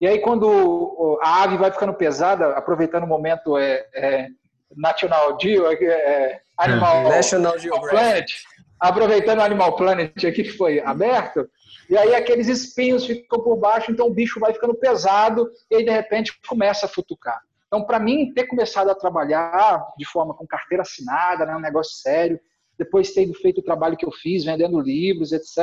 e 0.00 0.06
aí 0.06 0.20
quando 0.20 1.18
a 1.22 1.42
ave 1.42 1.56
vai 1.56 1.72
ficando 1.72 1.94
pesada, 1.94 2.50
aproveitando 2.50 3.04
o 3.04 3.08
momento 3.08 3.56
é, 3.56 3.86
é 3.94 4.28
National 4.76 5.38
Geo, 5.40 5.66
é, 5.66 5.74
é 5.82 6.40
Animal, 6.56 7.04
National 7.04 7.54
Planet, 7.88 8.32
aproveitando 8.78 9.38
o 9.38 9.42
Animal 9.42 9.76
Planet 9.76 10.24
aqui 10.24 10.42
que 10.42 10.52
foi 10.52 10.78
aberto, 10.80 11.48
e 11.88 11.96
aí 11.96 12.14
aqueles 12.14 12.48
espinhos 12.48 13.06
ficam 13.06 13.40
por 13.40 13.56
baixo, 13.56 13.90
então 13.90 14.06
o 14.06 14.14
bicho 14.14 14.38
vai 14.38 14.52
ficando 14.52 14.74
pesado, 14.74 15.48
e 15.70 15.76
aí 15.76 15.84
de 15.84 15.90
repente 15.90 16.38
começa 16.46 16.86
a 16.86 16.88
futucar. 16.88 17.40
Então, 17.66 17.84
para 17.84 17.98
mim, 17.98 18.32
ter 18.32 18.46
começado 18.46 18.88
a 18.90 18.94
trabalhar 18.94 19.86
de 19.96 20.06
forma 20.06 20.34
com 20.34 20.46
carteira 20.46 20.82
assinada, 20.82 21.44
né, 21.44 21.54
um 21.56 21.60
negócio 21.60 21.96
sério, 22.00 22.40
depois 22.78 23.12
tendo 23.12 23.34
feito 23.34 23.58
o 23.58 23.64
trabalho 23.64 23.96
que 23.96 24.06
eu 24.06 24.12
fiz, 24.12 24.44
vendendo 24.44 24.80
livros, 24.80 25.32
etc., 25.32 25.58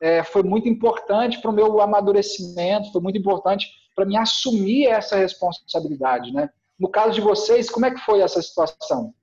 é, 0.00 0.22
foi 0.22 0.42
muito 0.42 0.68
importante 0.68 1.40
para 1.40 1.50
o 1.50 1.54
meu 1.54 1.80
amadurecimento, 1.80 2.92
foi 2.92 3.00
muito 3.00 3.18
importante 3.18 3.66
para 3.94 4.04
mim 4.04 4.16
assumir 4.16 4.86
essa 4.86 5.16
responsabilidade. 5.16 6.32
Né? 6.32 6.50
No 6.78 6.90
caso 6.90 7.14
de 7.14 7.20
vocês, 7.22 7.70
como 7.70 7.86
é 7.86 7.90
que 7.90 8.00
foi 8.00 8.20
essa 8.20 8.40
situação? 8.42 9.14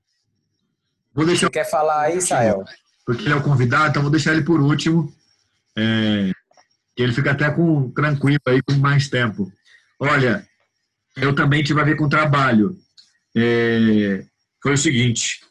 Vou 1.13 1.25
deixar... 1.25 1.49
Quer 1.51 1.69
falar 1.69 2.01
aí, 2.01 2.19
Sael? 2.19 2.63
Porque 3.05 3.23
ele 3.23 3.33
é 3.33 3.37
o 3.37 3.43
convidado, 3.43 3.89
então 3.89 4.01
vou 4.01 4.11
deixar 4.11 4.33
ele 4.33 4.43
por 4.43 4.59
último. 4.59 5.13
É... 5.77 6.31
Ele 6.97 7.13
fica 7.13 7.31
até 7.31 7.49
com 7.49 7.89
tranquilo 7.91 8.39
aí 8.47 8.61
com 8.61 8.73
mais 8.75 9.09
tempo. 9.09 9.51
Olha, 9.99 10.45
eu 11.17 11.33
também 11.33 11.63
tive 11.63 11.81
a 11.81 11.85
ver 11.85 11.95
com 11.95 12.09
trabalho. 12.09 12.77
É... 13.35 14.23
Foi 14.61 14.73
o 14.73 14.77
seguinte, 14.77 15.41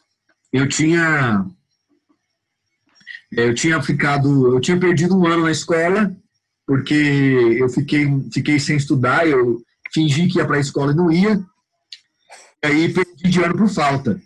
eu 0.51 0.67
tinha 0.67 1.45
eu 3.35 3.53
tinha 3.53 3.81
ficado, 3.81 4.53
eu 4.53 4.59
tinha 4.59 4.79
perdido 4.79 5.17
um 5.17 5.25
ano 5.25 5.43
na 5.43 5.51
escola, 5.51 6.15
porque 6.67 6.93
eu 6.93 7.67
fiquei, 7.67 8.07
fiquei 8.31 8.59
sem 8.59 8.77
estudar, 8.77 9.27
eu 9.27 9.61
fingi 9.91 10.27
que 10.27 10.37
ia 10.37 10.45
para 10.45 10.57
a 10.57 10.59
escola 10.59 10.91
e 10.91 10.95
não 10.95 11.11
ia, 11.11 11.43
e 12.63 12.67
aí 12.67 12.93
perdi 12.93 13.29
de 13.29 13.43
ano 13.43 13.57
por 13.57 13.69
falta. 13.69 14.21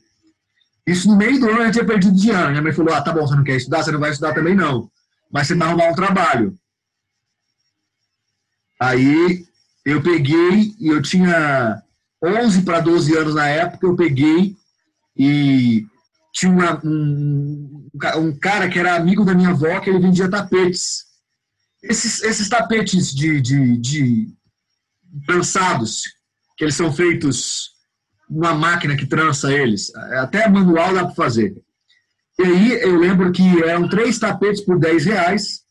Isso 0.86 1.08
no 1.08 1.18
meio 1.18 1.40
do 1.40 1.50
ano 1.50 1.64
eu 1.64 1.72
tinha 1.72 1.86
perdido 1.86 2.16
de 2.16 2.30
ano. 2.30 2.52
Minha 2.52 2.62
mãe 2.62 2.72
falou: 2.72 2.94
Ah, 2.94 3.02
tá 3.02 3.12
bom, 3.12 3.26
você 3.26 3.36
não 3.36 3.44
quer 3.44 3.58
estudar, 3.58 3.84
você 3.84 3.92
não 3.92 4.00
vai 4.00 4.12
estudar 4.12 4.34
também 4.34 4.56
não, 4.56 4.90
mas 5.32 5.48
você 5.48 5.56
vai 5.56 5.68
arrumar 5.68 5.90
um 5.90 5.96
trabalho. 5.96 6.58
Aí 8.80 9.46
eu 9.86 10.02
peguei, 10.02 10.76
e 10.80 10.88
eu 10.88 11.02
tinha 11.02 11.82
11 12.24 12.62
para 12.64 12.80
12 12.80 13.18
anos 13.18 13.36
na 13.36 13.48
época, 13.48 13.88
eu 13.88 13.96
peguei 13.96 14.56
e 15.16 15.86
tinha 16.34 16.52
uma, 16.52 16.80
um, 16.86 17.90
um 18.18 18.38
cara 18.38 18.70
que 18.70 18.78
era 18.78 18.96
amigo 18.96 19.26
da 19.26 19.34
minha 19.34 19.50
avó 19.50 19.80
que 19.80 19.90
ele 19.90 20.00
vendia 20.00 20.30
tapetes. 20.30 21.06
Esses, 21.82 22.22
esses 22.22 22.50
tapetes 22.50 23.14
de, 23.14 23.42
de, 23.42 23.78
de 23.78 24.28
trançados, 25.26 26.02
que 26.56 26.64
eles 26.64 26.76
são 26.76 26.94
feitos 26.94 27.72
numa 28.30 28.54
máquina 28.54 28.96
que 28.96 29.06
trança 29.06 29.52
eles, 29.54 29.94
até 29.96 30.48
manual 30.48 30.94
dá 30.94 31.06
para 31.06 31.16
fazer. 31.16 31.56
E 32.40 32.44
aí 32.44 32.82
eu 32.82 32.98
lembro 32.98 33.32
que 33.32 33.64
eram 33.64 33.90
três 33.90 34.20
tapetes 34.20 34.62
por 34.62 34.80
10 34.80 35.06
reais, 35.06 35.62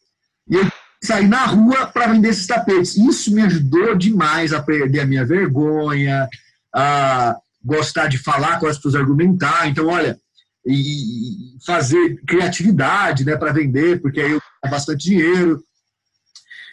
e 0.49 0.57
eu 0.57 0.67
saí 1.03 1.27
na 1.27 1.47
rua 1.47 1.87
para 1.87 2.09
vender 2.09 2.31
esses 2.31 2.47
tapetes. 2.47 2.97
Isso 2.97 3.33
me 3.33 3.43
ajudou 3.43 3.95
demais 3.95 4.53
a 4.53 4.63
perder 4.63 5.01
a 5.01 5.07
minha 5.07 5.25
vergonha, 5.25 6.29
a 6.75 7.37
gostar 7.65 8.09
de 8.09 8.19
falar 8.19 8.59
com 8.59 8.67
as 8.67 8.77
pessoas, 8.77 8.97
argumentar. 8.97 9.69
Então, 9.69 9.87
olha, 9.87 10.19
e 10.67 11.57
fazer 11.65 12.21
criatividade 12.27 13.25
né, 13.25 13.37
para 13.37 13.53
vender, 13.53 14.01
porque 14.01 14.21
aí 14.21 14.33
eu 14.33 14.41
tinha 14.41 14.71
bastante 14.71 15.05
dinheiro. 15.05 15.63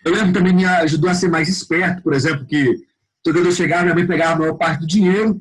Eu 0.04 0.14
lembro 0.14 0.34
também 0.34 0.54
me 0.54 0.66
ajudou 0.66 1.10
a 1.10 1.14
ser 1.14 1.30
mais 1.30 1.48
esperto, 1.48 2.02
por 2.02 2.14
exemplo, 2.14 2.46
que 2.46 2.76
toda 3.24 3.41
vez 3.41 3.56
que 3.56 3.62
eu 3.62 3.66
chegava, 3.66 3.84
minha 3.84 3.96
mãe 3.96 4.08
pegava 4.08 4.34
a 4.34 4.39
maior 4.39 4.56
parte 4.56 4.82
do 4.82 4.88
dinheiro, 4.88 5.39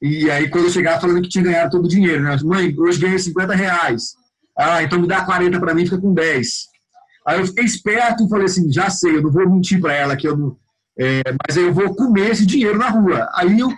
e 0.00 0.30
aí 0.30 0.48
quando 0.48 0.64
eu 0.64 0.70
chegava 0.70 1.00
falando 1.00 1.22
que 1.22 1.28
tinha 1.28 1.44
ganhado 1.44 1.70
todo 1.70 1.84
o 1.86 1.88
dinheiro, 1.88 2.22
né? 2.22 2.36
Mãe, 2.44 2.74
hoje 2.78 3.00
ganhei 3.00 3.18
50 3.18 3.54
reais. 3.54 4.14
Ah, 4.56 4.82
então 4.82 5.00
me 5.00 5.06
dá 5.06 5.24
40 5.24 5.58
para 5.60 5.74
mim, 5.74 5.84
fica 5.84 5.98
com 5.98 6.14
10. 6.14 6.66
Aí 7.26 7.40
eu 7.40 7.46
fiquei 7.46 7.64
esperto 7.64 8.24
e 8.24 8.28
falei 8.28 8.46
assim, 8.46 8.72
já 8.72 8.88
sei, 8.88 9.16
eu 9.16 9.22
não 9.22 9.30
vou 9.30 9.48
mentir 9.48 9.80
para 9.80 9.92
ela 9.92 10.16
que 10.16 10.28
eu 10.28 10.36
não... 10.36 10.56
É, 10.98 11.22
mas 11.46 11.58
aí 11.58 11.64
eu 11.64 11.74
vou 11.74 11.94
comer 11.94 12.30
esse 12.30 12.46
dinheiro 12.46 12.78
na 12.78 12.88
rua. 12.88 13.28
Aí 13.34 13.58
eu 13.58 13.68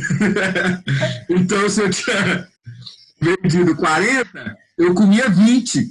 então, 1.28 1.68
se 1.68 1.82
eu 1.82 1.90
tinha 1.90 2.48
vendido 3.20 3.76
40, 3.76 4.56
eu 4.80 4.94
comia 4.94 5.28
20. 5.28 5.86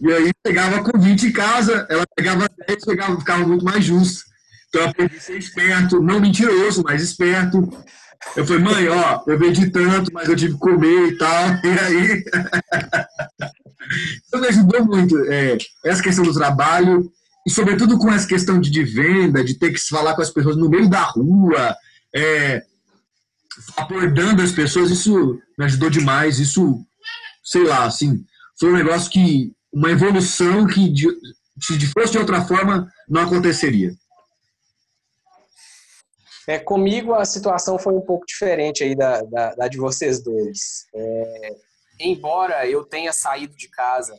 E 0.00 0.12
aí 0.12 0.30
pegava 0.42 0.82
com 0.82 0.98
20 0.98 1.26
em 1.26 1.32
casa, 1.32 1.86
ela 1.88 2.04
pegava 2.16 2.48
10, 2.66 2.84
pegava, 2.84 3.18
ficava 3.18 3.46
muito 3.46 3.64
mais 3.64 3.84
justo. 3.84 4.24
Então 4.68 4.82
eu 4.82 4.88
aprendi 4.88 5.16
a 5.16 5.20
ser 5.20 5.38
esperto, 5.38 6.00
não 6.00 6.20
mentiroso, 6.20 6.82
mas 6.82 7.02
esperto. 7.02 7.68
Eu 8.36 8.46
falei, 8.46 8.62
mãe, 8.62 8.88
ó, 8.88 9.22
eu 9.26 9.38
vendi 9.38 9.70
tanto, 9.70 10.10
mas 10.12 10.28
eu 10.28 10.36
tive 10.36 10.54
que 10.54 10.60
comer 10.60 11.08
e 11.08 11.18
tal. 11.18 11.44
E 11.64 11.78
aí. 11.78 12.24
Então 14.26 14.40
me 14.40 14.46
ajudou 14.46 14.86
muito 14.86 15.18
é, 15.30 15.58
essa 15.84 16.02
questão 16.02 16.24
do 16.24 16.32
trabalho, 16.32 17.10
e 17.46 17.50
sobretudo 17.50 17.98
com 17.98 18.10
essa 18.12 18.26
questão 18.26 18.60
de, 18.60 18.70
de, 18.70 18.84
venda, 18.84 19.44
de 19.44 19.54
ter 19.58 19.72
que 19.72 19.78
se 19.78 19.88
falar 19.88 20.14
com 20.14 20.22
as 20.22 20.30
pessoas 20.30 20.56
no 20.56 20.70
meio 20.70 20.88
da 20.88 21.02
rua, 21.02 21.76
é, 22.14 22.62
abordando 23.76 24.40
as 24.40 24.52
pessoas, 24.52 24.90
isso 24.90 25.38
me 25.58 25.64
ajudou 25.64 25.90
demais. 25.90 26.38
Isso, 26.38 26.80
sei 27.42 27.64
lá, 27.64 27.84
assim, 27.84 28.24
foi 28.58 28.70
um 28.70 28.76
negócio 28.76 29.10
que, 29.10 29.52
uma 29.72 29.90
evolução 29.90 30.66
que 30.66 30.88
de, 30.88 31.06
se 31.60 31.86
fosse 31.88 32.12
de 32.12 32.18
outra 32.18 32.42
forma, 32.44 32.90
não 33.08 33.22
aconteceria. 33.22 33.94
É, 36.46 36.58
comigo 36.58 37.14
a 37.14 37.24
situação 37.24 37.78
foi 37.78 37.94
um 37.94 38.00
pouco 38.00 38.26
diferente 38.26 38.82
aí 38.82 38.96
da, 38.96 39.22
da, 39.22 39.54
da 39.54 39.68
de 39.68 39.78
vocês 39.78 40.22
dois. 40.22 40.86
É, 40.94 41.56
embora 42.00 42.66
eu 42.68 42.84
tenha 42.84 43.12
saído 43.12 43.56
de 43.56 43.68
casa 43.68 44.18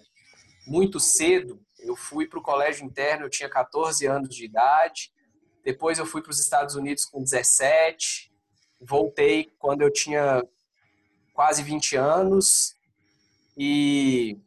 muito 0.66 1.00
cedo, 1.00 1.62
eu 1.80 1.98
fui 1.98 2.26
para 2.26 2.40
o 2.40 2.44
colégio 2.44 2.86
interno, 2.86 3.26
eu 3.26 3.30
tinha 3.30 3.50
14 3.50 4.06
anos 4.06 4.34
de 4.34 4.46
idade, 4.46 5.12
depois 5.66 6.00
eu 6.00 6.06
fui 6.06 6.22
para 6.22 6.32
os 6.32 6.40
Estados 6.40 6.76
Unidos 6.76 7.06
com 7.06 7.22
17, 7.22 8.32
voltei 8.80 9.52
quando 9.60 9.82
eu 9.82 9.92
tinha 9.92 10.42
quase 11.34 11.62
20 11.62 11.98
anos 11.98 12.76
e, 13.58 14.38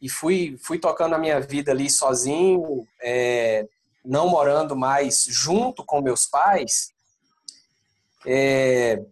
e 0.00 0.08
fui, 0.08 0.56
fui 0.62 0.78
tocando 0.78 1.14
a 1.14 1.18
minha 1.18 1.40
vida 1.40 1.72
ali 1.72 1.90
sozinho, 1.90 2.86
é, 3.02 3.66
não 4.04 4.28
morando 4.28 4.76
mais 4.76 5.26
junto 5.28 5.84
com 5.84 6.00
meus 6.00 6.26
pais. 6.26 6.92
É, 8.26 9.02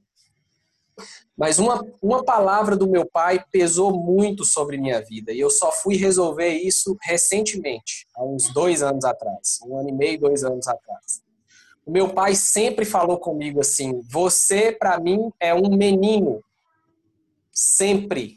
mas 1.38 1.60
uma, 1.60 1.86
uma 2.02 2.24
palavra 2.24 2.76
do 2.76 2.88
meu 2.88 3.06
pai 3.06 3.44
pesou 3.52 3.96
muito 3.96 4.44
sobre 4.44 4.76
minha 4.76 5.00
vida 5.00 5.32
e 5.32 5.38
eu 5.38 5.50
só 5.50 5.70
fui 5.70 5.96
resolver 5.96 6.48
isso 6.48 6.96
recentemente, 7.00 8.08
há 8.16 8.24
uns 8.24 8.52
dois 8.52 8.82
anos 8.82 9.04
atrás, 9.04 9.60
um 9.64 9.78
ano 9.78 9.88
e 9.88 9.92
meio, 9.92 10.18
dois 10.18 10.42
anos 10.42 10.66
atrás. 10.66 11.22
O 11.86 11.92
meu 11.92 12.12
pai 12.12 12.34
sempre 12.34 12.84
falou 12.84 13.18
comigo 13.18 13.60
assim: 13.60 14.02
você 14.10 14.72
para 14.72 14.98
mim 14.98 15.30
é 15.38 15.54
um 15.54 15.76
menino, 15.76 16.42
sempre. 17.52 18.36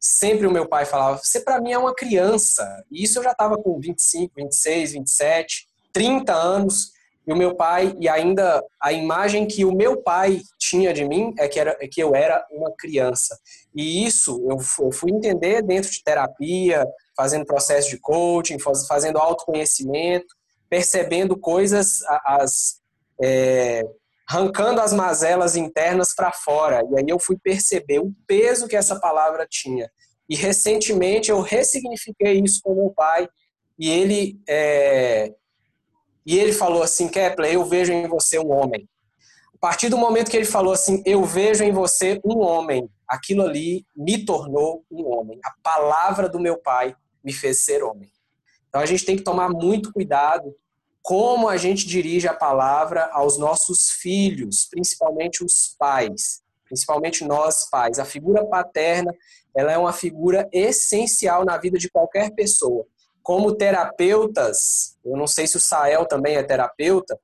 Sempre 0.00 0.46
o 0.46 0.50
meu 0.50 0.66
pai 0.66 0.86
falava: 0.86 1.20
você 1.22 1.40
para 1.40 1.60
mim 1.60 1.72
é 1.72 1.78
uma 1.78 1.94
criança. 1.94 2.64
E 2.90 3.04
isso 3.04 3.18
eu 3.18 3.22
já 3.22 3.32
estava 3.32 3.56
com 3.58 3.78
25, 3.78 4.32
26, 4.34 4.92
27, 4.92 5.68
30 5.92 6.32
anos. 6.32 6.92
E 7.26 7.32
o 7.32 7.36
meu 7.36 7.54
pai, 7.54 7.94
e 8.00 8.08
ainda 8.08 8.64
a 8.80 8.92
imagem 8.92 9.46
que 9.46 9.64
o 9.64 9.72
meu 9.72 10.02
pai 10.02 10.40
tinha 10.58 10.92
de 10.92 11.04
mim 11.06 11.34
é 11.38 11.46
que, 11.46 11.60
era, 11.60 11.76
é 11.78 11.86
que 11.86 12.02
eu 12.02 12.14
era 12.14 12.44
uma 12.50 12.72
criança. 12.76 13.38
E 13.74 14.04
isso 14.04 14.44
eu 14.50 14.90
fui 14.90 15.12
entender 15.12 15.62
dentro 15.62 15.90
de 15.90 16.02
terapia, 16.02 16.84
fazendo 17.14 17.44
processo 17.44 17.90
de 17.90 17.98
coaching, 17.98 18.56
fazendo 18.88 19.18
autoconhecimento, 19.18 20.34
percebendo 20.68 21.36
coisas, 21.36 22.00
as, 22.24 22.80
é, 23.22 23.82
arrancando 24.30 24.80
as 24.80 24.92
mazelas 24.92 25.56
internas 25.56 26.14
para 26.14 26.30
fora. 26.30 26.84
E 26.88 26.98
aí 26.98 27.04
eu 27.08 27.18
fui 27.18 27.36
perceber 27.36 27.98
o 27.98 28.14
peso 28.28 28.68
que 28.68 28.76
essa 28.76 29.00
palavra 29.00 29.44
tinha. 29.48 29.90
E 30.28 30.36
recentemente 30.36 31.32
eu 31.32 31.40
ressignifiquei 31.40 32.40
isso 32.40 32.60
com 32.62 32.76
meu 32.76 32.90
pai 32.90 33.28
e 33.76 33.90
ele 33.90 34.40
é, 34.48 35.34
e 36.24 36.38
ele 36.38 36.52
falou 36.52 36.80
assim, 36.80 37.08
Kepler, 37.08 37.52
eu 37.52 37.64
vejo 37.64 37.92
em 37.92 38.06
você 38.06 38.38
um 38.38 38.52
homem. 38.52 38.88
A 39.56 39.58
partir 39.58 39.88
do 39.88 39.98
momento 39.98 40.30
que 40.30 40.36
ele 40.36 40.46
falou 40.46 40.72
assim, 40.72 41.02
eu 41.04 41.24
vejo 41.24 41.64
em 41.64 41.72
você 41.72 42.20
um 42.24 42.38
homem, 42.38 42.88
aquilo 43.08 43.42
ali 43.42 43.84
me 43.96 44.24
tornou 44.24 44.84
um 44.88 45.08
homem. 45.08 45.40
A 45.44 45.52
palavra 45.60 46.28
do 46.28 46.38
meu 46.38 46.56
pai 46.56 46.94
me 47.24 47.32
fez 47.32 47.64
ser 47.64 47.82
homem. 47.82 48.08
Então 48.68 48.80
a 48.80 48.86
gente 48.86 49.04
tem 49.04 49.16
que 49.16 49.24
tomar 49.24 49.48
muito 49.48 49.92
cuidado 49.92 50.54
como 51.02 51.48
a 51.48 51.56
gente 51.56 51.86
dirige 51.86 52.28
a 52.28 52.34
palavra 52.34 53.08
aos 53.12 53.38
nossos 53.38 53.90
filhos, 54.00 54.66
principalmente 54.70 55.44
os 55.44 55.74
pais, 55.78 56.42
principalmente 56.64 57.24
nós 57.24 57.68
pais. 57.70 57.98
A 57.98 58.04
figura 58.04 58.44
paterna, 58.44 59.12
ela 59.56 59.72
é 59.72 59.78
uma 59.78 59.92
figura 59.92 60.48
essencial 60.52 61.44
na 61.44 61.56
vida 61.56 61.78
de 61.78 61.90
qualquer 61.90 62.30
pessoa 62.34 62.86
como 63.22 63.54
terapeutas, 63.54 64.96
eu 65.04 65.16
não 65.16 65.26
sei 65.26 65.46
se 65.46 65.56
o 65.56 65.60
Sael 65.60 66.06
também 66.06 66.36
é 66.36 66.42
terapeuta, 66.42 67.18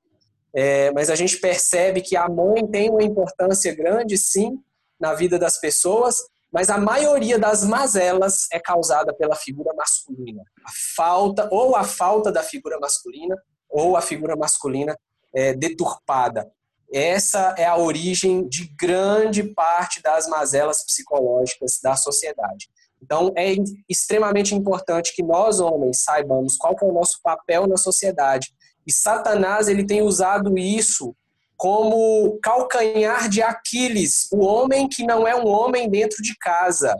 é, 0.53 0.91
mas 0.91 1.09
a 1.09 1.15
gente 1.15 1.37
percebe 1.37 2.01
que 2.01 2.15
a 2.15 2.29
mãe 2.29 2.65
tem 2.65 2.89
uma 2.89 3.03
importância 3.03 3.75
grande, 3.75 4.17
sim, 4.17 4.57
na 4.99 5.13
vida 5.13 5.37
das 5.37 5.59
pessoas, 5.59 6.17
mas 6.51 6.69
a 6.69 6.77
maioria 6.77 7.37
das 7.37 7.63
mazelas 7.63 8.47
é 8.51 8.59
causada 8.59 9.13
pela 9.13 9.35
figura 9.35 9.73
masculina. 9.73 10.41
A 10.65 10.71
falta, 10.95 11.49
ou 11.51 11.75
a 11.75 11.83
falta 11.83 12.31
da 12.31 12.41
figura 12.41 12.79
masculina, 12.79 13.35
ou 13.69 13.95
a 13.95 14.01
figura 14.01 14.35
masculina 14.35 14.97
é, 15.33 15.53
deturpada. 15.53 16.49
Essa 16.91 17.53
é 17.57 17.65
a 17.65 17.77
origem 17.77 18.47
de 18.47 18.73
grande 18.79 19.43
parte 19.43 20.01
das 20.01 20.27
mazelas 20.27 20.85
psicológicas 20.85 21.79
da 21.83 21.95
sociedade. 21.95 22.69
Então, 23.01 23.31
é 23.35 23.53
extremamente 23.87 24.55
importante 24.55 25.13
que 25.13 25.21
nós, 25.21 25.59
homens, 25.59 26.01
saibamos 26.03 26.57
qual 26.57 26.75
é 26.81 26.85
o 26.85 26.93
nosso 26.93 27.19
papel 27.21 27.67
na 27.67 27.77
sociedade. 27.77 28.53
E 28.85 28.93
Satanás, 28.93 29.67
ele 29.67 29.85
tem 29.85 30.01
usado 30.01 30.57
isso 30.57 31.15
como 31.57 32.39
calcanhar 32.41 33.27
de 33.27 33.41
Aquiles, 33.41 34.27
o 34.31 34.45
homem 34.45 34.87
que 34.87 35.03
não 35.03 35.27
é 35.27 35.35
um 35.35 35.47
homem 35.47 35.89
dentro 35.89 36.21
de 36.21 36.35
casa. 36.37 36.95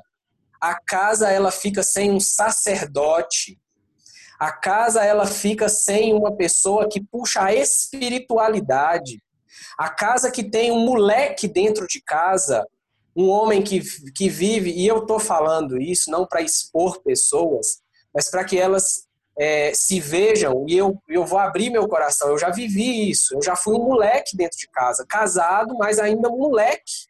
A 0.59 0.79
casa, 0.79 1.29
ela 1.29 1.51
fica 1.51 1.83
sem 1.83 2.11
um 2.11 2.19
sacerdote. 2.19 3.59
A 4.39 4.51
casa, 4.51 5.03
ela 5.03 5.25
fica 5.25 5.67
sem 5.67 6.13
uma 6.13 6.35
pessoa 6.35 6.87
que 6.87 7.01
puxa 7.01 7.43
a 7.43 7.53
espiritualidade. 7.53 9.21
A 9.77 9.89
casa 9.89 10.31
que 10.31 10.43
tem 10.43 10.71
um 10.71 10.85
moleque 10.85 11.47
dentro 11.47 11.87
de 11.87 12.01
casa, 12.01 12.65
um 13.15 13.29
homem 13.29 13.63
que, 13.63 13.81
que 14.11 14.29
vive, 14.29 14.71
e 14.71 14.85
eu 14.85 14.99
estou 14.99 15.19
falando 15.19 15.81
isso 15.81 16.11
não 16.11 16.27
para 16.27 16.41
expor 16.41 17.01
pessoas, 17.01 17.81
mas 18.13 18.29
para 18.29 18.43
que 18.43 18.59
elas 18.59 19.07
é, 19.39 19.71
se 19.73 19.99
vejam, 19.99 20.65
e 20.67 20.77
eu, 20.77 21.01
eu 21.07 21.25
vou 21.25 21.39
abrir 21.39 21.69
meu 21.71 21.87
coração, 21.87 22.29
eu 22.29 22.37
já 22.37 22.49
vivi 22.49 23.09
isso, 23.09 23.35
eu 23.35 23.41
já 23.41 23.55
fui 23.55 23.75
um 23.75 23.83
moleque 23.83 24.37
dentro 24.37 24.57
de 24.57 24.67
casa, 24.69 25.05
casado, 25.07 25.75
mas 25.77 25.99
ainda 25.99 26.29
um 26.29 26.37
moleque, 26.37 27.07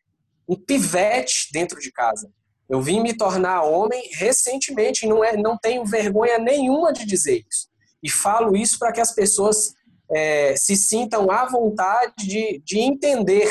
um 0.47 0.55
pivete 0.55 1.49
dentro 1.51 1.79
de 1.79 1.91
casa. 1.91 2.29
Eu 2.69 2.81
vim 2.81 3.01
me 3.01 3.15
tornar 3.15 3.63
homem 3.63 4.01
recentemente, 4.13 5.07
não, 5.07 5.23
é, 5.23 5.37
não 5.37 5.57
tenho 5.57 5.85
vergonha 5.85 6.37
nenhuma 6.37 6.91
de 6.91 7.05
dizer 7.05 7.45
isso. 7.49 7.67
E 8.03 8.09
falo 8.09 8.55
isso 8.55 8.77
para 8.77 8.91
que 8.91 9.01
as 9.01 9.13
pessoas 9.13 9.73
é, 10.11 10.55
se 10.55 10.75
sintam 10.75 11.31
à 11.31 11.45
vontade 11.45 12.13
de, 12.17 12.61
de 12.65 12.79
entender 12.79 13.49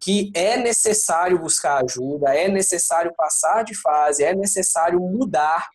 que 0.00 0.30
é 0.34 0.56
necessário 0.56 1.38
buscar 1.38 1.84
ajuda, 1.84 2.34
é 2.34 2.48
necessário 2.48 3.12
passar 3.16 3.64
de 3.64 3.74
fase, 3.74 4.22
é 4.22 4.34
necessário 4.34 5.00
mudar 5.00 5.68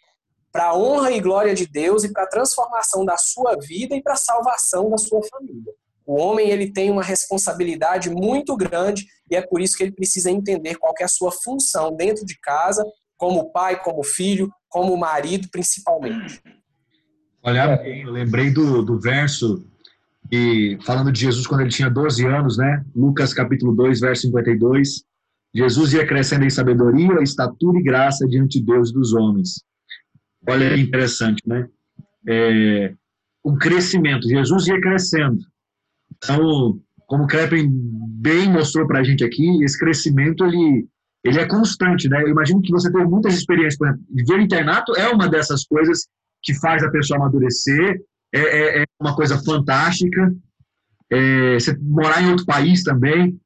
para 0.51 0.65
a 0.65 0.77
honra 0.77 1.11
e 1.11 1.19
glória 1.19 1.53
de 1.53 1.67
Deus 1.67 2.03
e 2.03 2.13
para 2.13 2.23
a 2.23 2.29
transformação 2.29 3.03
da 3.03 3.17
sua 3.17 3.55
vida 3.55 3.95
e 3.95 4.01
para 4.01 4.13
a 4.13 4.17
salvação 4.17 4.89
da 4.89 4.97
sua 4.97 5.21
família. 5.23 5.73
O 6.05 6.15
homem 6.15 6.49
ele 6.49 6.71
tem 6.71 6.91
uma 6.91 7.03
responsabilidade 7.03 8.09
muito 8.09 8.55
grande 8.55 9.07
e 9.33 9.35
é 9.35 9.41
por 9.41 9.59
isso 9.59 9.75
que 9.75 9.83
ele 9.83 9.91
precisa 9.91 10.29
entender 10.29 10.75
qual 10.75 10.93
é 10.99 11.03
a 11.03 11.07
sua 11.07 11.31
função 11.31 11.95
dentro 11.95 12.23
de 12.23 12.37
casa, 12.39 12.85
como 13.17 13.51
pai, 13.51 13.81
como 13.81 14.03
filho, 14.03 14.47
como 14.69 14.95
marido, 14.95 15.47
principalmente. 15.51 16.39
Olha, 17.41 17.81
eu 17.83 18.11
lembrei 18.11 18.51
do, 18.51 18.83
do 18.83 18.99
verso 18.99 19.65
e 20.31 20.77
falando 20.85 21.11
de 21.11 21.21
Jesus 21.21 21.47
quando 21.47 21.61
ele 21.61 21.71
tinha 21.71 21.89
12 21.89 22.27
anos, 22.27 22.57
né? 22.59 22.85
Lucas 22.95 23.33
capítulo 23.33 23.75
2, 23.75 24.01
verso 24.01 24.21
52. 24.27 25.03
Jesus 25.51 25.93
ia 25.93 26.05
crescendo 26.05 26.45
em 26.45 26.49
sabedoria, 26.51 27.23
estatura 27.23 27.79
e 27.79 27.83
graça 27.83 28.27
diante 28.27 28.59
de 28.59 28.65
Deus 28.65 28.91
e 28.91 28.93
dos 28.93 29.13
homens. 29.13 29.63
Olha 30.47 30.75
que 30.75 30.79
interessante, 30.79 31.41
né? 31.47 31.67
É, 32.27 32.93
um 33.43 33.57
crescimento. 33.57 34.29
Jesus 34.29 34.67
ia 34.67 34.79
crescendo. 34.79 35.39
Então, 36.15 36.79
como 37.13 37.25
o 37.25 37.27
Kreppen 37.27 37.69
bem 37.71 38.51
mostrou 38.51 38.87
para 38.87 39.01
a 39.01 39.03
gente 39.03 39.23
aqui, 39.23 39.63
esse 39.63 39.77
crescimento 39.77 40.43
ele, 40.43 40.87
ele 41.23 41.39
é 41.39 41.45
constante, 41.45 42.09
né? 42.09 42.23
Eu 42.23 42.29
imagino 42.29 42.59
que 42.59 42.71
você 42.71 42.91
tem 42.91 43.05
muitas 43.05 43.35
experiências, 43.35 43.77
por 43.77 43.87
exemplo, 43.87 44.03
ver 44.27 44.39
internato 44.39 44.97
é 44.97 45.07
uma 45.09 45.29
dessas 45.29 45.63
coisas 45.63 46.07
que 46.41 46.55
faz 46.55 46.83
a 46.83 46.89
pessoa 46.89 47.19
amadurecer, 47.19 48.01
é, 48.33 48.39
é, 48.39 48.81
é 48.81 48.85
uma 48.99 49.15
coisa 49.15 49.37
fantástica. 49.43 50.33
É, 51.11 51.53
você 51.53 51.77
morar 51.79 52.19
em 52.23 52.31
outro 52.31 52.47
país 52.47 52.81
também, 52.81 53.39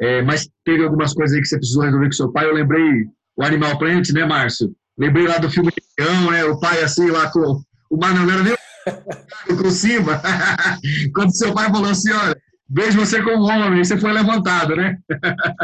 é, 0.00 0.22
mas 0.22 0.48
teve 0.64 0.82
algumas 0.82 1.12
coisas 1.12 1.36
aí 1.36 1.42
que 1.42 1.48
você 1.48 1.58
precisou 1.58 1.82
resolver 1.82 2.06
com 2.06 2.12
seu 2.12 2.32
pai. 2.32 2.46
Eu 2.46 2.54
lembrei 2.54 3.04
o 3.36 3.44
Animal 3.44 3.76
Planet, 3.76 4.08
né, 4.14 4.24
Márcio? 4.24 4.74
Lembrei 4.96 5.28
lá 5.28 5.36
do 5.36 5.50
filme 5.50 5.70
Leão, 5.98 6.30
né? 6.30 6.42
O 6.46 6.58
pai 6.58 6.82
assim 6.82 7.10
lá 7.10 7.30
com 7.30 7.60
o 7.90 7.96
mar 7.98 8.14
não 8.14 8.24
com 9.62 9.70
cima. 9.70 10.22
Quando 11.14 11.36
seu 11.36 11.52
pai 11.52 11.70
falou 11.70 11.90
assim, 11.90 12.10
olha, 12.10 12.34
vejo 12.74 12.98
você 12.98 13.22
como 13.22 13.44
homem, 13.44 13.84
você 13.84 13.96
foi 13.96 14.12
levantado, 14.12 14.74
né? 14.74 14.98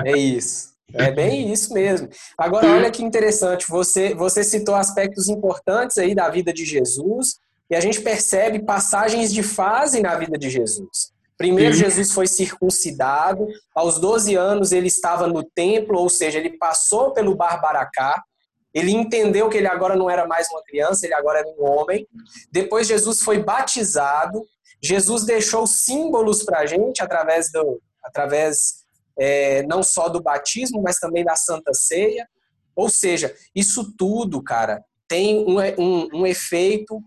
é 0.05 0.17
isso. 0.17 0.71
É 0.95 1.11
bem 1.11 1.53
isso 1.53 1.73
mesmo. 1.73 2.09
Agora, 2.37 2.69
olha 2.69 2.91
que 2.91 3.03
interessante, 3.03 3.67
você, 3.69 4.15
você 4.15 4.43
citou 4.45 4.75
aspectos 4.75 5.29
importantes 5.29 5.99
aí 5.99 6.15
da 6.15 6.29
vida 6.29 6.53
de 6.53 6.65
Jesus, 6.65 7.39
e 7.69 7.77
a 7.77 7.81
gente 7.81 8.01
percebe 8.01 8.65
passagens 8.65 9.33
de 9.33 9.43
fase 9.43 10.01
na 10.01 10.17
vida 10.17 10.37
de 10.37 10.51
Jesus. 10.51 11.13
Primeiro, 11.37 11.73
Jesus 11.73 12.13
foi 12.13 12.27
circuncidado, 12.27 13.47
aos 13.75 13.99
12 13.99 14.35
anos 14.35 14.73
ele 14.73 14.89
estava 14.89 15.27
no 15.27 15.43
templo, 15.43 15.99
ou 15.99 16.09
seja, 16.09 16.39
ele 16.39 16.59
passou 16.59 17.13
pelo 17.13 17.35
Barbaracá, 17.35 18.23
ele 18.75 18.93
entendeu 18.93 19.49
que 19.49 19.57
ele 19.57 19.67
agora 19.67 19.97
não 19.97 20.09
era 20.09 20.27
mais 20.27 20.49
uma 20.51 20.63
criança, 20.63 21.07
ele 21.07 21.15
agora 21.15 21.41
era 21.41 21.49
um 21.49 21.65
homem. 21.65 22.07
Depois, 22.53 22.87
Jesus 22.87 23.23
foi 23.23 23.43
batizado, 23.43 24.45
Jesus 24.83 25.25
deixou 25.25 25.67
símbolos 25.67 26.43
para 26.43 26.61
a 26.61 26.67
gente 26.67 27.03
através 27.03 27.51
do, 27.53 27.81
através 28.03 28.85
é, 29.19 29.63
não 29.65 29.83
só 29.83 30.09
do 30.09 30.23
batismo, 30.23 30.83
mas 30.83 30.99
também 30.99 31.25
da 31.25 31.37
Santa 31.37 31.75
Ceia. 31.75 32.27
Ou 32.75 32.89
seja, 32.89 33.35
isso 33.55 33.95
tudo, 33.97 34.43
cara, 34.43 34.83
tem 35.07 35.45
um, 35.47 35.59
um, 35.79 36.21
um 36.21 36.27
efeito 36.27 37.03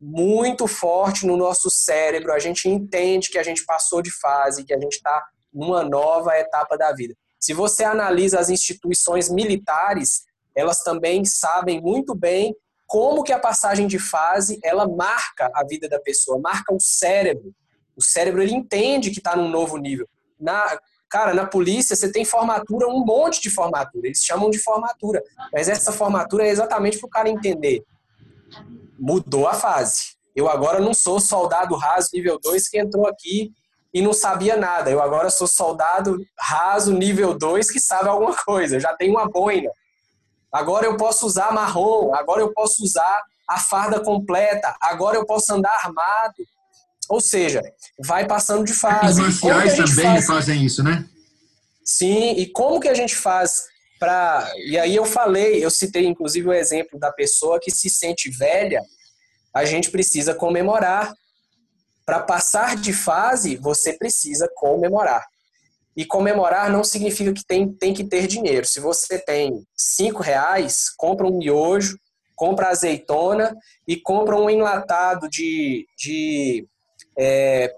muito 0.00 0.66
forte 0.66 1.26
no 1.26 1.36
nosso 1.36 1.70
cérebro. 1.70 2.32
A 2.32 2.38
gente 2.38 2.68
entende 2.68 3.30
que 3.30 3.38
a 3.38 3.42
gente 3.42 3.64
passou 3.64 4.02
de 4.02 4.10
fase, 4.10 4.64
que 4.64 4.74
a 4.74 4.78
gente 4.78 4.96
está 4.96 5.24
numa 5.52 5.82
nova 5.82 6.38
etapa 6.38 6.76
da 6.76 6.92
vida. 6.92 7.14
Se 7.40 7.54
você 7.54 7.82
analisa 7.82 8.38
as 8.38 8.50
instituições 8.50 9.30
militares, 9.30 10.24
elas 10.54 10.82
também 10.82 11.24
sabem 11.24 11.80
muito 11.80 12.14
bem 12.14 12.54
como 12.86 13.22
que 13.22 13.32
a 13.32 13.38
passagem 13.38 13.86
de 13.86 13.98
fase 13.98 14.58
ela 14.62 14.86
marca 14.86 15.50
a 15.54 15.64
vida 15.64 15.88
da 15.88 15.98
pessoa, 15.98 16.38
marca 16.38 16.72
o 16.72 16.80
cérebro. 16.80 17.52
O 17.96 18.02
cérebro 18.02 18.42
ele 18.42 18.54
entende 18.54 19.10
que 19.10 19.18
está 19.18 19.34
num 19.34 19.48
novo 19.48 19.76
nível. 19.76 20.08
Na, 20.38 20.78
cara, 21.08 21.34
na 21.34 21.46
polícia 21.46 21.96
você 21.96 22.12
tem 22.12 22.24
formatura, 22.24 22.86
um 22.86 23.04
monte 23.04 23.40
de 23.40 23.50
formatura. 23.50 24.06
Eles 24.06 24.22
chamam 24.22 24.50
de 24.50 24.58
formatura. 24.58 25.22
Mas 25.52 25.68
essa 25.68 25.92
formatura 25.92 26.46
é 26.46 26.50
exatamente 26.50 26.98
para 26.98 27.06
o 27.06 27.10
cara 27.10 27.28
entender. 27.28 27.82
Mudou 28.98 29.48
a 29.48 29.54
fase. 29.54 30.16
Eu 30.34 30.48
agora 30.48 30.78
não 30.78 30.92
sou 30.92 31.18
soldado 31.18 31.74
raso 31.74 32.10
nível 32.12 32.38
2 32.38 32.68
que 32.68 32.78
entrou 32.78 33.06
aqui 33.06 33.50
e 33.92 34.02
não 34.02 34.12
sabia 34.12 34.56
nada. 34.56 34.90
Eu 34.90 35.00
agora 35.00 35.30
sou 35.30 35.46
soldado 35.46 36.18
raso 36.38 36.92
nível 36.92 37.36
2 37.36 37.70
que 37.70 37.80
sabe 37.80 38.08
alguma 38.08 38.36
coisa. 38.44 38.76
Eu 38.76 38.80
já 38.80 38.94
tenho 38.94 39.12
uma 39.12 39.28
boina. 39.28 39.70
Agora 40.52 40.86
eu 40.86 40.96
posso 40.96 41.26
usar 41.26 41.52
marrom, 41.52 42.14
agora 42.14 42.40
eu 42.40 42.52
posso 42.52 42.82
usar 42.82 43.22
a 43.48 43.58
farda 43.58 44.00
completa, 44.00 44.74
agora 44.80 45.16
eu 45.16 45.26
posso 45.26 45.52
andar 45.52 45.72
armado. 45.84 46.44
Ou 47.08 47.20
seja, 47.20 47.62
vai 47.98 48.26
passando 48.26 48.64
de 48.64 48.74
fase. 48.74 49.20
Os 49.22 49.40
marciais 49.40 49.76
também 49.76 49.94
faz... 49.94 50.26
fazem 50.26 50.64
isso, 50.64 50.82
né? 50.82 51.08
Sim, 51.84 52.32
e 52.32 52.46
como 52.46 52.80
que 52.80 52.88
a 52.88 52.94
gente 52.94 53.14
faz 53.14 53.64
para. 53.98 54.50
E 54.56 54.78
aí 54.78 54.96
eu 54.96 55.04
falei, 55.04 55.64
eu 55.64 55.70
citei 55.70 56.04
inclusive 56.06 56.48
o 56.48 56.52
exemplo 56.52 56.98
da 56.98 57.12
pessoa 57.12 57.60
que 57.60 57.70
se 57.70 57.88
sente 57.88 58.28
velha, 58.28 58.82
a 59.54 59.64
gente 59.64 59.90
precisa 59.90 60.34
comemorar. 60.34 61.14
Para 62.04 62.20
passar 62.20 62.76
de 62.76 62.92
fase, 62.92 63.56
você 63.56 63.92
precisa 63.92 64.48
comemorar. 64.54 65.26
E 65.96 66.04
comemorar 66.04 66.70
não 66.70 66.84
significa 66.84 67.32
que 67.32 67.44
tem, 67.44 67.72
tem 67.72 67.94
que 67.94 68.04
ter 68.04 68.26
dinheiro. 68.26 68.66
Se 68.66 68.80
você 68.80 69.18
tem 69.18 69.64
cinco 69.74 70.22
reais, 70.22 70.90
compra 70.96 71.26
um 71.26 71.38
miojo, 71.38 71.98
compra 72.34 72.68
azeitona 72.68 73.56
e 73.88 73.96
compra 73.96 74.36
um 74.36 74.50
enlatado 74.50 75.28
de, 75.28 75.86
de 75.96 76.68
é, 77.18 77.74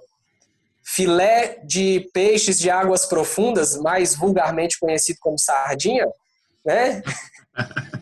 filé 0.84 1.60
de 1.64 2.10
peixes 2.12 2.58
de 2.58 2.68
águas 2.70 3.06
profundas, 3.06 3.76
mais 3.76 4.16
vulgarmente 4.16 4.80
conhecido 4.80 5.18
como 5.20 5.38
sardinha, 5.38 6.08
né? 6.64 7.02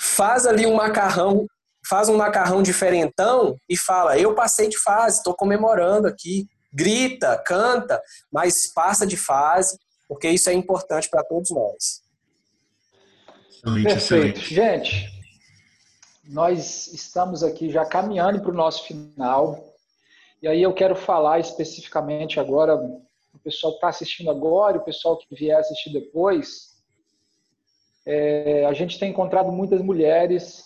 faz 0.00 0.46
ali 0.46 0.66
um 0.66 0.74
macarrão, 0.74 1.46
faz 1.88 2.08
um 2.08 2.16
macarrão 2.16 2.62
diferentão 2.62 3.56
e 3.68 3.76
fala: 3.76 4.18
eu 4.18 4.34
passei 4.34 4.68
de 4.68 4.78
fase, 4.78 5.18
estou 5.18 5.34
comemorando 5.34 6.08
aqui 6.08 6.46
grita, 6.72 7.36
canta, 7.38 8.02
mas 8.30 8.72
passa 8.72 9.06
de 9.06 9.16
fase, 9.16 9.78
porque 10.08 10.28
isso 10.28 10.48
é 10.50 10.54
importante 10.54 11.08
para 11.08 11.24
todos 11.24 11.50
nós. 11.50 12.02
Perfeito. 13.82 14.40
Gente, 14.40 15.10
nós 16.24 16.88
estamos 16.88 17.42
aqui 17.42 17.70
já 17.70 17.84
caminhando 17.84 18.40
para 18.40 18.50
o 18.50 18.54
nosso 18.54 18.84
final. 18.84 19.74
E 20.42 20.46
aí 20.46 20.62
eu 20.62 20.72
quero 20.72 20.94
falar 20.94 21.40
especificamente 21.40 22.38
agora, 22.38 22.76
o 22.76 23.38
pessoal 23.42 23.72
que 23.72 23.78
está 23.78 23.88
assistindo 23.88 24.30
agora 24.30 24.76
e 24.76 24.80
o 24.80 24.84
pessoal 24.84 25.16
que 25.16 25.34
vier 25.34 25.58
assistir 25.58 25.92
depois. 25.92 26.76
É, 28.06 28.64
a 28.64 28.72
gente 28.72 28.98
tem 28.98 29.10
encontrado 29.10 29.50
muitas 29.52 29.82
mulheres, 29.82 30.64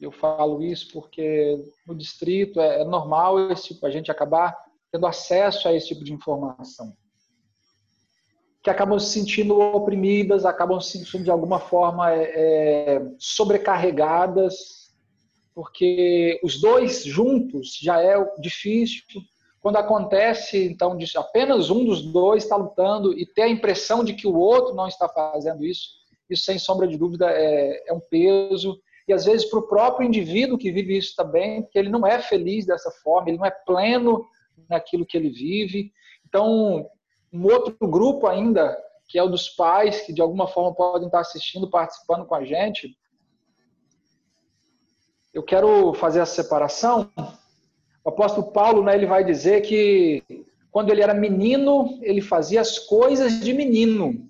eu 0.00 0.10
falo 0.10 0.62
isso 0.62 0.88
porque 0.92 1.62
no 1.86 1.94
distrito 1.94 2.60
é, 2.60 2.80
é 2.80 2.84
normal 2.84 3.52
esse, 3.52 3.78
a 3.84 3.90
gente 3.90 4.10
acabar 4.10 4.56
tendo 4.92 5.06
acesso 5.06 5.68
a 5.68 5.74
esse 5.74 5.88
tipo 5.88 6.04
de 6.04 6.12
informação. 6.12 6.92
Que 8.62 8.70
acabam 8.70 8.98
se 8.98 9.12
sentindo 9.12 9.58
oprimidas, 9.58 10.44
acabam 10.44 10.80
se 10.80 10.98
sentindo 10.98 11.24
de 11.24 11.30
alguma 11.30 11.58
forma 11.58 12.12
é, 12.12 12.96
é, 12.96 13.02
sobrecarregadas, 13.18 14.90
porque 15.54 16.38
os 16.42 16.60
dois 16.60 17.04
juntos 17.04 17.78
já 17.80 18.02
é 18.02 18.16
difícil. 18.38 19.02
Quando 19.60 19.76
acontece, 19.76 20.64
então, 20.64 20.96
de 20.96 21.06
apenas 21.16 21.70
um 21.70 21.84
dos 21.84 22.02
dois 22.02 22.44
está 22.44 22.56
lutando 22.56 23.18
e 23.18 23.26
ter 23.26 23.42
a 23.42 23.48
impressão 23.48 24.02
de 24.02 24.14
que 24.14 24.26
o 24.26 24.36
outro 24.36 24.74
não 24.74 24.88
está 24.88 25.08
fazendo 25.08 25.64
isso, 25.64 26.00
isso 26.28 26.44
sem 26.44 26.58
sombra 26.58 26.86
de 26.86 26.96
dúvida 26.96 27.30
é, 27.30 27.88
é 27.88 27.92
um 27.92 28.00
peso. 28.00 28.78
E 29.08 29.12
às 29.12 29.24
vezes 29.24 29.48
para 29.50 29.58
o 29.58 29.66
próprio 29.68 30.06
indivíduo 30.06 30.58
que 30.58 30.70
vive 30.70 30.96
isso 30.96 31.14
também, 31.16 31.62
porque 31.62 31.78
ele 31.78 31.88
não 31.88 32.06
é 32.06 32.20
feliz 32.20 32.64
dessa 32.64 32.90
forma, 33.02 33.28
ele 33.28 33.38
não 33.38 33.46
é 33.46 33.50
pleno 33.50 34.24
naquilo 34.68 35.06
que 35.06 35.16
ele 35.16 35.30
vive. 35.30 35.92
Então, 36.26 36.88
um 37.32 37.44
outro 37.44 37.76
grupo 37.88 38.26
ainda, 38.26 38.76
que 39.08 39.18
é 39.18 39.22
o 39.22 39.28
dos 39.28 39.48
pais, 39.48 40.00
que 40.02 40.12
de 40.12 40.20
alguma 40.20 40.46
forma 40.46 40.74
podem 40.74 41.06
estar 41.06 41.20
assistindo, 41.20 41.70
participando 41.70 42.26
com 42.26 42.34
a 42.34 42.44
gente. 42.44 42.96
Eu 45.32 45.42
quero 45.42 45.94
fazer 45.94 46.20
essa 46.20 46.42
separação. 46.42 47.10
O 48.04 48.08
apóstolo 48.08 48.50
Paulo, 48.52 48.82
né, 48.82 48.94
ele 48.94 49.06
vai 49.06 49.24
dizer 49.24 49.62
que 49.62 50.22
quando 50.70 50.90
ele 50.90 51.02
era 51.02 51.14
menino, 51.14 51.98
ele 52.02 52.20
fazia 52.20 52.60
as 52.60 52.78
coisas 52.78 53.40
de 53.40 53.52
menino. 53.52 54.28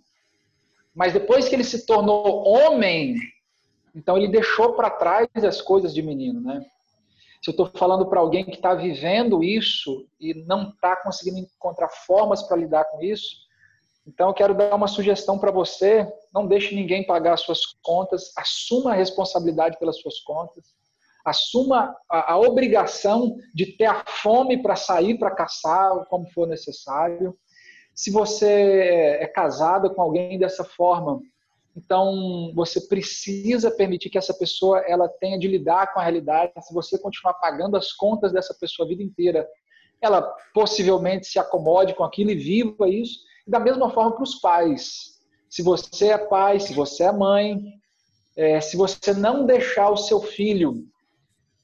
Mas 0.94 1.12
depois 1.12 1.48
que 1.48 1.54
ele 1.54 1.64
se 1.64 1.86
tornou 1.86 2.46
homem, 2.46 3.16
então 3.94 4.16
ele 4.16 4.28
deixou 4.28 4.74
para 4.74 4.90
trás 4.90 5.28
as 5.36 5.60
coisas 5.60 5.94
de 5.94 6.02
menino, 6.02 6.40
né? 6.40 6.64
Se 7.42 7.48
eu 7.48 7.52
estou 7.52 7.70
falando 7.74 8.06
para 8.06 8.20
alguém 8.20 8.44
que 8.44 8.56
está 8.56 8.74
vivendo 8.74 9.42
isso 9.42 10.06
e 10.20 10.34
não 10.46 10.68
está 10.70 10.94
conseguindo 10.96 11.38
encontrar 11.38 11.88
formas 11.88 12.42
para 12.42 12.58
lidar 12.58 12.84
com 12.84 13.02
isso, 13.02 13.48
então 14.06 14.28
eu 14.28 14.34
quero 14.34 14.54
dar 14.54 14.74
uma 14.74 14.88
sugestão 14.88 15.38
para 15.38 15.50
você: 15.50 16.06
não 16.34 16.46
deixe 16.46 16.74
ninguém 16.74 17.06
pagar 17.06 17.36
suas 17.38 17.60
contas, 17.82 18.32
assuma 18.36 18.92
a 18.92 18.96
responsabilidade 18.96 19.78
pelas 19.78 19.98
suas 20.00 20.20
contas, 20.20 20.64
assuma 21.24 21.96
a, 22.10 22.34
a 22.34 22.38
obrigação 22.38 23.36
de 23.54 23.66
ter 23.76 23.86
a 23.86 24.04
fome 24.04 24.62
para 24.62 24.76
sair 24.76 25.18
para 25.18 25.34
caçar, 25.34 26.04
como 26.06 26.30
for 26.30 26.46
necessário. 26.46 27.34
Se 27.94 28.10
você 28.10 29.18
é 29.20 29.26
casada 29.26 29.90
com 29.90 30.02
alguém 30.02 30.38
dessa 30.38 30.64
forma, 30.64 31.20
então, 31.76 32.52
você 32.54 32.80
precisa 32.80 33.70
permitir 33.70 34.10
que 34.10 34.18
essa 34.18 34.34
pessoa 34.34 34.80
ela 34.80 35.08
tenha 35.08 35.38
de 35.38 35.46
lidar 35.46 35.92
com 35.92 36.00
a 36.00 36.02
realidade. 36.02 36.52
Se 36.62 36.74
você 36.74 36.98
continuar 36.98 37.34
pagando 37.34 37.76
as 37.76 37.92
contas 37.92 38.32
dessa 38.32 38.54
pessoa 38.54 38.86
a 38.86 38.88
vida 38.88 39.02
inteira, 39.02 39.48
ela 40.00 40.22
possivelmente 40.52 41.26
se 41.26 41.38
acomode 41.38 41.94
com 41.94 42.02
aquilo 42.02 42.30
e 42.30 42.34
viva 42.34 42.88
isso. 42.88 43.20
E 43.46 43.50
da 43.50 43.60
mesma 43.60 43.90
forma 43.90 44.12
para 44.12 44.22
os 44.22 44.36
pais. 44.36 45.20
Se 45.48 45.62
você 45.62 46.08
é 46.08 46.18
pai, 46.18 46.58
se 46.58 46.74
você 46.74 47.04
é 47.04 47.12
mãe, 47.12 47.60
é, 48.36 48.60
se 48.60 48.76
você 48.76 49.12
não 49.12 49.46
deixar 49.46 49.90
o 49.90 49.96
seu 49.96 50.20
filho, 50.20 50.84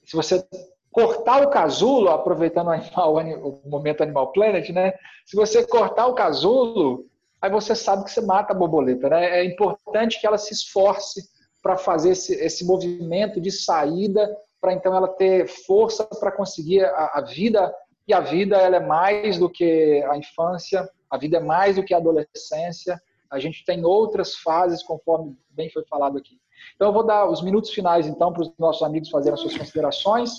se 0.05 0.15
você 0.15 0.47
cortar 0.93 1.43
o 1.43 1.51
casulo, 1.51 2.09
aproveitando 2.09 2.69
o, 2.69 2.71
animal, 2.71 3.15
o 3.15 3.69
momento 3.69 4.03
Animal 4.03 4.33
Planet, 4.33 4.71
né? 4.71 4.93
Se 5.25 5.37
você 5.37 5.67
cortar 5.67 6.07
o 6.07 6.15
casulo, 6.15 7.07
aí 7.41 7.51
você 7.51 7.75
sabe 7.75 8.05
que 8.05 8.11
você 8.11 8.21
mata 8.21 8.53
a 8.53 8.57
borboleta. 8.57 9.09
Né? 9.09 9.41
É 9.41 9.45
importante 9.45 10.21
que 10.21 10.27
ela 10.27 10.39
se 10.39 10.53
esforce 10.53 11.29
para 11.63 11.77
fazer 11.77 12.11
esse, 12.11 12.35
esse 12.35 12.65
movimento 12.65 13.41
de 13.41 13.51
saída, 13.51 14.35
para 14.61 14.73
então 14.73 14.95
ela 14.95 15.09
ter 15.09 15.49
força 15.49 16.05
para 16.05 16.33
conseguir 16.33 16.85
a, 16.85 17.13
a, 17.15 17.21
vida. 17.21 17.75
E 18.07 18.15
a 18.15 18.21
vida 18.21 18.57
ela 18.57 18.77
é 18.77 18.81
mais 18.81 19.39
do 19.39 19.51
que 19.51 20.05
a 20.09 20.17
infância, 20.17 20.89
a 21.11 21.19
vida 21.19 21.39
é 21.39 21.41
mais 21.41 21.77
do 21.77 21.83
que 21.83 21.93
a 21.93 21.99
adolescência. 21.99 23.01
A 23.31 23.39
gente 23.39 23.65
tem 23.65 23.85
outras 23.85 24.37
fases, 24.37 24.83
conforme 24.83 25.37
bem 25.51 25.69
foi 25.71 25.85
falado 25.85 26.17
aqui. 26.17 26.39
Então, 26.75 26.89
eu 26.89 26.93
vou 26.93 27.05
dar 27.05 27.29
os 27.29 27.43
minutos 27.43 27.71
finais, 27.71 28.07
então, 28.07 28.33
para 28.33 28.43
os 28.43 28.53
nossos 28.59 28.83
amigos 28.83 29.11
fazerem 29.11 29.35
as 29.35 29.41
suas 29.41 29.57
considerações. 29.57 30.31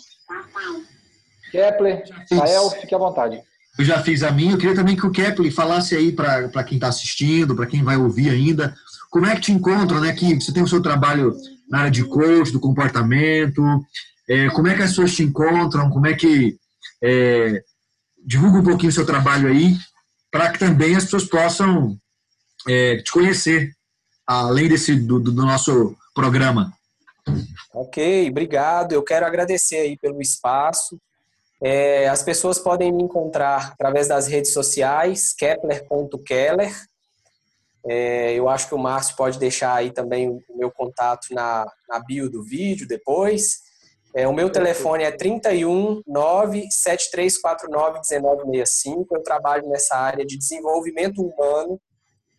Kepler, 1.51 2.03
Sael, 2.27 2.69
fique 2.71 2.95
à 2.95 2.97
vontade 2.97 3.43
eu 3.77 3.85
já 3.85 4.01
fiz 4.01 4.23
a 4.23 4.31
minha. 4.31 4.53
Eu 4.53 4.57
queria 4.57 4.75
também 4.75 4.95
que 4.95 5.05
o 5.05 5.11
Kepler 5.11 5.53
falasse 5.53 5.95
aí 5.95 6.11
para 6.11 6.63
quem 6.63 6.77
está 6.77 6.87
assistindo, 6.87 7.55
para 7.55 7.67
quem 7.67 7.83
vai 7.83 7.97
ouvir 7.97 8.29
ainda, 8.29 8.75
como 9.09 9.25
é 9.25 9.35
que 9.35 9.41
te 9.41 9.51
encontram, 9.51 10.01
né? 10.01 10.13
Que 10.13 10.35
você 10.35 10.51
tem 10.51 10.63
o 10.63 10.67
seu 10.67 10.81
trabalho 10.81 11.35
na 11.69 11.79
área 11.79 11.91
de 11.91 12.03
coach, 12.03 12.51
do 12.51 12.59
comportamento, 12.59 13.61
é, 14.27 14.49
como 14.49 14.67
é 14.67 14.75
que 14.75 14.81
as 14.81 14.89
pessoas 14.89 15.15
te 15.15 15.23
encontram, 15.23 15.89
como 15.89 16.07
é 16.07 16.13
que 16.13 16.57
é, 17.03 17.63
divulga 18.25 18.59
um 18.59 18.63
pouquinho 18.63 18.89
o 18.89 18.93
seu 18.93 19.05
trabalho 19.05 19.47
aí, 19.47 19.75
para 20.31 20.51
que 20.51 20.59
também 20.59 20.95
as 20.95 21.03
pessoas 21.05 21.25
possam 21.25 21.97
é, 22.67 22.97
te 22.97 23.11
conhecer, 23.11 23.73
além 24.25 24.67
desse 24.67 24.95
do, 24.95 25.19
do 25.19 25.33
nosso 25.33 25.95
programa. 26.13 26.73
Ok, 27.73 28.29
obrigado. 28.29 28.93
Eu 28.93 29.03
quero 29.03 29.25
agradecer 29.25 29.77
aí 29.77 29.97
pelo 29.97 30.21
espaço 30.21 30.97
É, 31.61 32.07
as 32.07 32.21
pessoas 32.21 32.59
podem 32.59 32.91
me 32.91 33.03
encontrar 33.03 33.71
através 33.73 34.07
das 34.07 34.27
redes 34.27 34.53
sociais, 34.53 35.33
kepler.keller. 35.33 36.71
É, 37.89 38.33
eu 38.33 38.47
acho 38.49 38.67
que 38.67 38.75
o 38.75 38.77
Márcio 38.77 39.15
pode 39.15 39.39
deixar 39.39 39.73
aí 39.73 39.91
também 39.91 40.29
o 40.29 40.43
meu 40.55 40.69
contato 40.69 41.27
na, 41.31 41.65
na 41.89 41.99
bio 41.99 42.29
do 42.29 42.43
vídeo 42.43 42.87
depois. 42.87 43.65
É, 44.15 44.27
o 44.27 44.33
meu 44.33 44.51
telefone 44.51 45.03
é 45.03 45.11
31 45.11 46.01
97349 46.05 48.01
1965. 48.09 49.15
Eu 49.15 49.23
trabalho 49.23 49.67
nessa 49.69 49.95
área 49.95 50.25
de 50.25 50.37
desenvolvimento 50.37 51.21
humano. 51.21 51.79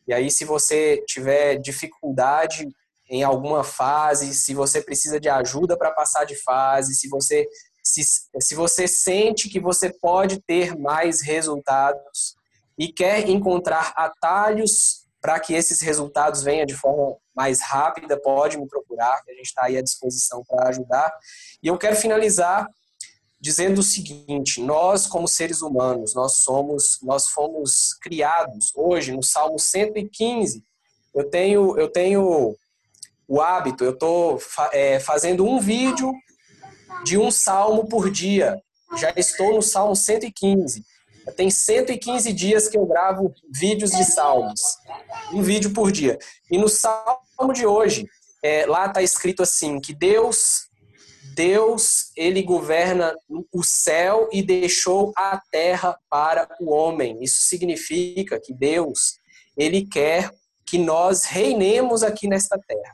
E 0.07 0.13
aí, 0.13 0.31
se 0.31 0.45
você 0.45 1.03
tiver 1.07 1.57
dificuldade 1.57 2.69
em 3.11 3.23
alguma 3.23 3.65
fase, 3.65 4.35
se 4.35 4.55
você 4.55 4.83
precisa 4.83 5.19
de 5.19 5.29
ajuda 5.29 5.77
para 5.77 5.91
passar 5.91 6.25
de 6.25 6.35
fase, 6.43 6.95
se 6.95 7.09
você 7.09 7.47
se, 7.89 8.03
se 8.41 8.55
você 8.55 8.87
sente 8.87 9.49
que 9.49 9.59
você 9.59 9.91
pode 9.91 10.41
ter 10.41 10.77
mais 10.77 11.23
resultados 11.23 12.37
e 12.79 12.93
quer 12.93 13.29
encontrar 13.29 13.93
atalhos 13.97 15.07
para 15.21 15.41
que 15.41 15.55
esses 15.55 15.81
resultados 15.81 16.43
venham 16.43 16.67
de 16.67 16.75
forma 16.75 17.17
mais 17.35 17.61
rápida, 17.61 18.21
pode 18.21 18.59
me 18.59 18.69
procurar, 18.69 19.21
a 19.29 19.33
gente 19.33 19.47
está 19.47 19.65
aí 19.65 19.77
à 19.77 19.83
disposição 19.83 20.45
para 20.47 20.69
ajudar. 20.69 21.13
E 21.63 21.67
eu 21.67 21.79
quero 21.79 21.97
finalizar 21.97 22.69
dizendo 23.41 23.79
o 23.79 23.83
seguinte: 23.83 24.61
nós, 24.61 25.07
como 25.07 25.27
seres 25.27 25.63
humanos, 25.63 26.15
nós 26.15 26.35
somos, 26.39 26.99
nós 27.03 27.29
fomos 27.29 27.95
criados 27.95 28.73
hoje 28.75 29.13
no 29.13 29.23
Salmo 29.23 29.59
115. 29.59 30.63
Eu 31.15 31.29
tenho, 31.29 31.79
eu 31.79 31.89
tenho 31.89 32.57
o 33.27 33.41
hábito, 33.41 33.85
eu 33.85 33.93
estou 33.93 34.41
é, 34.73 35.01
fazendo 35.01 35.45
um 35.45 35.59
vídeo 35.59 36.13
de 37.05 37.19
um 37.19 37.31
salmo 37.31 37.89
por 37.89 38.11
dia. 38.11 38.61
Já 38.97 39.13
estou 39.17 39.55
no 39.55 39.63
salmo 39.63 39.95
115. 39.95 40.85
Tem 41.37 41.51
115 41.51 42.33
dias 42.33 42.69
que 42.69 42.79
eu 42.79 42.87
gravo 42.87 43.35
vídeos 43.53 43.91
de 43.91 44.05
salmos. 44.05 44.61
Um 45.33 45.43
vídeo 45.43 45.73
por 45.73 45.93
dia. 45.93 46.19
E 46.51 46.57
no 46.57 46.69
salmo 46.69 47.53
de 47.53 47.67
hoje, 47.67 48.07
é, 48.43 48.65
lá 48.67 48.87
está 48.87 49.03
escrito 49.03 49.43
assim, 49.43 49.81
que 49.81 49.95
Deus 49.95 50.69
Deus, 51.39 52.11
ele 52.17 52.43
governa 52.43 53.15
o 53.53 53.63
céu 53.63 54.29
e 54.33 54.43
deixou 54.43 55.13
a 55.17 55.41
terra 55.53 55.97
para 56.11 56.49
o 56.61 56.73
homem. 56.73 57.23
Isso 57.23 57.43
significa 57.43 58.41
que 58.41 58.53
Deus, 58.53 59.21
ele 59.57 59.87
quer 59.87 60.33
que 60.67 60.79
nós 60.79 61.23
reinemos 61.23 62.03
aqui 62.03 62.27
nesta 62.27 62.59
terra. 62.59 62.93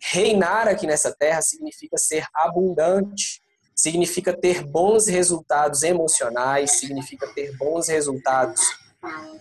Reinar 0.00 0.68
aqui 0.68 0.86
nessa 0.86 1.12
terra 1.12 1.42
significa 1.42 1.98
ser 1.98 2.24
abundante, 2.34 3.40
significa 3.74 4.32
ter 4.32 4.64
bons 4.64 5.06
resultados 5.06 5.82
emocionais, 5.82 6.72
significa 6.72 7.26
ter 7.34 7.56
bons 7.56 7.88
resultados. 7.88 8.60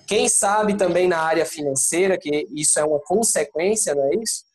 Quem 0.07 0.27
sabe 0.29 0.75
também 0.75 1.07
na 1.07 1.19
área 1.19 1.45
financeira, 1.45 2.17
que 2.17 2.47
isso 2.55 2.79
é 2.79 2.83
uma 2.83 2.99
consequência, 2.99 3.93
não 3.93 4.05
é 4.05 4.15
isso? 4.15 4.49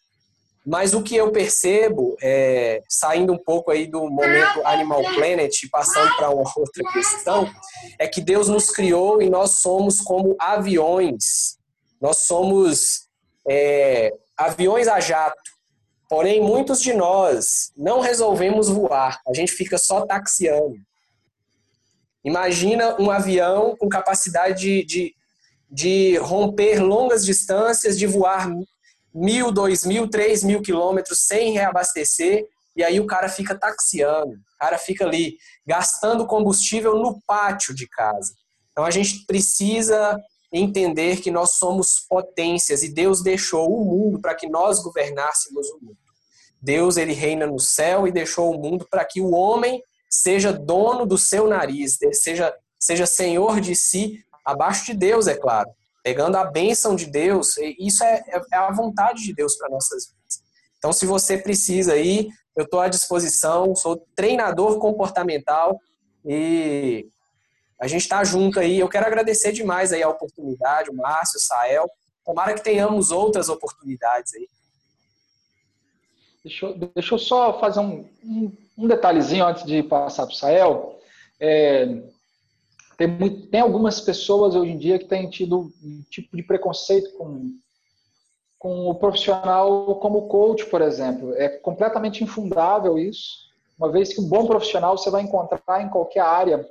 Mas 0.67 0.95
o 0.95 1.03
que 1.03 1.15
eu 1.15 1.31
percebo, 1.31 2.17
é, 2.23 2.83
saindo 2.89 3.35
um 3.35 3.39
pouco 3.39 3.71
aí 3.71 3.87
do 3.87 4.09
momento 4.09 4.65
Animal 4.65 5.03
Planet 5.15 5.63
e 5.63 5.69
passando 5.69 6.17
para 6.17 6.31
uma 6.31 6.51
outra 6.57 6.83
questão, 6.91 7.53
é 7.99 8.09
que 8.09 8.23
Deus 8.23 8.49
nos 8.49 8.71
criou 8.71 9.21
e 9.21 9.29
nós 9.29 9.59
somos 9.59 10.01
como 10.01 10.35
aviões. 10.39 11.59
Nós 12.01 12.21
somos 12.21 13.09
é, 13.47 14.15
aviões 14.35 14.89
a 14.89 14.99
jato. 15.01 15.54
Porém, 16.15 16.41
muitos 16.41 16.81
de 16.81 16.93
nós 16.93 17.73
não 17.77 17.99
resolvemos 17.99 18.69
voar, 18.69 19.21
a 19.27 19.35
gente 19.35 19.51
fica 19.51 19.77
só 19.77 20.07
taxiando. 20.07 20.77
Imagina 22.25 22.95
um 23.03 23.11
avião 23.11 23.77
com 23.77 23.89
capacidade 23.89 24.61
de, 24.61 24.85
de, 24.85 25.15
de 25.69 26.17
romper 26.19 26.81
longas 26.81 27.25
distâncias, 27.25 27.99
de 27.99 28.07
voar 28.07 28.49
mil, 29.13 29.51
dois 29.51 29.85
mil, 29.85 30.09
três 30.09 30.45
mil 30.45 30.63
quilômetros 30.63 31.19
sem 31.19 31.51
reabastecer, 31.51 32.47
e 32.77 32.85
aí 32.85 33.01
o 33.01 33.09
cara 33.09 33.29
fica 33.29 33.59
taxiando, 33.59 34.35
o 34.35 34.59
cara 34.61 34.79
fica 34.79 35.05
ali 35.05 35.37
gastando 35.67 36.29
combustível 36.29 36.95
no 36.95 37.21
pátio 37.27 37.75
de 37.75 37.89
casa. 37.89 38.33
Então 38.71 38.85
a 38.85 38.91
gente 38.93 39.27
precisa 39.27 40.17
entender 40.53 41.21
que 41.21 41.33
nós 41.33 41.55
somos 41.55 42.07
potências 42.09 42.85
e 42.85 42.95
Deus 42.95 43.21
deixou 43.21 43.69
o 43.69 43.85
mundo 43.85 44.21
para 44.21 44.37
que 44.37 44.49
nós 44.49 44.81
governássemos 44.81 45.69
o 45.71 45.85
mundo. 45.85 46.04
Deus 46.65 46.97
ele 46.97 47.13
reina 47.13 47.47
no 47.47 47.61
céu 47.61 48.07
e 48.07 48.13
deixou 48.13 48.51
o 48.51 48.59
mundo 48.59 48.87
para 48.91 49.05
que 49.05 49.21
o 49.21 49.33
homem 49.33 49.83
seja 50.09 50.53
dono 50.53 51.05
do 51.05 51.19
seu 51.19 51.47
nariz, 51.47 51.99
seja 52.13 52.55
seja 52.85 53.07
senhor 53.07 53.61
de 53.61 53.75
si, 53.75 54.23
abaixo 54.45 54.85
de 54.87 54.95
Deus, 54.95 55.27
é 55.27 55.35
claro. 55.35 55.71
Pegando 56.03 56.37
a 56.37 56.45
bênção 56.45 56.95
de 56.95 57.07
Deus, 57.07 57.57
isso 57.79 58.05
é, 58.05 58.23
é, 58.29 58.43
é 58.53 58.57
a 58.57 58.71
vontade 58.71 59.23
de 59.23 59.35
Deus 59.35 59.57
para 59.57 59.71
nossas 59.71 60.07
vidas. 60.07 60.43
Então, 60.77 60.93
se 60.93 61.07
você 61.07 61.39
precisa 61.39 61.95
aí, 61.95 62.29
eu 62.55 62.65
estou 62.65 62.81
à 62.81 62.89
disposição, 62.89 63.75
sou 63.75 64.07
treinador 64.15 64.79
comportamental 64.79 65.81
e 66.27 67.09
a 67.81 67.87
gente 67.87 68.03
está 68.03 68.23
junto 68.23 68.61
aí. 68.61 68.79
Eu 68.79 68.89
quero 68.89 69.07
agradecer 69.07 69.53
demais 69.53 69.93
aí 69.93 70.03
a 70.03 70.09
oportunidade, 70.11 70.91
o 70.91 70.95
Márcio, 70.95 71.39
o 71.39 71.43
Sael. 71.43 71.91
Tomara 72.23 72.53
que 72.53 72.63
tenhamos 72.63 73.11
outras 73.11 73.49
oportunidades 73.49 74.35
aí. 74.35 74.47
Deixa 76.45 76.67
eu, 76.67 76.77
deixa 76.95 77.15
eu 77.15 77.19
só 77.19 77.59
fazer 77.59 77.81
um, 77.81 78.05
um, 78.23 78.53
um, 78.77 78.87
detalhezinho 78.87 79.47
antes 79.47 79.65
de 79.65 79.83
passar 79.83 80.27
para 80.27 80.33
o 80.33 80.37
Sael. 80.37 80.99
É, 81.41 82.03
tem, 82.99 83.07
muito, 83.07 83.47
tem 83.47 83.61
algumas 83.61 84.01
pessoas 84.01 84.55
hoje 84.55 84.71
em 84.71 84.79
dia 84.79 84.99
que 84.99 85.07
têm 85.07 85.29
tido 85.31 85.73
um 85.83 86.03
tipo 86.11 86.37
de 86.37 86.43
preconceito 86.43 87.17
com, 87.17 87.51
com 88.59 88.91
o 88.91 88.95
profissional 88.95 89.97
como 89.97 90.29
coach, 90.29 90.67
por 90.67 90.83
exemplo. 90.83 91.35
É 91.35 91.49
completamente 91.49 92.23
infundável 92.23 92.99
isso, 92.99 93.49
uma 93.79 93.91
vez 93.91 94.15
que 94.15 94.21
um 94.21 94.29
bom 94.29 94.47
profissional 94.47 94.99
você 94.99 95.11
vai 95.11 95.23
encontrar 95.23 95.83
em 95.83 95.89
qualquer 95.89 96.21
área 96.21 96.69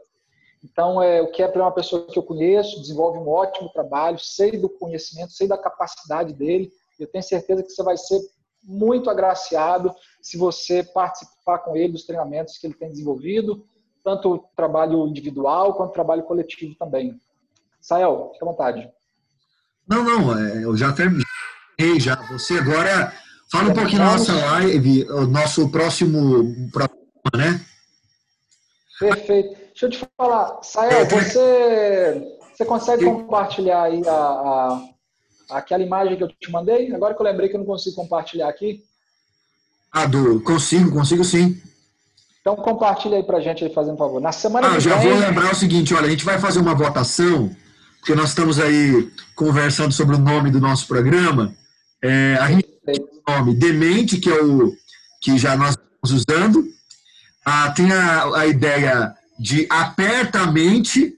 então, 0.64 1.02
é, 1.04 1.22
o 1.22 1.30
Kepler 1.30 1.60
é 1.60 1.64
uma 1.64 1.74
pessoa 1.74 2.08
que 2.08 2.18
eu 2.18 2.24
conheço, 2.24 2.80
desenvolve 2.80 3.20
um 3.20 3.28
ótimo 3.28 3.70
trabalho, 3.70 4.18
sei 4.18 4.52
do 4.52 4.70
conhecimento, 4.70 5.34
sei 5.34 5.48
da 5.48 5.58
capacidade 5.58 6.34
dele. 6.34 6.72
Eu 6.98 7.06
tenho 7.08 7.24
certeza 7.24 7.62
que 7.62 7.70
você 7.70 7.84
vai 7.84 7.98
ser 7.98 8.22
muito 8.64 9.10
agraciado 9.10 9.94
se 10.22 10.38
você 10.38 10.84
participar 10.84 11.60
com 11.60 11.76
ele 11.76 11.94
dos 11.94 12.06
treinamentos 12.06 12.58
que 12.58 12.68
ele 12.68 12.74
tem 12.74 12.90
desenvolvido, 12.90 13.66
tanto 14.04 14.34
o 14.34 14.40
trabalho 14.56 15.08
individual 15.08 15.74
quanto 15.74 15.92
o 15.92 15.94
trabalho 15.94 16.24
coletivo 16.24 16.76
também. 16.76 17.20
Sael, 17.82 18.32
fica 18.34 18.46
à 18.46 18.50
vontade. 18.50 18.90
Não, 19.88 20.04
não, 20.04 20.38
é, 20.38 20.64
eu 20.64 20.76
já 20.76 20.94
terminei 20.94 21.26
já. 22.00 22.16
Você 22.32 22.58
agora 22.58 23.14
fala 23.52 23.70
um 23.70 23.74
pouquinho 23.74 24.00
da 24.00 24.12
nossa 24.12 24.34
live, 24.34 25.04
o 25.12 25.28
nosso 25.28 25.70
próximo 25.70 26.70
programa, 26.72 26.98
né? 27.36 27.66
Perfeito. 29.00 29.64
Deixa 29.74 29.86
eu 29.88 29.90
te 29.90 30.08
falar, 30.16 30.62
Sael, 30.62 31.06
você, 31.08 32.38
você 32.54 32.64
consegue 32.64 33.06
compartilhar 33.06 33.84
aí 33.84 34.08
a, 34.08 34.14
a, 34.14 34.82
aquela 35.58 35.84
imagem 35.84 36.18
que 36.18 36.24
eu 36.24 36.28
te 36.28 36.52
mandei? 36.52 36.94
Agora 36.94 37.14
que 37.14 37.22
eu 37.22 37.26
lembrei 37.26 37.50
que 37.50 37.56
eu 37.56 37.60
não 37.60 37.66
consigo 37.66 37.96
compartilhar 37.96 38.50
aqui. 38.50 38.84
Ah, 39.92 40.06
do, 40.06 40.42
consigo, 40.42 40.92
consigo 40.92 41.24
sim. 41.24 41.62
Então 42.42 42.56
compartilha 42.56 43.18
aí 43.18 43.24
pra 43.24 43.40
gente 43.40 43.64
aí, 43.64 43.74
fazendo 43.74 43.94
um 43.94 43.98
favor. 43.98 44.20
Na 44.20 44.32
semana 44.32 44.68
ah, 44.68 44.80
já 44.80 44.98
vem... 44.98 45.10
vou 45.10 45.20
lembrar 45.20 45.52
o 45.52 45.56
seguinte, 45.56 45.94
olha, 45.94 46.08
a 46.08 46.10
gente 46.10 46.26
vai 46.26 46.40
fazer 46.40 46.60
uma 46.60 46.76
votação, 46.76 47.56
porque 48.00 48.16
nós 48.16 48.30
estamos 48.30 48.60
aí 48.60 49.10
conversando 49.36 49.94
sobre 49.94 50.16
o 50.16 50.20
nome 50.20 50.52
do 50.52 50.60
nosso 50.60 50.88
programa. 50.88 51.56
É, 52.04 52.38
a 52.42 52.48
gente 52.50 52.68
tem 52.86 52.96
o 53.00 53.32
nome 53.32 53.56
Demente, 53.56 54.18
que 54.18 54.30
é 54.30 54.42
o 54.42 54.74
que 55.22 55.38
já 55.38 55.56
nós 55.56 55.70
estamos 55.70 56.26
usando. 56.28 56.68
Ah, 57.46 57.72
tem 57.72 57.92
a, 57.94 58.40
a 58.40 58.46
ideia 58.46 59.16
de 59.40 59.66
apertamente 59.70 61.14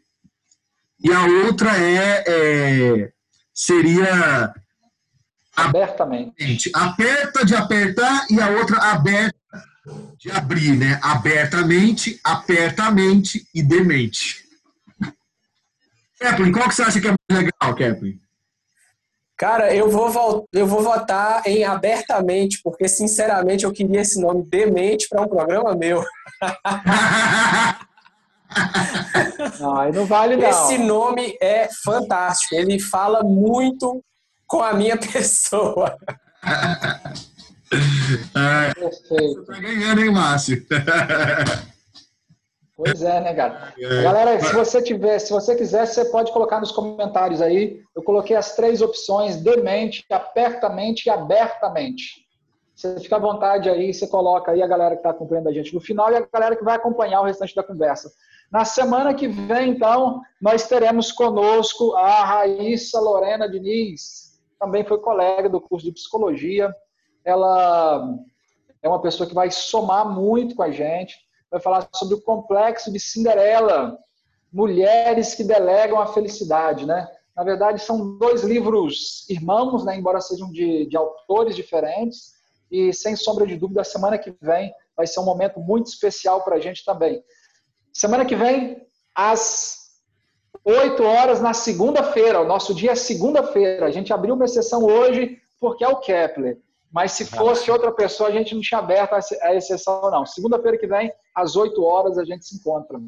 e 1.03 1.11
a 1.11 1.25
outra 1.45 1.77
é, 1.77 2.23
é 2.27 3.11
seria 3.55 4.53
abertamente. 5.55 6.69
Aperta 6.75 7.45
de 7.45 7.55
apertar 7.55 8.27
e 8.29 8.41
a 8.41 8.49
outra 8.49 8.77
aberta 8.91 9.33
de 10.17 10.29
abrir, 10.29 10.75
né? 10.77 10.99
Abertamente, 11.01 12.19
apertamente 12.23 13.47
e 13.53 13.63
demente. 13.63 14.43
Kepler, 16.19 16.51
qual 16.51 16.67
que 16.67 16.75
você 16.75 16.83
acha 16.83 16.99
que 16.99 17.07
é 17.07 17.13
mais 17.29 17.43
legal, 17.43 17.75
Kepler? 17.75 18.17
Cara, 19.37 19.73
eu 19.75 19.89
vou, 19.89 20.47
eu 20.53 20.65
vou 20.65 20.81
votar 20.81 21.45
em 21.45 21.65
abertamente, 21.65 22.61
porque 22.63 22.87
sinceramente 22.87 23.65
eu 23.65 23.71
queria 23.71 24.01
esse 24.01 24.19
nome 24.19 24.43
demente 24.43 25.09
para 25.09 25.21
um 25.21 25.27
programa 25.27 25.75
meu. 25.75 26.03
Não, 29.59 29.77
aí 29.77 29.91
não 29.91 30.05
vale 30.05 30.35
não. 30.35 30.47
Esse 30.49 30.77
nome 30.77 31.37
é 31.41 31.67
fantástico. 31.83 32.55
Ele 32.55 32.79
fala 32.79 33.23
muito 33.23 34.03
com 34.47 34.61
a 34.61 34.73
minha 34.73 34.97
pessoa. 35.11 35.97
É, 38.35 38.73
Perfeito. 38.73 39.45
Você 39.45 39.51
tá 39.51 39.59
ganhando, 39.59 40.01
hein, 40.01 40.11
Márcio? 40.11 40.65
Pois 42.77 43.01
é, 43.01 43.21
né, 43.21 43.33
cara? 43.33 43.73
É. 43.79 44.03
Galera, 44.03 44.39
se 44.39 44.53
você 44.53 44.81
tiver, 44.81 45.17
se 45.19 45.31
você 45.31 45.55
quiser, 45.55 45.85
você 45.85 46.05
pode 46.05 46.31
colocar 46.33 46.59
nos 46.59 46.73
comentários 46.73 47.41
aí. 47.41 47.81
Eu 47.95 48.03
coloquei 48.03 48.35
as 48.35 48.55
três 48.55 48.81
opções: 48.81 49.37
demente, 49.37 50.05
apertamente 50.11 51.07
e 51.07 51.09
abertamente. 51.09 52.25
Você 52.75 52.99
fica 52.99 53.15
à 53.15 53.19
vontade 53.19 53.69
aí, 53.69 53.93
você 53.93 54.05
coloca 54.05 54.51
aí 54.51 54.61
a 54.61 54.67
galera 54.67 54.95
que 54.95 54.99
está 54.99 55.11
acompanhando 55.11 55.47
a 55.47 55.53
gente 55.53 55.73
no 55.73 55.79
final 55.79 56.11
e 56.11 56.17
a 56.17 56.27
galera 56.31 56.57
que 56.57 56.63
vai 56.63 56.75
acompanhar 56.75 57.21
o 57.21 57.25
restante 57.25 57.55
da 57.55 57.63
conversa. 57.63 58.11
Na 58.51 58.63
semana 58.63 59.13
que 59.13 59.27
vem, 59.27 59.71
então, 59.71 60.21
nós 60.41 60.67
teremos 60.67 61.11
conosco 61.11 61.93
a 61.95 62.23
Raíssa 62.23 62.99
Lorena 62.99 63.49
Diniz, 63.49 64.39
também 64.59 64.85
foi 64.85 64.99
colega 64.99 65.49
do 65.49 65.61
curso 65.61 65.85
de 65.85 65.91
psicologia. 65.91 66.73
Ela 67.23 68.15
é 68.81 68.87
uma 68.87 69.01
pessoa 69.01 69.27
que 69.27 69.35
vai 69.35 69.51
somar 69.51 70.07
muito 70.07 70.55
com 70.55 70.63
a 70.63 70.71
gente, 70.71 71.15
vai 71.51 71.59
falar 71.59 71.87
sobre 71.93 72.15
o 72.15 72.21
complexo 72.21 72.91
de 72.91 72.99
Cinderela, 72.99 73.97
mulheres 74.51 75.35
que 75.35 75.43
delegam 75.43 75.99
a 75.99 76.07
felicidade, 76.07 76.85
né? 76.85 77.07
Na 77.35 77.43
verdade, 77.43 77.81
são 77.81 78.17
dois 78.17 78.43
livros 78.43 79.29
irmãos, 79.29 79.83
né? 79.83 79.97
embora 79.97 80.21
sejam 80.21 80.49
de, 80.51 80.85
de 80.85 80.95
autores 80.95 81.55
diferentes, 81.55 82.33
e 82.71 82.93
sem 82.93 83.15
sombra 83.15 83.45
de 83.45 83.57
dúvida, 83.57 83.81
a 83.81 83.85
semana 83.85 84.17
que 84.17 84.33
vem 84.41 84.73
vai 84.95 85.05
ser 85.05 85.19
um 85.19 85.25
momento 85.25 85.59
muito 85.59 85.87
especial 85.87 86.43
para 86.43 86.55
a 86.55 86.59
gente 86.59 86.85
também. 86.85 87.21
Semana 87.95 88.25
que 88.25 88.35
vem, 88.35 88.85
às 89.15 89.85
8 90.65 91.01
horas, 91.01 91.39
na 91.39 91.53
segunda-feira, 91.53 92.41
o 92.41 92.45
nosso 92.45 92.75
dia 92.75 92.91
é 92.91 92.95
segunda-feira. 92.95 93.85
A 93.85 93.89
gente 93.89 94.11
abriu 94.11 94.35
uma 94.35 94.43
exceção 94.43 94.83
hoje 94.83 95.37
porque 95.61 95.81
é 95.81 95.87
o 95.87 96.01
Kepler. 96.01 96.59
Mas 96.91 97.13
se 97.13 97.23
fosse 97.23 97.71
outra 97.71 97.93
pessoa, 97.93 98.27
a 98.27 98.33
gente 98.33 98.53
não 98.53 98.61
tinha 98.61 98.79
aberto 98.79 99.13
a 99.13 99.55
exceção, 99.55 100.11
não. 100.11 100.25
Segunda-feira 100.25 100.77
que 100.77 100.87
vem, 100.87 101.09
às 101.33 101.55
8 101.55 101.81
horas, 101.81 102.17
a 102.17 102.25
gente 102.25 102.45
se 102.45 102.57
encontra. 102.57 102.99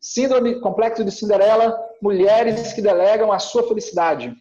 Síndrome 0.00 0.60
Complexo 0.60 1.04
de 1.04 1.10
Cinderela, 1.10 1.78
mulheres 2.00 2.72
que 2.72 2.80
delegam 2.80 3.30
a 3.30 3.38
sua 3.38 3.68
felicidade. 3.68 4.34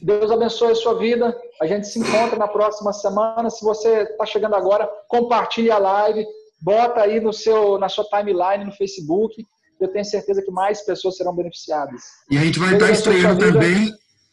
Deus 0.00 0.30
abençoe 0.30 0.72
a 0.72 0.74
sua 0.74 0.94
vida. 0.94 1.38
A 1.60 1.66
gente 1.66 1.86
se 1.86 1.98
encontra 1.98 2.38
na 2.38 2.48
próxima 2.48 2.94
semana. 2.94 3.50
Se 3.50 3.62
você 3.62 4.04
está 4.04 4.24
chegando 4.24 4.56
agora, 4.56 4.90
compartilhe 5.06 5.70
a 5.70 5.76
live, 5.76 6.26
bota 6.60 7.00
aí 7.00 7.20
no 7.20 7.32
seu, 7.32 7.78
na 7.78 7.88
sua 7.88 8.04
timeline 8.04 8.64
no 8.64 8.72
Facebook. 8.72 9.46
Eu 9.80 9.88
tenho 9.88 10.04
certeza 10.04 10.42
que 10.42 10.50
mais 10.50 10.84
pessoas 10.84 11.16
serão 11.16 11.34
beneficiadas. 11.34 12.02
E 12.30 12.36
a 12.36 12.44
gente 12.44 12.58
vai 12.58 12.74
estar 12.74 12.86
tá 12.86 12.92
estreando 12.92 13.38
também. 13.38 13.92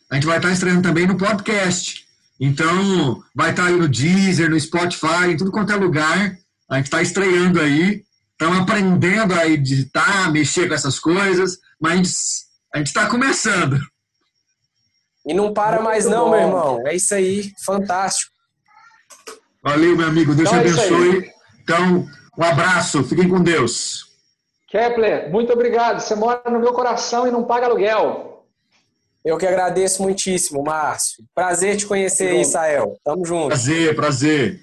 A 0.10 0.16
gente 0.16 0.28
vai 0.28 0.38
estar 0.38 0.50
tá 0.50 0.54
estreando 0.54 0.82
também 0.82 1.08
no 1.08 1.18
podcast. 1.18 2.06
Então, 2.40 3.22
vai 3.34 3.52
estar 3.52 3.64
tá 3.64 3.70
aí 3.70 3.76
no 3.76 3.88
Deezer, 3.88 4.50
no 4.50 4.60
Spotify, 4.60 5.30
em 5.30 5.38
tudo 5.38 5.52
quanto 5.52 5.72
é 5.72 5.76
lugar. 5.76 6.38
A 6.70 6.76
gente 6.76 6.86
está 6.86 7.02
estreando 7.02 7.62
aí. 7.62 8.04
Estamos 8.32 8.60
aprendendo 8.60 9.34
a 9.34 9.48
editar, 9.48 10.32
mexer 10.32 10.68
com 10.68 10.76
essas 10.76 11.00
coisas, 11.00 11.58
mas 11.82 12.46
a 12.74 12.78
gente 12.78 12.88
está 12.88 13.08
começando. 13.10 13.80
E 15.26 15.34
não 15.34 15.54
para 15.54 15.82
mais 15.82 16.06
não, 16.06 16.26
bom. 16.26 16.32
meu 16.32 16.40
irmão. 16.40 16.88
É 16.88 16.96
isso 16.96 17.16
aí, 17.16 17.52
fantástico. 17.66 18.32
Valeu, 19.64 19.98
meu 19.98 20.08
amigo. 20.08 20.36
Deus 20.36 20.48
então 20.48 20.62
te 20.62 20.68
é 20.68 20.72
abençoe. 20.72 21.32
então, 21.64 22.08
um 22.38 22.44
abraço. 22.44 23.04
Fiquem 23.04 23.28
com 23.28 23.42
Deus. 23.42 24.08
Kepler, 24.68 25.32
muito 25.32 25.52
obrigado. 25.52 26.00
Você 26.00 26.16
mora 26.16 26.42
no 26.50 26.60
meu 26.60 26.74
coração 26.74 27.28
e 27.28 27.32
não 27.32 27.44
paga 27.44 27.66
aluguel. 27.66 28.46
Eu 29.24 29.38
que 29.38 29.46
agradeço 29.46 30.04
muitíssimo, 30.04 30.64
Márcio. 30.64 31.24
Prazer 31.34 31.76
te 31.78 31.86
conhecer, 31.86 32.40
Isael. 32.40 32.98
Tamo 33.04 33.26
junto. 33.26 33.48
Prazer, 33.48 33.96
prazer. 33.96 34.62